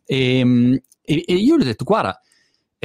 E, 0.05 0.45
mm, 0.45 0.75
e, 1.03 1.25
e 1.27 1.35
io 1.35 1.57
gli 1.57 1.63
ho 1.63 1.65
detto: 1.65 1.85
Guarda 1.85 2.21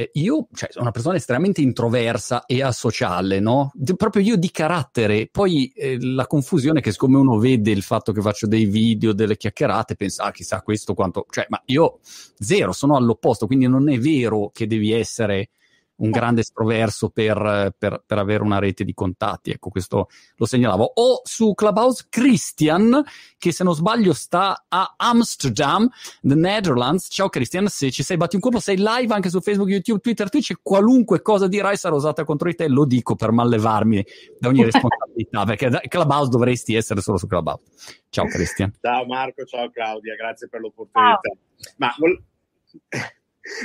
eh, 0.00 0.10
io 0.12 0.46
cioè, 0.52 0.68
sono 0.70 0.84
una 0.84 0.92
persona 0.92 1.16
estremamente 1.16 1.60
introversa 1.60 2.46
e 2.46 2.62
asociale, 2.62 3.40
no? 3.40 3.72
D- 3.74 3.96
proprio 3.96 4.22
io 4.22 4.36
di 4.36 4.48
carattere. 4.52 5.26
Poi 5.28 5.72
eh, 5.74 5.98
la 6.00 6.28
confusione 6.28 6.80
che 6.80 6.92
siccome 6.92 7.16
uno 7.16 7.36
vede 7.38 7.72
il 7.72 7.82
fatto 7.82 8.12
che 8.12 8.20
faccio 8.20 8.46
dei 8.46 8.66
video, 8.66 9.12
delle 9.12 9.36
chiacchierate, 9.36 9.96
pensa, 9.96 10.22
ah, 10.22 10.30
chissà 10.30 10.62
questo 10.62 10.94
quanto... 10.94 11.26
Cioè, 11.28 11.46
ma 11.48 11.60
io 11.66 11.98
zero, 12.38 12.70
sono 12.70 12.94
all'opposto, 12.94 13.46
quindi 13.46 13.66
non 13.66 13.88
è 13.88 13.98
vero 13.98 14.50
che 14.52 14.68
devi 14.68 14.92
essere 14.92 15.50
un 15.98 16.10
grande 16.10 16.40
estroverso 16.40 17.08
per, 17.08 17.74
per, 17.76 18.02
per, 18.06 18.18
avere 18.18 18.42
una 18.42 18.58
rete 18.58 18.84
di 18.84 18.94
contatti. 18.94 19.50
Ecco, 19.50 19.70
questo 19.70 20.08
lo 20.36 20.46
segnalavo. 20.46 20.92
O 20.94 21.20
su 21.24 21.54
Clubhouse 21.54 22.06
Christian, 22.08 23.02
che 23.38 23.52
se 23.52 23.64
non 23.64 23.74
sbaglio 23.74 24.12
sta 24.12 24.64
a 24.68 24.94
Amsterdam, 24.96 25.88
the 26.22 26.34
Netherlands. 26.34 27.08
Ciao 27.10 27.28
Christian, 27.28 27.66
se 27.68 27.90
ci 27.90 28.02
sei 28.02 28.16
batti 28.16 28.36
un 28.36 28.40
colpo, 28.40 28.60
sei 28.60 28.76
live 28.76 29.12
anche 29.14 29.30
su 29.30 29.40
Facebook, 29.40 29.70
YouTube, 29.70 30.00
Twitter, 30.00 30.28
Twitch 30.28 30.50
e 30.50 30.58
qualunque 30.62 31.22
cosa 31.22 31.48
dirai 31.48 31.76
sarà 31.76 31.94
usata 31.94 32.24
contro 32.24 32.48
di 32.48 32.54
te. 32.54 32.68
Lo 32.68 32.84
dico 32.84 33.16
per 33.16 33.32
mallevarmi 33.32 34.04
da 34.38 34.48
ogni 34.48 34.62
responsabilità, 34.68 35.44
perché 35.44 35.68
da 35.68 35.80
Clubhouse 35.80 36.30
dovresti 36.30 36.74
essere 36.74 37.00
solo 37.00 37.18
su 37.18 37.26
Clubhouse. 37.26 37.62
Ciao 38.10 38.26
Christian. 38.26 38.72
Ciao 38.80 39.04
Marco, 39.06 39.44
ciao 39.44 39.70
Claudia, 39.70 40.14
grazie 40.14 40.48
per 40.48 40.60
l'opportunità. 40.60 41.20
Ciao. 41.20 41.74
Ma 41.76 41.94
vol- 41.98 42.22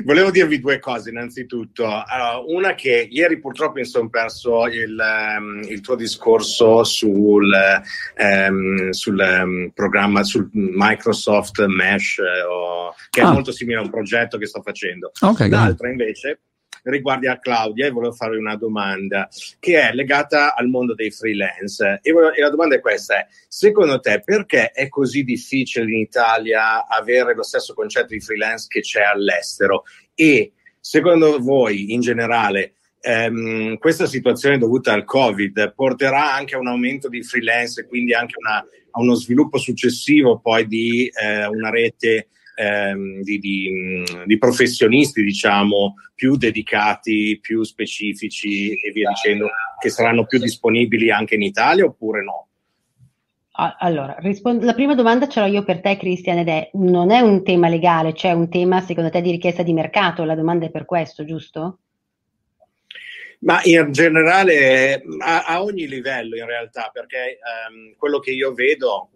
Volevo 0.04 0.32
dirvi 0.32 0.60
due 0.60 0.80
cose 0.80 1.10
innanzitutto. 1.10 1.86
Allora, 1.86 2.40
una 2.46 2.76
che 2.76 3.08
ieri 3.10 3.40
purtroppo 3.40 3.80
mi 3.80 3.86
sono 3.86 4.10
perso 4.10 4.66
il, 4.68 4.98
um, 4.98 5.62
il 5.64 5.82
tuo 5.82 5.96
discorso 5.96 6.84
sul, 6.84 7.52
um, 8.18 8.90
sul 8.92 9.20
um, 9.20 9.72
programma, 9.74 10.24
sul 10.24 10.50
Microsoft 10.52 11.66
Mesh, 11.66 12.18
uh, 12.18 12.52
o, 12.52 12.96
che 13.10 13.22
ah. 13.22 13.30
è 13.30 13.34
molto 13.34 13.52
simile 13.52 13.80
a 13.80 13.82
un 13.82 13.90
progetto 13.90 14.38
che 14.38 14.48
sto 14.48 14.62
facendo. 14.62 15.12
Okay, 15.20 15.50
L'altra 15.50 15.90
invece 15.90 16.40
riguardi 16.84 17.28
a 17.28 17.40
Claudia 17.40 17.88
e 17.88 17.92
volevo 17.92 18.14
fare 18.14 18.38
una 18.38 18.56
domanda 18.56 19.30
che 19.60 19.80
è 19.82 19.94
legata 19.94 20.56
al 20.56 20.68
mondo 20.68 20.94
dei 20.94 21.12
freelance. 21.12 22.00
E, 22.02 22.12
volevo, 22.12 22.34
e 22.34 22.42
la 22.42 22.50
domanda 22.50 22.76
è 22.76 22.80
questa: 22.80 23.20
è, 23.20 23.28
secondo 23.48 24.00
te 24.00 24.22
perché 24.24 24.72
è 24.72 24.90
così 24.90 25.24
difficile 25.24 25.86
in 25.86 26.00
Italia 26.00 26.86
avere 26.88 27.36
lo 27.36 27.44
stesso 27.44 27.74
concetto 27.74 28.14
di 28.14 28.20
freelance 28.20 28.68
che 28.68 28.82
c'è 28.82 29.02
all'estero? 29.02 29.84
E 30.14 30.54
secondo 30.80 31.40
voi 31.40 31.94
in 31.94 32.02
generale 32.02 32.74
ehm, 33.00 33.78
questa 33.78 34.06
situazione 34.06 34.58
dovuta 34.58 34.94
al 34.94 35.04
Covid 35.04 35.74
porterà 35.76 36.34
anche 36.34 36.56
a 36.56 36.60
un 36.60 36.68
aumento 36.68 37.10
di 37.10 37.24
freelance 37.24 37.82
e 37.82 37.88
quindi 37.88 38.14
anche 38.14 38.36
una, 38.38 38.58
a 38.58 39.02
uno 39.02 39.14
sviluppo 39.16 39.58
successivo 39.58 40.40
poi 40.40 40.68
di 40.68 41.12
eh, 41.14 41.46
una 41.46 41.70
rete 41.70 42.28
ehm, 42.56 43.22
di, 43.22 43.40
di, 43.40 44.04
di, 44.26 44.38
professionisti, 44.38 45.24
diciamo, 45.24 45.96
più 46.14 46.36
dedicati, 46.36 47.40
più 47.42 47.64
specifici 47.64 48.74
e 48.74 48.92
via 48.92 49.10
dicendo, 49.10 49.50
che 49.80 49.90
saranno 49.90 50.26
più 50.26 50.40
disponibili 50.40 51.12
anche 51.12 51.36
in 51.36 51.42
Italia 51.42 51.86
oppure 51.86 52.24
no? 52.24 52.48
Allora, 53.56 54.16
rispondo, 54.18 54.66
la 54.66 54.74
prima 54.74 54.96
domanda 54.96 55.28
ce 55.28 55.40
l'ho 55.40 55.46
io 55.46 55.64
per 55.64 55.80
te, 55.80 55.96
Cristian, 55.96 56.40
ed 56.40 56.48
è: 56.48 56.72
non 56.74 57.12
è 57.12 57.20
un 57.20 57.44
tema 57.44 57.68
legale, 57.68 58.14
c'è 58.14 58.32
un 58.32 58.50
tema 58.50 58.82
secondo 58.82 59.12
te 59.12 59.22
di 59.22 59.30
richiesta 59.30 59.62
di 59.62 59.74
mercato? 59.74 60.24
La 60.24 60.34
domanda 60.34 60.66
è 60.66 60.72
per 60.72 60.86
questo, 60.86 61.24
giusto? 61.24 61.78
Ma 63.44 63.60
in 63.64 63.92
generale 63.92 65.04
a, 65.20 65.44
a, 65.44 65.64
ogni 65.64 65.86
livello 65.86 66.38
in 66.38 66.46
realtà, 66.46 66.90
perché 66.94 67.40
um, 67.70 67.94
quello 67.98 68.20
che 68.20 68.32
io 68.32 68.54
vedo, 68.54 69.10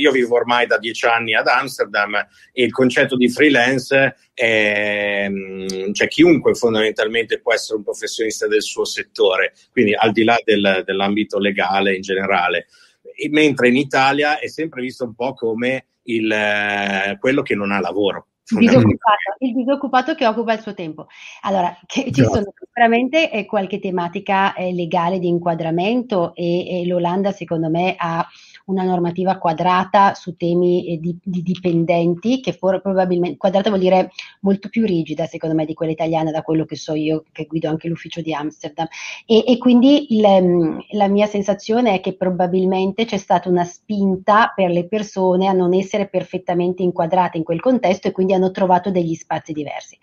io 0.00 0.10
vivo 0.10 0.34
ormai 0.34 0.66
da 0.66 0.78
dieci 0.78 1.06
anni 1.06 1.34
ad 1.34 1.46
Amsterdam 1.46 2.14
e 2.52 2.64
il 2.64 2.72
concetto 2.72 3.16
di 3.16 3.28
freelance 3.28 4.16
è, 4.34 5.26
um, 5.28 5.92
cioè 5.92 6.08
chiunque 6.08 6.54
fondamentalmente 6.54 7.40
può 7.40 7.54
essere 7.54 7.76
un 7.76 7.84
professionista 7.84 8.48
del 8.48 8.62
suo 8.62 8.84
settore, 8.84 9.52
quindi 9.70 9.94
al 9.94 10.10
di 10.10 10.24
là 10.24 10.36
del, 10.42 10.82
dell'ambito 10.84 11.38
legale 11.38 11.94
in 11.94 12.02
generale. 12.02 12.66
E, 13.14 13.28
mentre 13.28 13.68
in 13.68 13.76
Italia 13.76 14.40
è 14.40 14.48
sempre 14.48 14.82
visto 14.82 15.04
un 15.04 15.14
po' 15.14 15.34
come 15.34 15.86
il, 16.04 16.30
eh, 16.32 17.16
quello 17.20 17.42
che 17.42 17.54
non 17.54 17.70
ha 17.70 17.78
lavoro 17.78 18.26
disoccupato, 18.56 19.36
il 19.40 19.54
disoccupato, 19.54 20.14
che 20.14 20.26
occupa 20.26 20.52
il 20.54 20.60
suo 20.60 20.74
tempo. 20.74 21.06
Allora, 21.42 21.76
ci 21.86 22.12
sono 22.12 22.52
sicuramente 22.58 23.30
eh, 23.30 23.44
qualche 23.44 23.78
tematica 23.78 24.54
eh, 24.54 24.72
legale 24.72 25.18
di 25.18 25.28
inquadramento 25.28 26.34
e, 26.34 26.80
e, 26.80 26.86
l'Olanda 26.86 27.32
secondo 27.32 27.68
me 27.68 27.94
ha 27.98 28.26
una 28.68 28.84
normativa 28.84 29.38
quadrata 29.38 30.14
su 30.14 30.36
temi 30.36 30.86
eh, 30.86 30.98
di, 30.98 31.18
di, 31.22 31.42
dipendenti 31.42 32.40
che 32.40 32.52
for, 32.52 32.80
probabilmente 32.80 33.36
quadrata 33.36 33.68
vuol 33.68 33.80
dire 33.80 34.10
molto 34.40 34.68
più 34.68 34.84
rigida 34.84 35.26
secondo 35.26 35.54
me 35.54 35.64
di 35.64 35.74
quella 35.74 35.92
italiana 35.92 36.30
da 36.30 36.42
quello 36.42 36.64
che 36.64 36.76
so 36.76 36.94
io 36.94 37.24
che 37.32 37.46
guido 37.46 37.68
anche 37.68 37.88
l'ufficio 37.88 38.20
di 38.20 38.32
Amsterdam 38.32 38.86
e, 39.26 39.44
e 39.46 39.58
quindi 39.58 40.14
il, 40.14 40.26
mm, 40.26 40.78
la 40.92 41.08
mia 41.08 41.26
sensazione 41.26 41.94
è 41.94 42.00
che 42.00 42.16
probabilmente 42.16 43.04
c'è 43.04 43.18
stata 43.18 43.48
una 43.48 43.64
spinta 43.64 44.52
per 44.54 44.70
le 44.70 44.86
persone 44.86 45.46
a 45.46 45.52
non 45.52 45.74
essere 45.74 46.08
perfettamente 46.08 46.82
inquadrate 46.82 47.38
in 47.38 47.44
quel 47.44 47.60
contesto 47.60 48.08
e 48.08 48.12
quindi 48.12 48.34
hanno 48.34 48.50
trovato 48.50 48.90
degli 48.90 49.14
spazi 49.14 49.52
diversi. 49.52 49.98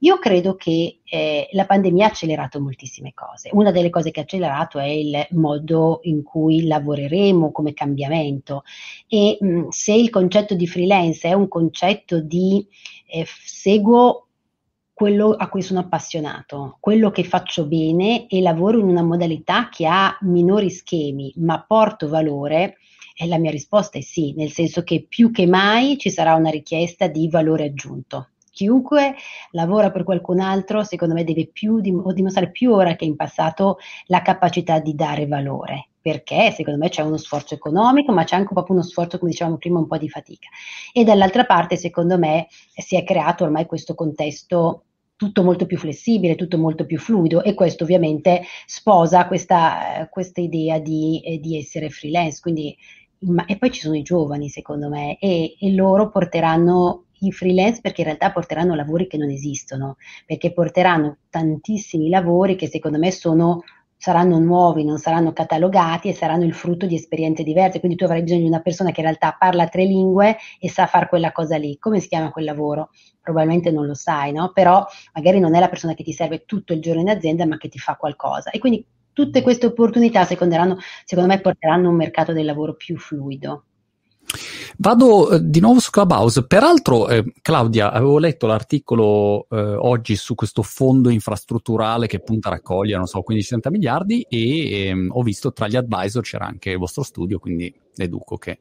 Io 0.00 0.18
credo 0.18 0.56
che 0.56 1.00
eh, 1.04 1.48
la 1.52 1.64
pandemia 1.64 2.04
ha 2.04 2.08
accelerato 2.08 2.60
moltissime 2.60 3.14
cose. 3.14 3.48
Una 3.52 3.70
delle 3.70 3.88
cose 3.88 4.10
che 4.10 4.20
ha 4.20 4.24
accelerato 4.24 4.78
è 4.78 4.88
il 4.88 5.26
modo 5.30 6.00
in 6.02 6.22
cui 6.22 6.66
lavoreremo 6.66 7.50
come 7.50 7.72
cambiamento 7.72 8.62
e 9.08 9.38
mh, 9.40 9.68
se 9.70 9.94
il 9.94 10.10
concetto 10.10 10.54
di 10.54 10.66
freelance 10.66 11.26
è 11.26 11.32
un 11.32 11.48
concetto 11.48 12.20
di 12.20 12.66
eh, 13.06 13.24
seguo 13.26 14.26
quello 14.92 15.30
a 15.32 15.48
cui 15.48 15.62
sono 15.62 15.80
appassionato, 15.80 16.76
quello 16.80 17.10
che 17.10 17.24
faccio 17.24 17.66
bene 17.66 18.26
e 18.28 18.40
lavoro 18.40 18.78
in 18.78 18.88
una 18.88 19.02
modalità 19.02 19.68
che 19.70 19.86
ha 19.86 20.16
minori 20.22 20.70
schemi, 20.70 21.32
ma 21.36 21.62
porto 21.66 22.08
valore, 22.08 22.78
e 23.14 23.26
la 23.26 23.38
mia 23.38 23.50
risposta 23.50 23.98
è 23.98 24.00
sì, 24.00 24.32
nel 24.34 24.50
senso 24.50 24.82
che 24.82 25.06
più 25.06 25.30
che 25.30 25.46
mai 25.46 25.98
ci 25.98 26.10
sarà 26.10 26.34
una 26.34 26.50
richiesta 26.50 27.08
di 27.08 27.28
valore 27.28 27.64
aggiunto 27.64 28.28
chiunque 28.56 29.14
lavora 29.50 29.90
per 29.90 30.02
qualcun 30.02 30.40
altro, 30.40 30.82
secondo 30.82 31.12
me 31.12 31.24
deve 31.24 31.46
più 31.46 31.80
dim- 31.80 32.10
dimostrare 32.12 32.50
più 32.50 32.72
ora 32.72 32.96
che 32.96 33.04
in 33.04 33.14
passato 33.14 33.76
la 34.06 34.22
capacità 34.22 34.78
di 34.78 34.94
dare 34.94 35.26
valore. 35.26 35.88
Perché 36.00 36.52
secondo 36.52 36.78
me 36.78 36.88
c'è 36.88 37.02
uno 37.02 37.18
sforzo 37.18 37.52
economico, 37.54 38.12
ma 38.12 38.24
c'è 38.24 38.36
anche 38.36 38.54
proprio 38.54 38.76
uno 38.76 38.84
sforzo, 38.84 39.18
come 39.18 39.32
dicevamo 39.32 39.58
prima, 39.58 39.78
un 39.78 39.88
po' 39.88 39.98
di 39.98 40.08
fatica. 40.08 40.48
E 40.92 41.04
dall'altra 41.04 41.44
parte, 41.44 41.76
secondo 41.76 42.16
me, 42.16 42.46
si 42.48 42.96
è 42.96 43.04
creato 43.04 43.44
ormai 43.44 43.66
questo 43.66 43.94
contesto 43.94 44.84
tutto 45.16 45.42
molto 45.42 45.66
più 45.66 45.78
flessibile, 45.78 46.36
tutto 46.36 46.58
molto 46.58 46.86
più 46.86 46.98
fluido 46.98 47.42
e 47.42 47.54
questo 47.54 47.84
ovviamente 47.84 48.42
sposa 48.66 49.26
questa, 49.26 50.08
questa 50.10 50.40
idea 50.40 50.78
di, 50.78 51.20
eh, 51.24 51.40
di, 51.40 51.58
essere 51.58 51.90
freelance. 51.90 52.40
Quindi, 52.40 52.76
ma, 53.20 53.44
e 53.46 53.56
poi 53.58 53.72
ci 53.72 53.80
sono 53.80 53.96
i 53.96 54.02
giovani, 54.02 54.48
secondo 54.48 54.88
me, 54.88 55.18
e, 55.18 55.56
e 55.58 55.72
loro 55.72 56.08
porteranno 56.10 57.05
i 57.20 57.32
freelance 57.32 57.80
perché 57.80 58.02
in 58.02 58.08
realtà 58.08 58.32
porteranno 58.32 58.74
lavori 58.74 59.06
che 59.06 59.16
non 59.16 59.30
esistono, 59.30 59.96
perché 60.24 60.52
porteranno 60.52 61.18
tantissimi 61.30 62.08
lavori 62.08 62.56
che 62.56 62.68
secondo 62.68 62.98
me 62.98 63.10
sono 63.10 63.62
saranno 63.98 64.38
nuovi, 64.38 64.84
non 64.84 64.98
saranno 64.98 65.32
catalogati 65.32 66.08
e 66.08 66.14
saranno 66.14 66.44
il 66.44 66.54
frutto 66.54 66.86
di 66.86 66.94
esperienze 66.94 67.42
diverse. 67.42 67.80
Quindi 67.80 67.96
tu 67.96 68.04
avrai 68.04 68.22
bisogno 68.22 68.42
di 68.42 68.46
una 68.48 68.60
persona 68.60 68.90
che 68.90 69.00
in 69.00 69.06
realtà 69.06 69.34
parla 69.38 69.68
tre 69.68 69.84
lingue 69.84 70.36
e 70.60 70.68
sa 70.68 70.86
fare 70.86 71.08
quella 71.08 71.32
cosa 71.32 71.56
lì. 71.56 71.78
Come 71.78 72.00
si 72.00 72.08
chiama 72.08 72.30
quel 72.30 72.44
lavoro? 72.44 72.90
Probabilmente 73.20 73.70
non 73.70 73.86
lo 73.86 73.94
sai, 73.94 74.32
no? 74.32 74.52
Però 74.52 74.84
magari 75.14 75.40
non 75.40 75.54
è 75.54 75.60
la 75.60 75.68
persona 75.68 75.94
che 75.94 76.04
ti 76.04 76.12
serve 76.12 76.44
tutto 76.44 76.72
il 76.72 76.80
giorno 76.80 77.00
in 77.00 77.08
azienda, 77.08 77.46
ma 77.46 77.56
che 77.56 77.68
ti 77.68 77.78
fa 77.78 77.96
qualcosa. 77.96 78.50
E 78.50 78.58
quindi 78.58 78.86
tutte 79.12 79.42
queste 79.42 79.66
opportunità, 79.66 80.24
secondo 80.24 80.76
me, 81.26 81.40
porteranno 81.40 81.88
un 81.88 81.96
mercato 81.96 82.32
del 82.32 82.44
lavoro 82.44 82.74
più 82.74 82.98
fluido. 82.98 83.64
Vado 84.78 85.30
eh, 85.30 85.40
di 85.42 85.60
nuovo 85.60 85.80
su 85.80 85.90
Clubhouse. 85.90 86.46
Peraltro, 86.46 87.08
eh, 87.08 87.24
Claudia, 87.40 87.92
avevo 87.92 88.18
letto 88.18 88.46
l'articolo 88.46 89.46
eh, 89.50 89.56
oggi 89.56 90.16
su 90.16 90.34
questo 90.34 90.62
fondo 90.62 91.08
infrastrutturale 91.08 92.06
che 92.06 92.20
punta 92.20 92.48
a 92.48 92.52
raccogliere, 92.52 92.98
non 92.98 93.06
so, 93.06 93.24
15-30 93.26 93.70
miliardi 93.70 94.26
e 94.28 94.86
ehm, 94.86 95.10
ho 95.12 95.22
visto 95.22 95.52
tra 95.52 95.68
gli 95.68 95.76
advisor 95.76 96.22
c'era 96.22 96.46
anche 96.46 96.70
il 96.70 96.78
vostro 96.78 97.02
studio, 97.02 97.38
quindi 97.38 97.74
deduco 97.94 98.36
che 98.36 98.60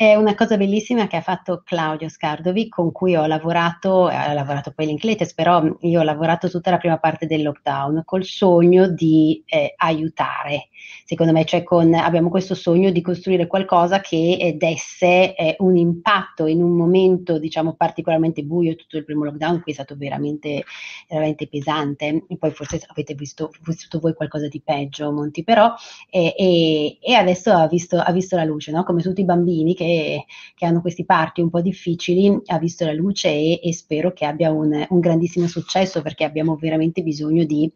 è 0.00 0.14
una 0.14 0.34
cosa 0.34 0.56
bellissima 0.56 1.06
che 1.06 1.16
ha 1.16 1.20
fatto 1.20 1.60
Claudio 1.62 2.08
Scardovi, 2.08 2.70
con 2.70 2.90
cui 2.90 3.16
ho 3.16 3.26
lavorato, 3.26 4.06
ha 4.06 4.32
lavorato 4.32 4.72
poi 4.74 4.86
l'Incletes, 4.86 5.34
però 5.34 5.62
io 5.80 6.00
ho 6.00 6.02
lavorato 6.02 6.48
tutta 6.48 6.70
la 6.70 6.78
prima 6.78 6.98
parte 6.98 7.26
del 7.26 7.42
lockdown 7.42 8.02
col 8.06 8.24
sogno 8.24 8.88
di 8.88 9.42
eh, 9.44 9.74
aiutare. 9.76 10.68
Secondo 11.04 11.32
me, 11.32 11.44
cioè 11.44 11.62
con, 11.62 11.92
abbiamo 11.92 12.30
questo 12.30 12.54
sogno 12.54 12.90
di 12.90 13.02
costruire 13.02 13.46
qualcosa 13.46 14.00
che 14.00 14.38
eh, 14.40 14.54
desse 14.54 15.34
eh, 15.34 15.56
un 15.58 15.76
impatto 15.76 16.46
in 16.46 16.62
un 16.62 16.70
momento, 16.70 17.38
diciamo, 17.38 17.74
particolarmente 17.74 18.42
buio, 18.42 18.76
tutto 18.76 18.96
il 18.96 19.04
primo 19.04 19.24
lockdown, 19.24 19.60
qui 19.60 19.72
è 19.72 19.74
stato 19.74 19.96
veramente, 19.98 20.64
veramente 21.10 21.46
pesante. 21.46 22.24
E 22.26 22.38
poi 22.38 22.52
forse 22.52 22.80
avete 22.86 23.12
visto, 23.12 23.50
vissuto 23.66 24.00
voi 24.00 24.14
qualcosa 24.14 24.48
di 24.48 24.62
peggio, 24.64 25.12
Monti, 25.12 25.44
però, 25.44 25.74
e, 26.08 26.96
e 26.98 27.12
adesso 27.12 27.52
ha 27.52 27.68
visto, 27.68 27.98
ha 27.98 28.12
visto 28.12 28.36
la 28.36 28.44
luce, 28.44 28.72
no? 28.72 28.82
come 28.82 29.02
tutti 29.02 29.20
i 29.20 29.24
bambini 29.24 29.48
bambini 29.50 29.74
che, 29.90 30.26
che, 30.54 30.66
hanno 30.66 30.80
questi 30.80 31.04
parti 31.04 31.40
un 31.40 31.50
po' 31.50 31.60
difficili 31.60 32.38
ha 32.46 32.58
visto 32.58 32.84
la 32.84 32.92
luce 32.92 33.28
e, 33.28 33.60
e 33.62 33.74
spero 33.74 34.12
che 34.12 34.24
abbia 34.24 34.52
un, 34.52 34.86
un, 34.88 35.00
grandissimo 35.00 35.48
successo 35.48 36.00
perché 36.00 36.24
abbiamo 36.24 36.56
veramente 36.56 37.02
bisogno 37.02 37.44
di 37.44 37.70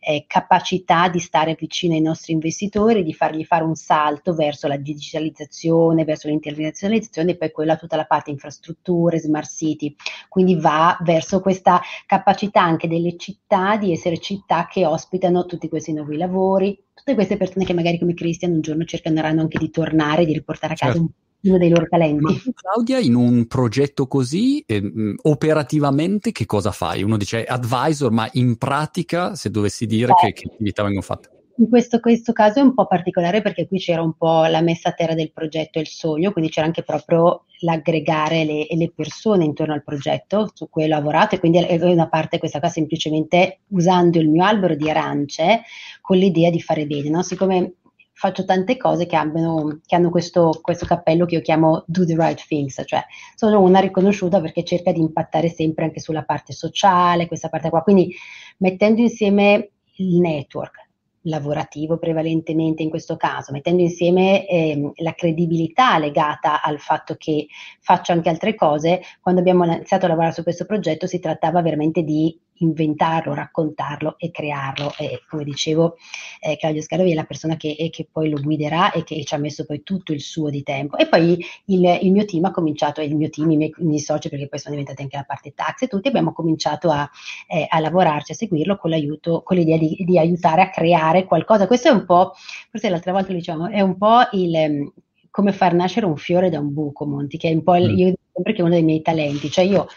eh, 0.00 0.24
capacità 0.26 1.08
di 1.08 1.18
stare 1.18 1.56
vicino 1.58 1.94
ai 1.94 2.02
nostri 2.02 2.34
investitori, 2.34 3.02
di 3.02 3.14
fargli 3.14 3.44
fare 3.44 3.64
un 3.64 3.74
salto 3.74 4.34
verso 4.34 4.68
la 4.68 4.76
digitalizzazione, 4.76 6.04
verso 6.04 6.28
l'internazionalizzazione 6.28 7.32
e 7.32 7.36
poi 7.36 7.50
quella 7.50 7.76
tutta 7.76 7.96
la 7.96 8.04
parte 8.04 8.30
infrastrutture, 8.30 9.18
smart 9.18 9.48
city. 9.48 9.94
Quindi 10.28 10.56
va 10.56 10.98
verso 11.02 11.40
questa 11.40 11.80
capacità 12.06 12.60
anche 12.60 12.88
delle 12.88 13.16
città 13.16 13.76
di 13.76 13.92
essere 13.92 14.18
città 14.18 14.66
che 14.70 14.84
ospitano 14.84 15.46
tutti 15.46 15.68
questi 15.68 15.92
nuovi 15.92 16.16
lavori, 16.18 16.78
tutte 16.92 17.14
queste 17.14 17.36
persone 17.36 17.64
che 17.64 17.74
magari 17.74 17.98
come 17.98 18.14
Christian 18.14 18.52
un 18.52 18.60
giorno 18.60 18.84
cercheranno 18.84 19.40
anche 19.40 19.58
di 19.58 19.70
tornare, 19.70 20.26
di 20.26 20.32
riportare 20.34 20.74
a 20.74 20.76
casa 20.76 20.92
certo. 20.92 21.12
Uno 21.44 21.58
dei 21.58 21.68
loro 21.68 21.86
talenti. 21.88 22.22
Ma 22.22 22.32
Claudia, 22.54 22.98
in 22.98 23.14
un 23.14 23.46
progetto 23.46 24.06
così, 24.06 24.60
eh, 24.66 25.14
operativamente 25.22 26.32
che 26.32 26.46
cosa 26.46 26.70
fai? 26.70 27.02
Uno 27.02 27.16
dice 27.16 27.44
advisor, 27.44 28.10
ma 28.10 28.28
in 28.32 28.56
pratica, 28.56 29.34
se 29.34 29.50
dovessi 29.50 29.86
dire 29.86 30.12
eh. 30.12 30.14
che, 30.14 30.32
che 30.32 30.50
attività 30.52 30.82
vengono 30.82 31.02
fatte? 31.02 31.30
In 31.56 31.68
questo, 31.68 32.00
questo, 32.00 32.32
caso 32.32 32.58
è 32.58 32.62
un 32.62 32.74
po' 32.74 32.88
particolare 32.88 33.40
perché 33.40 33.68
qui 33.68 33.78
c'era 33.78 34.02
un 34.02 34.14
po' 34.14 34.44
la 34.46 34.60
messa 34.60 34.88
a 34.88 34.92
terra 34.92 35.14
del 35.14 35.30
progetto 35.32 35.78
e 35.78 35.82
il 35.82 35.86
sogno, 35.86 36.32
quindi 36.32 36.50
c'era 36.50 36.66
anche 36.66 36.82
proprio 36.82 37.44
l'aggregare 37.60 38.44
le, 38.44 38.66
le 38.68 38.92
persone 38.92 39.44
intorno 39.44 39.72
al 39.72 39.84
progetto 39.84 40.50
su 40.52 40.68
cui 40.68 40.82
ho 40.82 40.88
lavorato 40.88 41.36
e 41.36 41.38
quindi 41.38 41.58
è 41.58 41.80
una 41.84 42.08
parte 42.08 42.38
questa 42.38 42.58
qua 42.58 42.68
semplicemente 42.68 43.60
usando 43.68 44.18
il 44.18 44.28
mio 44.28 44.44
albero 44.44 44.74
di 44.74 44.90
arance 44.90 45.62
con 46.00 46.16
l'idea 46.16 46.50
di 46.50 46.60
fare 46.60 46.86
bene, 46.86 47.08
no? 47.08 47.22
siccome 47.22 47.74
faccio 48.14 48.44
tante 48.44 48.76
cose 48.76 49.06
che, 49.06 49.16
abbiano, 49.16 49.80
che 49.84 49.96
hanno 49.96 50.08
questo, 50.08 50.58
questo, 50.62 50.86
cappello 50.86 51.26
che 51.26 51.34
io 51.34 51.40
chiamo 51.40 51.84
do 51.86 52.06
the 52.06 52.14
right 52.14 52.46
things, 52.46 52.80
cioè 52.86 53.04
sono 53.34 53.60
una 53.60 53.80
riconosciuta 53.80 54.40
perché 54.40 54.64
cerca 54.64 54.92
di 54.92 55.00
impattare 55.00 55.48
sempre 55.48 55.84
anche 55.84 56.00
sulla 56.00 56.22
parte 56.22 56.52
sociale, 56.52 57.26
questa 57.26 57.48
parte 57.48 57.70
qua, 57.70 57.82
quindi 57.82 58.14
mettendo 58.58 59.00
insieme 59.00 59.70
il 59.96 60.20
network, 60.20 60.88
lavorativo 61.26 61.98
prevalentemente 61.98 62.82
in 62.82 62.90
questo 62.90 63.16
caso, 63.16 63.52
mettendo 63.52 63.82
insieme 63.82 64.46
eh, 64.46 64.92
la 64.96 65.14
credibilità 65.14 65.98
legata 65.98 66.62
al 66.62 66.78
fatto 66.78 67.16
che 67.16 67.46
faccio 67.80 68.12
anche 68.12 68.28
altre 68.28 68.54
cose, 68.54 69.00
quando 69.20 69.40
abbiamo 69.40 69.64
iniziato 69.64 70.06
a 70.06 70.08
lavorare 70.08 70.32
su 70.32 70.42
questo 70.42 70.66
progetto 70.66 71.06
si 71.06 71.18
trattava 71.18 71.62
veramente 71.62 72.02
di 72.02 72.38
inventarlo, 72.58 73.34
raccontarlo 73.34 74.16
e 74.18 74.30
crearlo. 74.30 74.92
E 74.98 75.22
come 75.28 75.44
dicevo, 75.44 75.96
eh, 76.40 76.56
Claudio 76.56 76.82
Scarovi 76.82 77.12
è 77.12 77.14
la 77.14 77.24
persona 77.24 77.56
che, 77.56 77.88
che, 77.90 78.08
poi 78.10 78.28
lo 78.28 78.40
guiderà 78.40 78.92
e 78.92 79.02
che 79.02 79.24
ci 79.24 79.34
ha 79.34 79.38
messo 79.38 79.64
poi 79.64 79.82
tutto 79.82 80.12
il 80.12 80.20
suo 80.20 80.50
di 80.50 80.62
tempo. 80.62 80.96
E 80.96 81.08
poi 81.08 81.44
il, 81.66 81.98
il 82.02 82.12
mio 82.12 82.24
team 82.24 82.44
ha 82.44 82.50
cominciato, 82.50 83.00
il 83.00 83.16
mio 83.16 83.30
team, 83.30 83.50
i 83.50 83.56
miei, 83.56 83.74
i 83.78 83.84
miei, 83.84 84.00
soci, 84.00 84.28
perché 84.28 84.48
poi 84.48 84.58
sono 84.58 84.74
diventati 84.74 85.02
anche 85.02 85.16
la 85.16 85.24
parte 85.24 85.52
tax 85.54 85.82
e 85.82 85.88
tutti, 85.88 86.08
abbiamo 86.08 86.32
cominciato 86.32 86.90
a, 86.90 87.08
eh, 87.48 87.66
a 87.68 87.78
lavorarci, 87.80 88.32
a 88.32 88.34
seguirlo 88.34 88.76
con 88.76 88.90
l'aiuto, 88.90 89.42
con 89.42 89.56
l'idea 89.56 89.78
di, 89.78 89.96
di, 89.98 90.18
aiutare 90.18 90.62
a 90.62 90.70
creare 90.70 91.24
qualcosa. 91.24 91.66
Questo 91.66 91.88
è 91.88 91.92
un 91.92 92.04
po', 92.04 92.32
forse 92.70 92.88
l'altra 92.88 93.12
volta 93.12 93.32
lo 93.32 93.38
diciamo, 93.38 93.68
è 93.68 93.80
un 93.80 93.96
po' 93.96 94.20
il 94.32 94.92
come 95.34 95.50
far 95.50 95.74
nascere 95.74 96.06
un 96.06 96.16
fiore 96.16 96.48
da 96.48 96.60
un 96.60 96.72
buco, 96.72 97.04
Monti, 97.06 97.36
che 97.38 97.48
è 97.48 97.52
un 97.52 97.64
po' 97.64 97.74
il, 97.74 97.92
mm. 97.92 97.96
io 97.96 98.14
sempre 98.32 98.52
che 98.52 98.60
è 98.60 98.62
uno 98.62 98.74
dei 98.74 98.84
miei 98.84 99.02
talenti, 99.02 99.50
cioè 99.50 99.64
io 99.64 99.88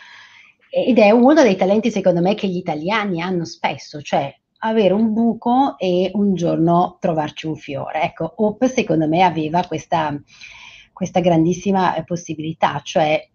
ed 0.86 1.00
è 1.00 1.10
uno 1.12 1.42
dei 1.42 1.56
talenti 1.56 1.90
secondo 1.90 2.22
me 2.22 2.36
che 2.36 2.48
gli 2.48 2.58
italiani 2.58 3.22
hanno 3.22 3.46
spesso, 3.46 4.02
cioè 4.02 4.32
avere 4.60 4.94
un 4.94 5.14
buco 5.14 5.78
e 5.78 6.12
un 6.14 6.36
giorno 6.36 6.98
trovarci 7.00 7.48
un 7.48 7.56
fiore. 7.56 8.04
Ecco, 8.04 8.34
Hope 8.38 8.68
secondo 8.68 9.08
me 9.08 9.24
aveva 9.24 9.66
questa, 9.66 10.16
questa 10.94 11.20
grandissima 11.20 11.96
eh, 11.96 12.04
possibilità, 12.04 12.82
cioè 12.84 13.28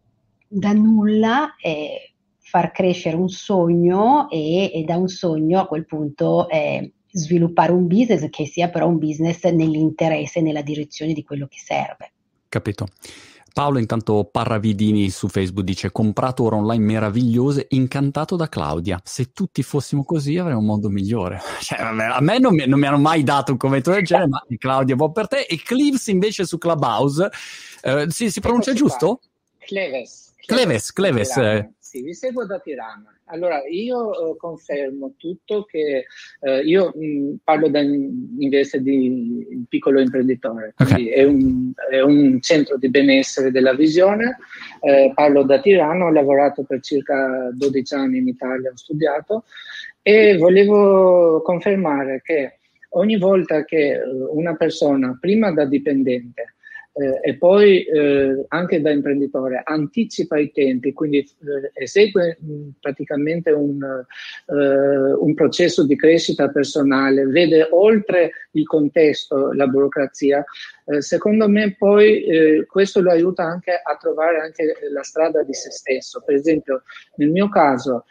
da 0.46 0.72
nulla 0.72 1.56
eh, 1.60 2.12
far 2.38 2.70
crescere 2.70 3.16
un 3.16 3.28
sogno 3.28 4.28
e, 4.30 4.70
e, 4.72 4.84
da 4.84 4.96
un 4.96 5.08
sogno 5.08 5.60
a 5.60 5.66
quel 5.66 5.86
punto 5.86 6.48
eh, 6.48 6.92
sviluppare 7.10 7.72
un 7.72 7.86
business 7.86 8.28
che 8.30 8.46
sia 8.46 8.68
però 8.68 8.86
un 8.86 8.98
business 8.98 9.44
nell'interesse 9.44 10.38
e 10.38 10.42
nella 10.42 10.62
direzione 10.62 11.12
di 11.12 11.22
quello 11.24 11.46
che 11.46 11.58
serve. 11.58 12.12
Capito. 12.48 12.86
Paolo 13.52 13.78
intanto 13.78 14.28
Parravidini 14.30 15.10
su 15.10 15.28
Facebook 15.28 15.64
dice 15.64 15.92
comprato 15.92 16.44
ore 16.44 16.56
online 16.56 16.84
meravigliose, 16.84 17.66
incantato 17.70 18.36
da 18.36 18.48
Claudia. 18.48 19.00
Se 19.04 19.32
tutti 19.32 19.62
fossimo 19.62 20.04
così 20.04 20.38
avremmo 20.38 20.60
un 20.60 20.66
mondo 20.66 20.88
migliore. 20.88 21.40
Cioè, 21.62 21.80
a 21.80 22.20
me 22.20 22.38
non 22.38 22.54
mi, 22.54 22.66
non 22.66 22.80
mi, 22.80 22.86
hanno 22.86 22.98
mai 22.98 23.22
dato 23.22 23.52
un 23.52 23.58
commento 23.58 23.90
del 23.90 24.04
genere, 24.04 24.28
ma 24.28 24.42
Claudia, 24.58 24.96
buon 24.96 25.12
per 25.12 25.28
te. 25.28 25.40
E 25.40 25.60
Cleves 25.62 26.06
invece 26.08 26.44
su 26.44 26.58
Clubhouse, 26.58 27.28
eh, 27.82 28.06
si, 28.08 28.30
si 28.30 28.40
pronuncia 28.40 28.72
giusto? 28.72 29.20
Cleves. 29.58 30.34
Cleves, 30.44 30.92
Cleves. 30.92 31.32
Cleves. 31.32 31.70
Sì, 31.92 32.00
vi 32.00 32.14
seguo 32.14 32.46
da 32.46 32.58
Tirana. 32.58 33.14
Allora, 33.26 33.68
io 33.68 34.32
eh, 34.32 34.36
confermo 34.38 35.12
tutto 35.18 35.64
che 35.64 36.06
eh, 36.40 36.60
io 36.60 36.90
mh, 36.94 37.04
mm, 37.04 37.34
parlo 37.44 37.68
da, 37.68 37.80
invece 37.80 38.80
di 38.80 39.66
piccolo 39.68 40.00
imprenditore, 40.00 40.72
okay. 40.78 41.08
è, 41.08 41.22
un, 41.24 41.70
è, 41.90 42.00
un, 42.00 42.40
centro 42.40 42.78
di 42.78 42.88
benessere 42.88 43.50
della 43.50 43.74
visione, 43.74 44.38
eh, 44.80 45.12
parlo 45.14 45.42
da 45.42 45.60
Tirano, 45.60 46.06
ho 46.06 46.10
lavorato 46.10 46.62
per 46.62 46.80
circa 46.80 47.50
12 47.52 47.94
anni 47.94 48.18
in 48.20 48.28
Italia, 48.28 48.70
ho 48.70 48.76
studiato 48.76 49.44
e 50.00 50.38
volevo 50.38 51.42
confermare 51.42 52.22
che 52.24 52.56
ogni 52.92 53.18
volta 53.18 53.66
che 53.66 53.90
eh, 53.90 54.02
una 54.30 54.56
persona, 54.56 55.18
prima 55.20 55.52
da 55.52 55.66
dipendente, 55.66 56.54
eh, 56.94 57.30
e 57.30 57.36
poi 57.38 57.84
eh, 57.84 58.44
anche 58.48 58.82
da 58.82 58.90
imprenditore 58.90 59.62
anticipa 59.64 60.38
i 60.38 60.52
tempi, 60.52 60.92
quindi 60.92 61.18
eh, 61.18 61.82
esegue 61.82 62.36
mh, 62.38 62.52
mm, 62.52 62.68
praticamente 62.80 63.50
un, 63.50 63.82
eh, 63.82 65.12
un, 65.14 65.34
processo 65.34 65.86
di 65.86 65.96
crescita 65.96 66.50
personale, 66.50 67.24
vede 67.24 67.66
oltre 67.70 68.32
il 68.52 68.66
contesto 68.66 69.52
la 69.52 69.66
burocrazia, 69.66 70.44
eh, 70.84 71.00
secondo 71.00 71.48
me 71.48 71.74
poi 71.78 72.24
eh, 72.24 72.66
questo 72.66 73.00
lo 73.00 73.10
aiuta 73.10 73.42
anche 73.44 73.72
a 73.72 73.96
trovare 73.96 74.40
anche 74.40 74.74
la 74.92 75.02
strada 75.02 75.42
di 75.42 75.54
se 75.54 75.70
stesso. 75.70 76.22
Per 76.24 76.34
esempio, 76.34 76.82
nel 77.16 77.30
mio 77.30 77.48
caso, 77.48 78.04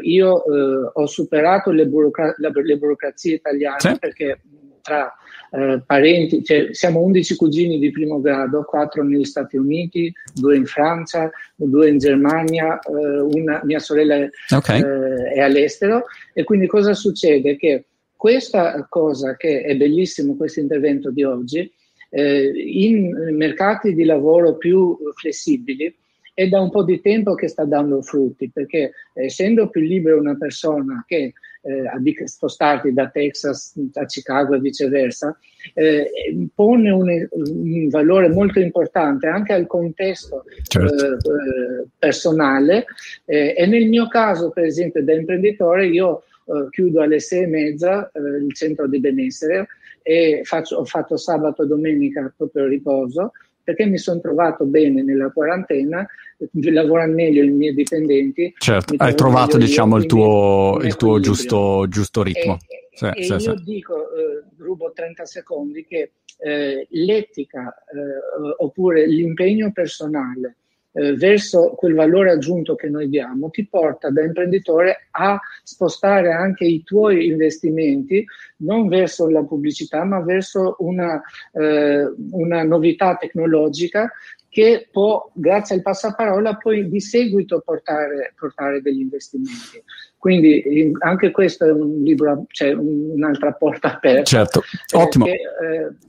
io 0.00 0.30
ho 0.30 1.06
superato 1.06 1.70
le, 1.70 1.86
burocra- 1.86 2.34
le 2.38 2.78
burocrazie 2.78 3.34
italiane 3.34 3.80
sì. 3.80 3.98
perché 3.98 4.40
tra 4.82 5.12
eh, 5.50 5.82
parenti, 5.84 6.44
cioè, 6.44 6.68
siamo 6.72 7.00
11 7.00 7.36
cugini 7.36 7.78
di 7.78 7.90
primo 7.90 8.20
grado, 8.20 8.64
4 8.64 9.02
negli 9.02 9.24
Stati 9.24 9.56
Uniti, 9.56 10.12
2 10.34 10.56
in 10.56 10.66
Francia, 10.66 11.30
2 11.56 11.88
in 11.88 11.98
Germania, 11.98 12.78
eh, 12.78 13.20
una, 13.20 13.60
mia 13.64 13.78
sorella 13.78 14.16
è, 14.16 14.28
okay. 14.54 14.80
eh, 14.80 15.32
è 15.34 15.40
all'estero 15.40 16.04
e 16.32 16.44
quindi 16.44 16.66
cosa 16.66 16.94
succede? 16.94 17.56
Che 17.56 17.86
questa 18.14 18.86
cosa 18.88 19.36
che 19.36 19.62
è 19.62 19.76
bellissimo, 19.76 20.36
questo 20.36 20.60
intervento 20.60 21.10
di 21.10 21.22
oggi, 21.22 21.70
eh, 22.10 22.52
in 22.54 23.34
mercati 23.36 23.94
di 23.94 24.04
lavoro 24.04 24.56
più 24.56 24.98
flessibili, 25.14 25.94
è 26.34 26.46
da 26.48 26.60
un 26.60 26.70
po' 26.70 26.84
di 26.84 27.00
tempo 27.00 27.34
che 27.34 27.48
sta 27.48 27.64
dando 27.64 28.00
frutti, 28.00 28.48
perché 28.48 28.92
essendo 29.12 29.68
più 29.68 29.80
libero 29.80 30.20
una 30.20 30.36
persona 30.36 31.04
che 31.06 31.32
eh, 31.68 31.86
a 31.86 32.26
spostarti 32.26 32.92
da 32.92 33.08
Texas 33.08 33.74
a 33.94 34.06
Chicago 34.06 34.54
e 34.54 34.60
viceversa, 34.60 35.36
eh, 35.74 36.10
pone 36.54 36.90
un, 36.90 37.28
un, 37.30 37.88
valore 37.88 38.28
molto 38.28 38.58
importante 38.58 39.26
anche 39.26 39.52
al 39.52 39.66
contesto 39.66 40.44
certo. 40.62 40.94
eh, 40.94 41.08
eh 41.12 41.86
personale 41.98 42.86
eh, 43.26 43.54
e 43.56 43.66
nel 43.66 43.86
mio 43.86 44.08
caso, 44.08 44.50
per 44.50 44.64
esempio, 44.64 45.04
da 45.04 45.12
imprenditore, 45.12 45.86
io 45.88 46.22
eh, 46.46 46.68
chiudo 46.70 47.02
alle 47.02 47.20
sei 47.20 47.42
e 47.42 47.46
mezza 47.46 48.10
il 48.14 48.54
centro 48.54 48.88
di 48.88 48.98
benessere 49.00 49.66
e 50.02 50.40
faccio, 50.44 50.76
ho 50.76 50.84
fatto 50.86 51.18
sabato 51.18 51.64
e 51.64 51.66
domenica 51.66 52.32
proprio 52.34 52.66
riposo 52.66 53.32
perché 53.68 53.84
mi 53.84 53.98
sono 53.98 54.18
trovato 54.18 54.64
bene 54.64 55.02
nella 55.02 55.30
quarantena, 55.30 56.08
lavorano 56.52 57.12
meglio 57.12 57.42
i 57.42 57.50
miei 57.50 57.74
dipendenti. 57.74 58.54
Certo, 58.56 58.94
hai 58.96 59.14
trovato 59.14 59.58
diciamo 59.58 59.98
il 59.98 60.06
tuo, 60.06 60.78
il 60.80 60.96
tuo 60.96 61.20
giusto, 61.20 61.84
giusto, 61.86 62.22
ritmo. 62.22 62.56
E, 62.66 62.88
sì, 62.94 63.04
e 63.04 63.22
sì, 63.24 63.32
io 63.32 63.58
sì. 63.58 63.64
dico, 63.64 64.10
eh, 64.14 64.42
rubo 64.56 64.90
30 64.94 65.26
secondi, 65.26 65.84
che 65.84 66.12
eh, 66.38 66.86
l'etica 66.88 67.74
eh, 67.92 68.54
oppure 68.56 69.06
l'impegno 69.06 69.70
personale 69.70 70.56
eh, 70.98 71.14
verso 71.14 71.74
quel 71.76 71.94
valore 71.94 72.32
aggiunto 72.32 72.74
che 72.74 72.88
noi 72.88 73.08
diamo 73.08 73.50
ti 73.50 73.66
porta 73.66 74.10
da 74.10 74.22
imprenditore 74.22 75.08
a 75.12 75.38
spostare 75.62 76.32
anche 76.32 76.64
i 76.64 76.82
tuoi 76.82 77.26
investimenti 77.26 78.24
non 78.58 78.88
verso 78.88 79.28
la 79.28 79.44
pubblicità 79.44 80.04
ma 80.04 80.20
verso 80.20 80.76
una, 80.80 81.20
eh, 81.52 82.12
una 82.30 82.62
novità 82.64 83.16
tecnologica 83.16 84.10
che 84.48 84.88
può, 84.90 85.30
grazie 85.34 85.76
al 85.76 85.82
passaparola, 85.82 86.56
poi 86.56 86.88
di 86.88 87.00
seguito 87.00 87.60
portare, 87.64 88.34
portare 88.36 88.80
degli 88.80 89.00
investimenti. 89.00 89.82
Quindi 90.16 90.90
anche 91.00 91.30
questo 91.30 91.66
è 91.66 91.70
un 91.70 92.02
libro, 92.02 92.44
cioè 92.48 92.72
un'altra 92.72 93.52
porta 93.52 93.94
aperta. 93.94 94.24
Certo, 94.24 94.62
ottimo. 94.94 95.26
Che, 95.26 95.32
eh, 95.32 95.38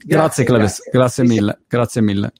grazie, 0.04 0.44
grazie, 0.44 0.44
grazie, 0.44 0.90
grazie 0.90 1.24
mille, 1.24 1.58
grazie 1.68 2.00
mille. 2.00 2.32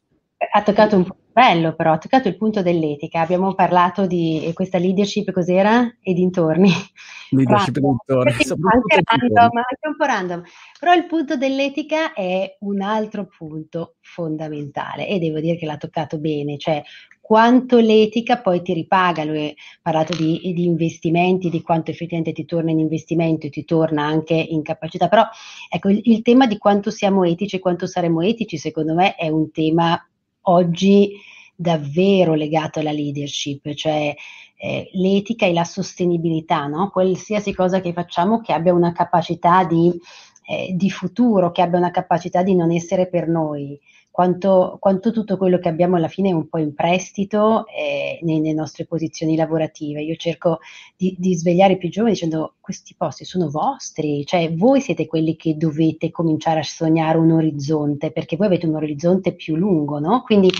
Ha 0.52 0.62
toccato 0.62 0.96
un 0.96 1.04
po' 1.04 1.16
Bello 1.40 1.74
però, 1.74 1.92
ha 1.92 1.98
toccato 1.98 2.28
il 2.28 2.36
punto 2.36 2.60
dell'etica, 2.60 3.22
abbiamo 3.22 3.54
parlato 3.54 4.06
di 4.06 4.50
questa 4.52 4.76
leadership 4.76 5.30
cos'era 5.30 5.90
e 6.02 6.12
dintorni. 6.12 6.68
Leadership 7.32 7.78
e 7.78 7.80
dintorni. 7.80 8.30
Anche 8.30 9.00
random, 9.02 9.56
anche 9.56 9.88
un 9.88 9.96
po' 9.96 10.04
random. 10.04 10.42
Però 10.78 10.92
il 10.92 11.06
punto 11.06 11.38
dell'etica 11.38 12.12
è 12.12 12.58
un 12.60 12.82
altro 12.82 13.26
punto 13.26 13.94
fondamentale 14.02 15.08
e 15.08 15.18
devo 15.18 15.40
dire 15.40 15.56
che 15.56 15.64
l'ha 15.64 15.78
toccato 15.78 16.18
bene, 16.18 16.58
cioè 16.58 16.82
quanto 17.22 17.78
l'etica 17.78 18.42
poi 18.42 18.60
ti 18.60 18.74
ripaga, 18.74 19.24
lui 19.24 19.48
ha 19.48 19.54
parlato 19.80 20.14
di, 20.14 20.40
di, 20.42 20.64
investimenti, 20.66 21.48
di 21.48 21.62
quanto 21.62 21.90
effettivamente 21.90 22.32
ti 22.32 22.44
torna 22.44 22.70
in 22.70 22.80
investimento 22.80 23.46
e 23.46 23.50
ti 23.50 23.64
torna 23.64 24.04
anche 24.04 24.34
in 24.34 24.60
capacità, 24.60 25.08
però 25.08 25.26
ecco 25.70 25.88
il, 25.88 26.02
il 26.04 26.20
tema 26.20 26.46
di 26.46 26.58
quanto 26.58 26.90
siamo 26.90 27.24
etici 27.24 27.56
e 27.56 27.60
quanto 27.60 27.86
saremo 27.86 28.20
etici 28.20 28.58
secondo 28.58 28.92
me 28.92 29.14
è 29.14 29.28
un 29.28 29.50
tema 29.52 29.98
oggi 30.42 31.12
davvero 31.54 32.34
legato 32.34 32.80
alla 32.80 32.92
leadership, 32.92 33.74
cioè 33.74 34.14
eh, 34.56 34.90
l'etica 34.92 35.46
e 35.46 35.52
la 35.52 35.64
sostenibilità, 35.64 36.66
no? 36.66 36.90
qualsiasi 36.90 37.54
cosa 37.54 37.80
che 37.80 37.92
facciamo 37.92 38.40
che 38.40 38.52
abbia 38.52 38.72
una 38.72 38.92
capacità 38.92 39.64
di, 39.64 39.92
eh, 40.46 40.72
di 40.74 40.90
futuro, 40.90 41.50
che 41.50 41.62
abbia 41.62 41.78
una 41.78 41.90
capacità 41.90 42.42
di 42.42 42.54
non 42.54 42.70
essere 42.70 43.08
per 43.08 43.28
noi 43.28 43.78
quanto, 44.10 44.76
quanto, 44.80 45.12
tutto 45.12 45.36
quello 45.36 45.58
che 45.58 45.68
abbiamo 45.68 45.96
alla 45.96 46.08
fine 46.08 46.30
è 46.30 46.32
un 46.32 46.48
po' 46.48 46.58
in 46.58 46.74
prestito 46.74 47.66
eh, 47.66 48.18
nelle 48.22 48.52
nostre 48.52 48.84
posizioni 48.84 49.36
lavorative. 49.36 50.02
Io 50.02 50.16
cerco 50.16 50.58
di, 50.96 51.14
di, 51.18 51.34
svegliare 51.34 51.74
i 51.74 51.78
più 51.78 51.88
giovani 51.88 52.14
dicendo 52.14 52.54
questi 52.60 52.94
posti 52.96 53.24
sono 53.24 53.48
vostri, 53.48 54.24
cioè 54.26 54.52
voi 54.52 54.80
siete 54.80 55.06
quelli 55.06 55.36
che 55.36 55.56
dovete 55.56 56.10
cominciare 56.10 56.60
a 56.60 56.64
sognare 56.64 57.18
un 57.18 57.30
orizzonte, 57.30 58.10
perché 58.10 58.36
voi 58.36 58.46
avete 58.46 58.66
un 58.66 58.74
orizzonte 58.74 59.32
più 59.32 59.56
lungo, 59.56 59.98
no? 59.98 60.22
Quindi 60.22 60.50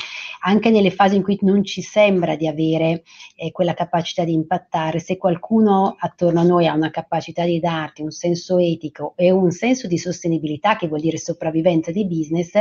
anche 0.42 0.70
nelle 0.70 0.90
fasi 0.90 1.16
in 1.16 1.22
cui 1.22 1.38
non 1.42 1.64
ci 1.64 1.82
sembra 1.82 2.36
di 2.36 2.46
avere 2.46 3.02
eh, 3.36 3.50
quella 3.52 3.74
capacità 3.74 4.24
di 4.24 4.32
impattare, 4.32 4.98
se 4.98 5.16
qualcuno 5.16 5.96
attorno 5.98 6.40
a 6.40 6.44
noi 6.44 6.66
ha 6.66 6.74
una 6.74 6.90
capacità 6.90 7.44
di 7.44 7.60
darti 7.60 8.02
un 8.02 8.10
senso 8.10 8.58
etico 8.58 9.12
e 9.16 9.30
un 9.30 9.50
senso 9.50 9.86
di 9.86 9.98
sostenibilità, 9.98 10.76
che 10.76 10.88
vuol 10.88 11.00
dire 11.00 11.18
sopravvivenza 11.18 11.90
di 11.90 12.06
business, 12.06 12.52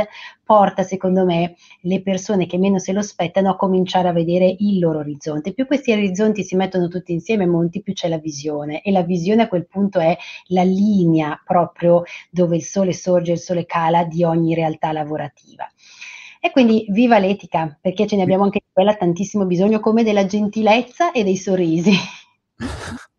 porta 0.44 0.79
secondo 0.82 1.24
me 1.24 1.54
le 1.82 2.02
persone 2.02 2.46
che 2.46 2.58
meno 2.58 2.78
se 2.78 2.92
lo 2.92 3.00
aspettano 3.00 3.50
a 3.50 3.56
cominciare 3.56 4.08
a 4.08 4.12
vedere 4.12 4.54
il 4.58 4.78
loro 4.78 4.98
orizzonte. 4.98 5.52
Più 5.52 5.66
questi 5.66 5.92
orizzonti 5.92 6.42
si 6.42 6.56
mettono 6.56 6.88
tutti 6.88 7.12
insieme, 7.12 7.46
Monti, 7.46 7.82
più 7.82 7.92
c'è 7.92 8.08
la 8.08 8.18
visione 8.18 8.82
e 8.82 8.90
la 8.90 9.02
visione 9.02 9.42
a 9.42 9.48
quel 9.48 9.66
punto 9.66 9.98
è 10.00 10.16
la 10.48 10.62
linea 10.62 11.40
proprio 11.44 12.02
dove 12.30 12.56
il 12.56 12.64
sole 12.64 12.92
sorge, 12.92 13.32
il 13.32 13.38
sole 13.38 13.66
cala 13.66 14.04
di 14.04 14.24
ogni 14.24 14.54
realtà 14.54 14.92
lavorativa. 14.92 15.68
E 16.42 16.50
quindi 16.52 16.86
viva 16.88 17.18
l'etica, 17.18 17.76
perché 17.78 18.06
ce 18.06 18.16
ne 18.16 18.22
abbiamo 18.22 18.44
anche 18.44 18.60
di 18.60 18.70
quella 18.72 18.94
tantissimo 18.94 19.44
bisogno, 19.44 19.78
come 19.78 20.02
della 20.02 20.24
gentilezza 20.24 21.12
e 21.12 21.22
dei 21.22 21.36
sorrisi. 21.36 21.92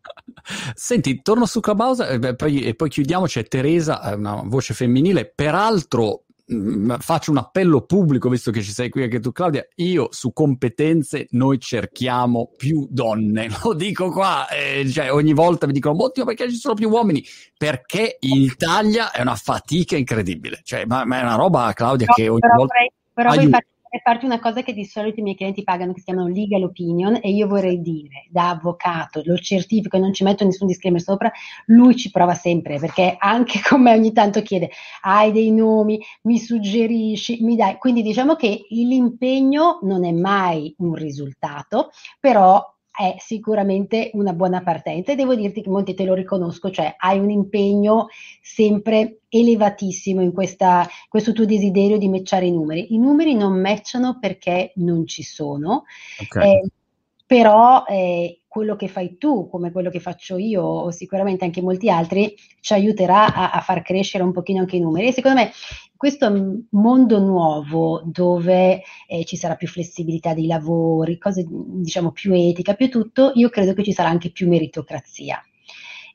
Senti, 0.74 1.22
torno 1.22 1.46
su 1.46 1.60
Clubhouse 1.60 2.08
eh, 2.08 2.36
e 2.68 2.74
poi 2.74 2.88
chiudiamo. 2.88 3.26
C'è 3.26 3.44
Teresa, 3.44 4.12
una 4.16 4.42
voce 4.44 4.74
femminile, 4.74 5.30
peraltro 5.32 6.24
Mm, 6.52 6.92
faccio 6.98 7.30
un 7.30 7.38
appello 7.38 7.82
pubblico, 7.82 8.28
visto 8.28 8.50
che 8.50 8.62
ci 8.62 8.72
sei 8.72 8.90
qui 8.90 9.04
anche 9.04 9.20
tu 9.20 9.32
Claudia, 9.32 9.66
io 9.76 10.08
su 10.10 10.32
competenze 10.32 11.26
noi 11.30 11.58
cerchiamo 11.58 12.50
più 12.56 12.86
donne, 12.90 13.48
lo 13.62 13.72
dico 13.74 14.10
qua, 14.10 14.48
eh, 14.48 14.88
cioè 14.90 15.12
ogni 15.12 15.32
volta 15.32 15.66
mi 15.66 15.72
dicono, 15.72 16.02
ottimo 16.02 16.26
perché 16.26 16.50
ci 16.50 16.56
sono 16.56 16.74
più 16.74 16.90
uomini, 16.90 17.24
perché 17.56 18.16
in 18.20 18.42
Italia 18.42 19.10
è 19.12 19.20
una 19.20 19.36
fatica 19.36 19.96
incredibile, 19.96 20.60
cioè 20.62 20.84
ma, 20.84 21.04
ma 21.04 21.20
è 21.20 21.22
una 21.22 21.36
roba 21.36 21.72
Claudia 21.72 22.06
no, 22.08 22.14
che 22.14 22.28
ogni 22.28 22.40
però 22.40 22.54
volta... 22.54 22.74
Vorrei, 22.74 22.92
però 23.14 23.30
aiuta. 23.30 23.58
voi 23.58 23.71
vorrei 23.92 24.00
farti 24.02 24.24
una 24.24 24.40
cosa 24.40 24.62
che 24.62 24.72
di 24.72 24.84
solito 24.86 25.20
i 25.20 25.22
miei 25.22 25.36
clienti 25.36 25.62
pagano, 25.62 25.92
che 25.92 25.98
si 25.98 26.06
chiamano 26.06 26.28
legal 26.28 26.62
opinion, 26.62 27.18
e 27.20 27.30
io 27.30 27.46
vorrei 27.46 27.80
dire, 27.82 28.26
da 28.30 28.48
avvocato, 28.50 29.20
lo 29.24 29.36
certifico 29.36 29.96
e 29.96 30.00
non 30.00 30.14
ci 30.14 30.24
metto 30.24 30.44
nessun 30.44 30.66
disclaimer 30.66 31.00
sopra, 31.02 31.30
lui 31.66 31.94
ci 31.96 32.10
prova 32.10 32.34
sempre, 32.34 32.78
perché 32.78 33.16
anche 33.18 33.60
con 33.68 33.82
me 33.82 33.92
ogni 33.92 34.12
tanto 34.12 34.40
chiede, 34.40 34.70
hai 35.02 35.30
dei 35.32 35.50
nomi, 35.50 36.00
mi 36.22 36.38
suggerisci, 36.38 37.42
mi 37.42 37.54
dai. 37.54 37.76
Quindi 37.78 38.02
diciamo 38.02 38.34
che 38.34 38.64
l'impegno 38.70 39.78
non 39.82 40.04
è 40.04 40.12
mai 40.12 40.74
un 40.78 40.94
risultato, 40.94 41.90
però 42.18 42.71
è 42.92 43.16
sicuramente 43.18 44.10
una 44.14 44.34
buona 44.34 44.62
partenza 44.62 45.12
e 45.12 45.14
devo 45.14 45.34
dirti 45.34 45.62
che 45.62 45.70
Monte 45.70 45.94
te 45.94 46.04
lo 46.04 46.14
riconosco, 46.14 46.70
cioè 46.70 46.94
hai 46.98 47.18
un 47.18 47.30
impegno 47.30 48.08
sempre 48.40 49.20
elevatissimo 49.28 50.20
in 50.20 50.32
questa, 50.32 50.86
questo 51.08 51.32
tuo 51.32 51.46
desiderio 51.46 51.96
di 51.96 52.08
matchare 52.08 52.46
i 52.46 52.52
numeri. 52.52 52.94
I 52.94 52.98
numeri 52.98 53.34
non 53.34 53.58
matchano 53.60 54.18
perché 54.20 54.72
non 54.76 55.06
ci 55.06 55.22
sono, 55.22 55.84
okay. 56.20 56.52
eh, 56.52 56.68
però 57.26 57.84
eh, 57.86 58.42
quello 58.46 58.76
che 58.76 58.88
fai 58.88 59.16
tu, 59.16 59.48
come 59.48 59.72
quello 59.72 59.88
che 59.88 59.98
faccio 59.98 60.36
io, 60.36 60.62
o 60.62 60.90
sicuramente 60.90 61.46
anche 61.46 61.62
molti 61.62 61.88
altri, 61.88 62.34
ci 62.60 62.74
aiuterà 62.74 63.32
a, 63.32 63.50
a 63.52 63.60
far 63.60 63.80
crescere 63.80 64.22
un 64.22 64.32
pochino 64.32 64.60
anche 64.60 64.76
i 64.76 64.80
numeri. 64.80 65.08
E 65.08 65.12
secondo 65.12 65.40
me 65.40 65.50
questo 66.02 66.64
mondo 66.70 67.20
nuovo 67.20 68.02
dove 68.04 68.82
eh, 69.06 69.24
ci 69.24 69.36
sarà 69.36 69.54
più 69.54 69.68
flessibilità 69.68 70.34
dei 70.34 70.48
lavori, 70.48 71.16
cose 71.16 71.46
diciamo 71.48 72.10
più 72.10 72.34
etica, 72.34 72.74
più 72.74 72.90
tutto, 72.90 73.30
io 73.36 73.48
credo 73.50 73.72
che 73.72 73.84
ci 73.84 73.92
sarà 73.92 74.08
anche 74.08 74.32
più 74.32 74.48
meritocrazia. 74.48 75.40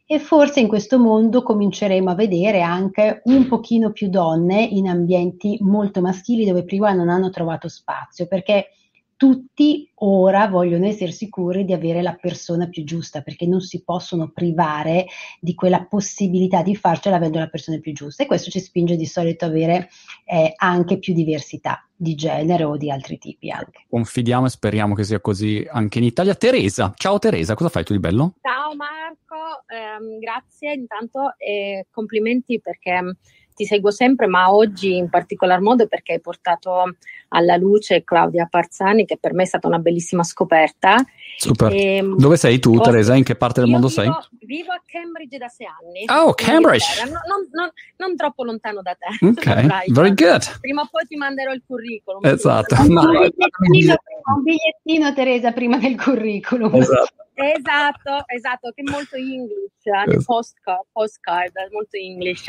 E 0.06 0.20
forse 0.20 0.60
in 0.60 0.68
questo 0.68 1.00
mondo 1.00 1.42
cominceremo 1.42 2.10
a 2.10 2.16
vedere 2.16 2.60
anche 2.60 3.22
un 3.28 3.48
pochino 3.48 3.94
più 3.94 4.10
donne 4.10 4.62
in 4.62 4.90
ambienti 4.90 5.58
molto 5.62 6.02
maschili 6.02 6.44
dove 6.44 6.66
prima 6.66 6.92
non 6.92 7.08
hanno 7.08 7.30
trovato 7.30 7.70
spazio, 7.70 8.28
perché 8.28 8.72
tutti 9.18 9.92
ora 9.96 10.48
vogliono 10.48 10.86
essere 10.86 11.12
sicuri 11.12 11.66
di 11.66 11.74
avere 11.74 12.04
la 12.04 12.14
persona 12.14 12.68
più 12.68 12.84
giusta 12.84 13.22
perché 13.22 13.48
non 13.48 13.62
si 13.62 13.84
possono 13.84 14.30
privare 14.30 15.08
di 15.40 15.56
quella 15.56 15.84
possibilità 15.86 16.62
di 16.62 16.76
farcela 16.76 17.16
avendo 17.16 17.40
la 17.40 17.48
persona 17.48 17.80
più 17.80 17.94
giusta 17.94 18.24
e 18.24 18.28
questo 18.28 18.52
ci 18.52 18.60
spinge 18.60 18.96
di 18.96 19.08
solito 19.08 19.46
ad 19.46 19.52
avere 19.52 19.90
eh, 20.24 20.54
anche 20.56 21.00
più 21.00 21.16
diversità 21.16 21.84
di 21.96 22.14
genere 22.14 22.64
o 22.64 22.78
di 22.78 22.92
altri 22.92 23.18
tipi 23.18 23.50
anche. 23.50 23.86
Confidiamo 23.90 24.46
e 24.46 24.50
speriamo 24.50 24.94
che 24.94 25.04
sia 25.04 25.20
così 25.20 25.68
anche 25.68 25.98
in 25.98 26.04
Italia. 26.04 26.36
Teresa, 26.36 26.94
ciao 26.96 27.18
Teresa, 27.18 27.56
cosa 27.56 27.70
fai 27.70 27.84
tu 27.84 27.94
di 27.94 28.00
bello? 28.00 28.36
Ciao 28.42 28.76
Marco, 28.76 29.64
ehm, 29.66 30.20
grazie 30.20 30.74
intanto 30.74 31.34
e 31.40 31.88
complimenti 31.90 32.62
perché 32.62 33.18
ti 33.58 33.66
seguo 33.66 33.90
sempre, 33.90 34.28
ma 34.28 34.54
oggi 34.54 34.98
in 34.98 35.10
particolar 35.10 35.62
modo 35.62 35.88
perché 35.88 36.14
hai 36.14 36.22
portato 36.22 36.96
alla 37.30 37.56
luce 37.56 38.04
Claudia 38.04 38.46
Parzani, 38.48 39.04
che 39.04 39.18
per 39.20 39.34
me 39.34 39.44
è 39.44 39.46
stata 39.48 39.66
una 39.66 39.80
bellissima 39.80 40.24
scoperta. 40.24 41.04
Super. 41.38 41.72
E, 41.74 41.96
ehm, 41.96 42.18
Dove 42.18 42.38
sei 42.38 42.60
tu, 42.60 42.80
Teresa? 42.80 43.16
In 43.16 43.24
che 43.24 43.36
parte 43.36 43.62
del 43.62 43.72
mondo 43.72 43.88
vivo, 43.88 44.00
sei? 44.00 44.12
Vivo 44.42 44.72
a 44.74 44.82
Cambridge 44.86 45.40
da 45.40 45.48
sei 45.48 45.66
anni. 45.66 46.06
Oh, 46.08 46.36
Cambridge! 46.36 47.04
Non, 47.04 47.14
non, 47.14 47.48
non, 47.52 47.72
non, 47.98 48.16
troppo 48.16 48.44
lontano 48.44 48.84
da 48.84 48.96
te. 48.96 49.26
Ok, 49.26 49.90
very 49.92 50.14
good. 50.14 50.60
Prima 50.60 50.84
o 50.84 50.88
poi 50.92 51.06
ti 51.08 51.16
manderò 51.16 51.52
il 51.52 51.64
curriculum. 51.66 52.24
Esatto. 52.26 52.76
No, 52.88 53.02
un, 53.02 53.32
bigliettino, 53.72 53.96
un 54.36 54.44
bigliettino, 54.44 55.14
Teresa, 55.16 55.52
prima 55.52 55.80
del 55.80 56.00
curriculum. 56.00 56.76
Esatto. 56.76 57.26
Esatto, 57.40 58.24
esatto, 58.26 58.72
che 58.74 58.82
è 58.82 58.90
molto 58.90 59.16
English, 59.16 59.86
anche 59.92 60.16
esatto. 60.16 60.34
postcard, 60.34 60.86
postcard, 60.92 61.54
molto 61.72 61.96
English. 61.96 62.48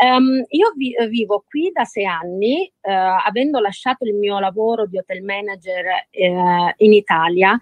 Um, 0.00 0.44
io 0.50 0.72
vi, 0.76 0.94
vivo 1.08 1.44
qui 1.48 1.72
da 1.72 1.84
sei 1.84 2.04
anni, 2.04 2.72
uh, 2.82 2.90
avendo 3.26 3.58
lasciato 3.58 4.04
il 4.04 4.14
mio 4.14 4.38
lavoro 4.38 4.86
di 4.86 4.98
hotel 4.98 5.22
manager 5.22 5.84
uh, 6.10 6.72
in 6.76 6.92
Italia 6.92 7.58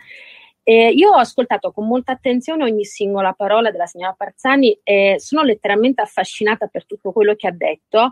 eh, 0.71 0.91
io 0.91 1.13
ho 1.13 1.17
ascoltato 1.17 1.73
con 1.73 1.87
molta 1.87 2.13
attenzione 2.13 2.63
ogni 2.63 2.85
singola 2.85 3.33
parola 3.33 3.71
della 3.71 3.87
signora 3.87 4.13
Parzani 4.13 4.79
e 4.83 5.17
sono 5.19 5.43
letteralmente 5.43 6.03
affascinata 6.03 6.67
per 6.67 6.85
tutto 6.85 7.11
quello 7.11 7.35
che 7.37 7.47
ha 7.47 7.53
detto. 7.53 8.11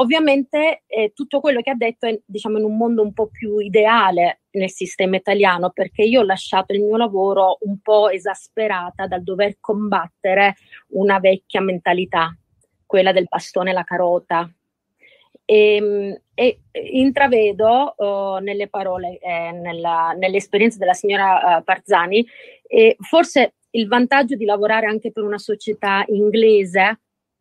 Ovviamente 0.00 0.82
eh, 0.88 1.12
tutto 1.14 1.38
quello 1.38 1.60
che 1.60 1.70
ha 1.70 1.76
detto 1.76 2.06
è 2.06 2.20
diciamo, 2.24 2.58
in 2.58 2.64
un 2.64 2.76
mondo 2.76 3.02
un 3.02 3.12
po' 3.12 3.28
più 3.28 3.58
ideale 3.58 4.40
nel 4.50 4.72
sistema 4.72 5.14
italiano 5.14 5.70
perché 5.70 6.02
io 6.02 6.22
ho 6.22 6.24
lasciato 6.24 6.72
il 6.72 6.82
mio 6.82 6.96
lavoro 6.96 7.58
un 7.60 7.78
po' 7.78 8.10
esasperata 8.10 9.06
dal 9.06 9.22
dover 9.22 9.58
combattere 9.60 10.56
una 10.94 11.20
vecchia 11.20 11.60
mentalità, 11.60 12.36
quella 12.84 13.12
del 13.12 13.28
bastone 13.28 13.70
e 13.70 13.74
la 13.74 13.84
carota, 13.84 14.52
e, 15.44 15.76
ehm, 15.76 16.20
e 16.34 16.58
intravedo 16.72 17.94
uh, 17.96 18.38
nelle 18.38 18.68
parole, 18.68 19.18
eh, 19.18 19.52
nella, 19.52 20.14
nell'esperienza 20.16 20.78
della 20.78 20.94
signora 20.94 21.58
uh, 21.58 21.64
Parzani, 21.64 22.26
e 22.66 22.96
forse 23.00 23.54
il 23.70 23.86
vantaggio 23.86 24.34
di 24.34 24.44
lavorare 24.44 24.86
anche 24.86 25.12
per 25.12 25.24
una 25.24 25.38
società 25.38 26.04
inglese, 26.08 27.00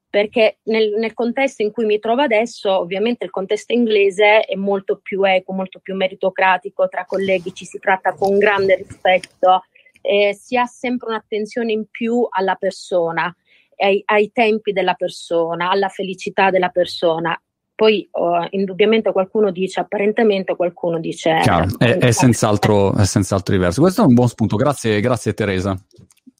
perché 0.09 0.59
nel, 0.63 0.93
nel, 0.97 1.13
contesto 1.13 1.61
in 1.61 1.71
cui 1.71 1.85
mi 1.85 1.99
trovo 1.99 2.21
adesso, 2.21 2.79
ovviamente 2.79 3.23
il 3.23 3.31
contesto 3.31 3.71
inglese 3.71 4.41
è 4.41 4.55
molto 4.55 4.99
più 5.01 5.23
equo, 5.23 5.53
molto 5.53 5.79
più 5.79 5.95
meritocratico, 5.95 6.89
tra 6.89 7.05
colleghi 7.05 7.53
ci 7.53 7.63
si 7.65 7.79
tratta 7.79 8.13
con 8.13 8.37
grande 8.37 8.75
rispetto, 8.75 9.63
eh, 10.01 10.33
si 10.33 10.57
ha 10.57 10.65
sempre 10.65 11.09
un'attenzione 11.09 11.71
in 11.71 11.85
più 11.89 12.27
alla 12.29 12.55
persona. 12.55 13.33
Ai, 13.83 13.99
ai 14.05 14.31
tempi 14.31 14.73
della 14.73 14.93
persona, 14.93 15.71
alla 15.71 15.87
felicità 15.87 16.51
della 16.51 16.69
persona 16.69 17.35
poi 17.81 18.07
oh, 18.11 18.45
indubbiamente 18.51 19.11
qualcuno 19.11 19.49
dice 19.49 19.79
apparentemente, 19.79 20.55
qualcuno 20.55 20.99
dice... 20.99 21.39
Chiaro, 21.41 21.65
è, 21.79 21.97
è, 21.97 22.11
senz'altro, 22.11 22.93
è, 22.93 23.05
senz'altro, 23.05 23.55
diverso. 23.55 23.81
Questo 23.81 24.03
è 24.03 24.05
un 24.05 24.13
buon 24.13 24.27
spunto, 24.27 24.55
grazie, 24.55 24.99
grazie 24.99 25.33
Teresa. 25.33 25.75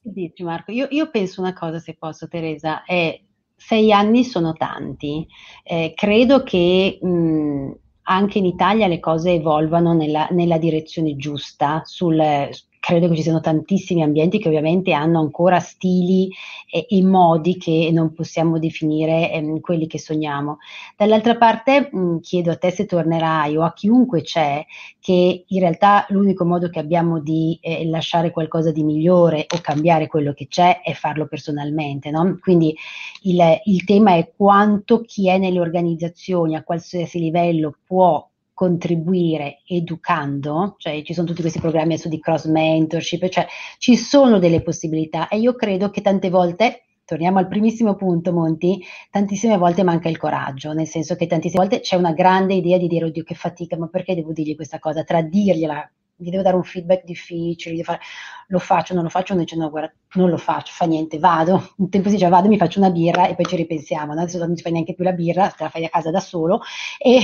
Dici 0.04 0.44
Marco, 0.44 0.72
io, 0.72 0.86
io, 0.92 1.10
penso 1.10 1.42
una 1.42 1.54
cosa 1.54 1.80
se 1.80 1.96
posso 1.98 2.28
Teresa, 2.28 2.84
è 2.84 3.20
sei 3.56 3.92
anni 3.92 4.24
sono 4.24 4.54
tanti, 4.54 5.26
eh, 5.64 5.94
credo 5.96 6.44
che 6.44 7.00
mh, 7.02 7.72
anche 8.04 8.38
in 8.38 8.46
Italia 8.46 8.86
le 8.86 9.00
cose 9.00 9.32
evolvano 9.32 9.94
nella, 9.94 10.28
nella 10.30 10.60
direzione 10.60 11.16
giusta 11.16 11.82
sul, 11.86 12.50
credo 12.82 13.08
che 13.08 13.16
ci 13.16 13.22
siano 13.22 13.42
tantissimi 13.42 14.02
ambienti 14.02 14.40
che 14.40 14.48
ovviamente 14.48 14.92
hanno 14.92 15.20
ancora 15.20 15.60
stili 15.60 16.30
e, 16.68 16.88
e 16.90 17.04
modi 17.04 17.56
che 17.58 17.92
non 17.94 18.12
possiamo 18.12 18.58
definire 18.58 19.32
ehm, 19.32 19.60
quelli 19.60 19.86
che 19.86 20.00
sogniamo. 20.00 20.58
Dall'altra 20.98 21.38
parte 21.38 21.90
mh, 21.92 22.22
chiedo 22.22 22.50
a 22.50 22.58
te 22.58 22.72
se 22.72 22.88
tornerai 22.88 23.56
o 23.56 23.62
a 23.62 23.74
chiunque 23.74 24.24
c'è 24.24 24.66
che 25.00 25.44
in 25.48 25.60
realtà 25.60 26.08
l'unico 26.10 26.44
modo 26.44 26.70
che 26.70 26.80
abbiamo 26.80 27.20
di 27.20 27.58
eh, 27.62 27.86
lasciare 27.86 28.32
qualcosa 28.32 28.72
di 28.72 28.84
migliore 28.84 29.46
o 29.48 29.60
cambiare 29.62 30.08
quello 30.08 30.34
che 30.34 30.48
c'è 30.48 30.82
è 30.82 30.94
farlo 30.94 31.28
personalmente. 31.28 32.10
No? 32.10 32.40
Quindi 32.42 32.76
il, 33.22 33.40
il 33.66 33.84
tema 33.84 34.16
è 34.16 34.32
quanto 34.36 35.02
chi 35.02 35.30
è 35.30 35.38
nelle 35.38 35.60
organizzazioni 35.60 36.56
a 36.56 36.64
qualsiasi 36.64 37.20
livello 37.20 37.76
può 37.86 38.28
contribuire 38.62 39.62
educando, 39.66 40.76
cioè 40.78 41.02
ci 41.02 41.16
sono 41.16 41.26
tutti 41.26 41.42
questi 41.42 41.60
programmi 41.60 41.94
adesso 41.94 42.10
di 42.10 42.20
cross 42.20 42.46
mentorship, 42.46 43.28
cioè 43.28 43.48
ci 43.80 43.98
sono 43.98 44.38
delle 44.38 44.62
possibilità 44.62 45.30
e 45.30 45.40
io 45.40 45.56
credo 45.56 45.90
che 45.90 46.02
tante 46.02 46.30
volte 46.30 46.84
torniamo 47.04 47.40
al 47.40 47.48
primissimo 47.48 47.96
punto, 47.96 48.32
Monti, 48.32 48.80
tantissime 49.10 49.58
volte 49.58 49.82
manca 49.82 50.10
il 50.10 50.20
coraggio, 50.20 50.74
nel 50.74 50.86
senso 50.86 51.16
che 51.16 51.26
tantissime 51.26 51.64
volte 51.64 51.80
c'è 51.80 51.96
una 51.96 52.14
grande 52.14 52.54
idea 52.54 52.78
di 52.78 52.88
dire, 52.88 53.06
oddio 53.06 53.24
che 53.24 53.34
fatica, 53.34 53.76
ma 53.78 53.88
perché 53.88 54.14
devo 54.14 54.32
dirgli 54.32 54.56
questa 54.56 54.78
cosa? 54.78 55.04
Tra 55.04 55.24
dirgliela 55.24 55.92
gli 56.22 56.30
devo 56.30 56.44
dare 56.44 56.56
un 56.56 56.64
feedback 56.64 57.04
difficile, 57.04 57.82
fare, 57.84 58.00
lo 58.48 58.60
faccio, 58.60 58.94
non 58.94 59.04
lo 59.04 59.10
faccio, 59.10 59.34
uno 59.34 59.42
dice 59.42 59.56
no, 59.56 59.70
guarda, 59.70 59.92
non 60.14 60.30
lo 60.30 60.38
faccio, 60.38 60.72
fa 60.74 60.86
niente, 60.86 61.18
vado. 61.18 61.74
Un 61.78 61.90
tempo 61.90 62.10
si 62.10 62.16
diceva 62.16 62.38
vado, 62.38 62.48
mi 62.48 62.58
faccio 62.58 62.80
una 62.80 62.92
birra 62.92 63.28
e 63.28 63.36
poi 63.36 63.46
ci 63.46 63.56
ripensiamo, 63.56 64.14
no? 64.14 64.22
adesso 64.22 64.38
non 64.38 64.56
si 64.56 64.62
fa 64.62 64.70
neanche 64.70 64.94
più 64.94 65.04
la 65.04 65.14
birra, 65.14 65.50
te 65.50 65.64
la 65.64 65.70
fai 65.70 65.86
a 65.86 65.90
casa 65.90 66.12
da 66.12 66.20
solo, 66.20 66.62
e, 67.00 67.20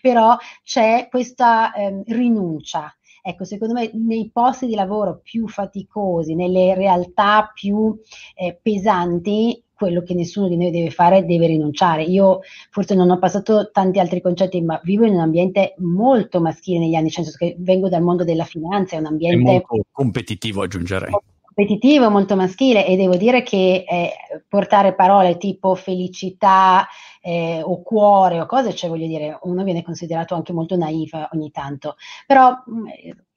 però 0.00 0.36
c'è 0.64 1.08
questa 1.08 1.72
eh, 1.72 2.02
rinuncia. 2.06 2.94
Ecco, 3.22 3.44
secondo 3.44 3.74
me 3.74 3.90
nei 3.92 4.30
posti 4.32 4.66
di 4.66 4.74
lavoro 4.74 5.20
più 5.22 5.46
faticosi, 5.46 6.34
nelle 6.34 6.74
realtà 6.74 7.50
più 7.52 7.94
eh, 8.34 8.58
pesanti, 8.60 9.62
quello 9.80 10.02
che 10.02 10.12
nessuno 10.12 10.46
di 10.46 10.58
noi 10.58 10.70
deve 10.70 10.90
fare 10.90 11.24
deve 11.24 11.46
rinunciare. 11.46 12.02
Io 12.02 12.40
forse 12.68 12.94
non 12.94 13.08
ho 13.08 13.18
passato 13.18 13.70
tanti 13.70 13.98
altri 13.98 14.20
concetti, 14.20 14.60
ma 14.60 14.78
vivo 14.84 15.06
in 15.06 15.14
un 15.14 15.20
ambiente 15.20 15.72
molto 15.78 16.38
maschile 16.38 16.80
negli 16.80 16.94
anni, 16.94 17.04
nel 17.04 17.12
senso 17.12 17.32
che 17.38 17.56
vengo 17.58 17.88
dal 17.88 18.02
mondo 18.02 18.22
della 18.22 18.44
finanza, 18.44 18.96
è 18.96 18.98
un 18.98 19.06
ambiente... 19.06 19.50
È 19.50 19.64
molto 19.66 19.86
competitivo 19.90 20.60
aggiungerei. 20.60 21.10
Competitivo, 21.40 22.10
molto 22.10 22.36
maschile 22.36 22.86
e 22.86 22.96
devo 22.96 23.16
dire 23.16 23.42
che 23.42 23.86
eh, 23.88 24.12
portare 24.46 24.94
parole 24.94 25.38
tipo 25.38 25.74
felicità, 25.74 26.86
eh, 27.20 27.60
o 27.62 27.82
cuore 27.82 28.40
o 28.40 28.46
cose, 28.46 28.74
cioè 28.74 28.90
voglio 28.90 29.06
dire, 29.06 29.38
uno 29.42 29.62
viene 29.64 29.82
considerato 29.82 30.34
anche 30.34 30.52
molto 30.52 30.76
naif 30.76 31.28
ogni 31.32 31.50
tanto, 31.50 31.96
però 32.26 32.50
mh, 32.64 32.72
mm, 32.72 32.86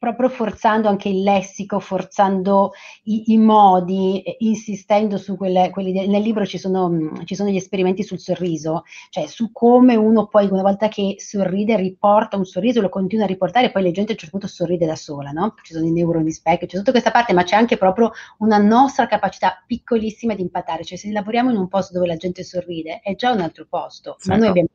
proprio 0.04 0.28
forzando 0.28 0.90
anche 0.90 1.08
il 1.08 1.24
lessico, 1.24 1.80
forzando 1.80 2.72
i, 3.04 3.32
i 3.32 3.38
modi, 3.38 4.22
eh, 4.22 4.36
insistendo 4.40 5.18
su 5.18 5.38
quelle, 5.38 5.70
quelli 5.70 5.94
de- 5.94 6.08
nel 6.08 6.22
libro 6.22 6.46
ci 6.46 6.58
sono, 6.58 6.90
mh, 6.90 6.96
mm, 6.96 7.24
ci 7.26 7.36
sono 7.36 7.50
gli 7.50 7.56
esperimenti 7.56 8.04
sul 8.04 8.20
sorriso, 8.20 8.84
cioè 9.10 9.28
su 9.28 9.52
come 9.52 9.96
uno 9.96 10.28
poi 10.28 10.48
una 10.50 10.62
volta 10.62 10.88
che 10.90 11.16
sorride 11.20 11.78
riporta 11.78 12.38
un 12.38 12.46
sorriso, 12.46 12.82
lo 12.82 12.90
continua 12.90 13.26
a 13.26 13.28
riportare 13.28 13.68
e 13.68 13.72
poi 13.72 13.84
la 13.84 13.92
gente 13.92 14.12
a 14.12 14.14
un 14.14 14.20
certo 14.20 14.38
punto 14.38 14.54
sorride 14.54 14.86
da 14.86 14.96
sola, 14.96 15.32
no? 15.32 15.56
Ci 15.62 15.74
sono 15.74 15.86
i 15.86 15.92
neuroni 15.92 16.32
specchio, 16.32 16.68
c'è 16.68 16.78
tutta 16.78 16.92
questa 16.92 17.12
parte, 17.12 17.34
ma 17.34 17.44
c'è 17.44 17.56
anche 17.56 17.78
proprio 17.78 18.12
una 18.40 18.58
nostra 18.58 19.08
capacità 19.08 19.64
piccolissima 19.66 20.36
di 20.36 20.42
impatare, 20.42 20.84
cioè 20.84 20.98
se 20.98 21.12
lavoriamo 21.12 21.50
in 21.52 21.58
un 21.58 21.68
posto 21.68 21.94
dove 21.94 22.08
la 22.08 22.18
gente 22.18 22.44
sorride 22.44 23.00
è 23.02 23.16
già 23.16 23.32
un 23.32 23.40
altro 23.42 23.66
posto, 23.74 24.18
ma 24.26 24.36
noi, 24.36 24.50
abbiamo, 24.50 24.68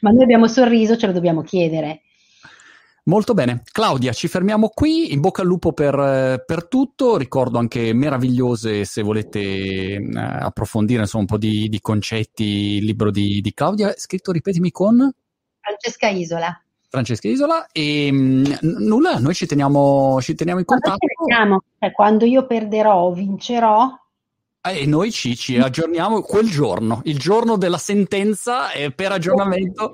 ma 0.00 0.10
noi 0.10 0.22
abbiamo 0.22 0.46
sorriso, 0.48 0.98
ce 0.98 1.06
lo 1.06 1.12
dobbiamo 1.12 1.40
chiedere. 1.40 2.02
Molto 3.06 3.34
bene, 3.34 3.62
Claudia, 3.70 4.12
ci 4.12 4.28
fermiamo 4.28 4.68
qui, 4.68 5.12
in 5.12 5.20
bocca 5.20 5.42
al 5.42 5.48
lupo 5.48 5.72
per, 5.72 6.42
per 6.46 6.68
tutto, 6.68 7.16
ricordo 7.16 7.58
anche 7.58 7.92
meravigliose 7.92 8.84
se 8.84 9.02
volete 9.02 9.40
eh, 9.40 10.00
approfondire 10.14 11.02
insomma, 11.02 11.22
un 11.22 11.28
po' 11.28 11.38
di, 11.38 11.68
di, 11.68 11.80
concetti, 11.80 12.76
il 12.76 12.84
libro 12.84 13.10
di, 13.10 13.40
di 13.40 13.52
Claudia, 13.52 13.92
scritto, 13.96 14.32
ripetimi, 14.32 14.70
con? 14.70 15.10
Francesca 15.60 16.08
Isola. 16.08 16.58
Francesca 16.88 17.28
Isola 17.28 17.66
e 17.72 18.10
mh, 18.10 18.16
mm, 18.16 18.44
nulla, 18.86 19.18
noi 19.18 19.34
ci 19.34 19.46
teniamo, 19.46 20.20
ci 20.20 20.34
teniamo 20.34 20.60
in 20.60 20.66
contatto. 20.66 21.06
Cioè, 21.78 21.92
quando 21.92 22.24
io 22.24 22.46
perderò 22.46 23.02
o 23.02 23.12
vincerò, 23.12 23.90
e 24.72 24.86
noi 24.86 25.10
ci, 25.10 25.36
ci, 25.36 25.58
aggiorniamo 25.58 26.22
quel 26.22 26.48
giorno, 26.48 27.00
il 27.04 27.18
giorno 27.18 27.56
della 27.56 27.76
sentenza 27.76 28.70
e 28.70 28.92
per 28.92 29.12
aggiornamento 29.12 29.90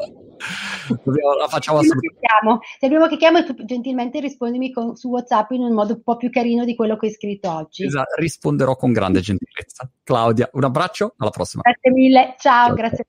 la 1.39 1.49
facciamo 1.49 1.79
assolutamente. 1.79 2.67
Se 2.79 2.87
abbiamo 2.87 3.07
che 3.07 3.17
chiamo, 3.17 3.45
tu 3.45 3.55
gentilmente 3.65 4.21
rispondimi 4.21 4.73
con, 4.73 4.97
su 4.97 5.09
WhatsApp 5.09 5.51
in 5.51 5.63
un 5.63 5.73
modo 5.73 5.95
un 5.95 6.03
po' 6.03 6.17
più 6.17 6.31
carino 6.31 6.65
di 6.65 6.75
quello 6.77 6.97
che 6.97 7.07
hai 7.07 7.13
scritto 7.13 7.51
oggi. 7.51 7.85
Esatto, 7.85 8.15
risponderò 8.21 8.77
con 8.77 8.93
grande 8.93 9.21
gentilezza. 9.21 9.91
Claudia, 10.03 10.49
un 10.53 10.65
abbraccio, 10.65 11.15
alla 11.19 11.31
prossima. 11.31 11.63
Grazie 11.63 11.91
mille, 11.91 12.35
ciao. 12.39 12.67
ciao. 12.67 12.75
grazie. 12.75 13.07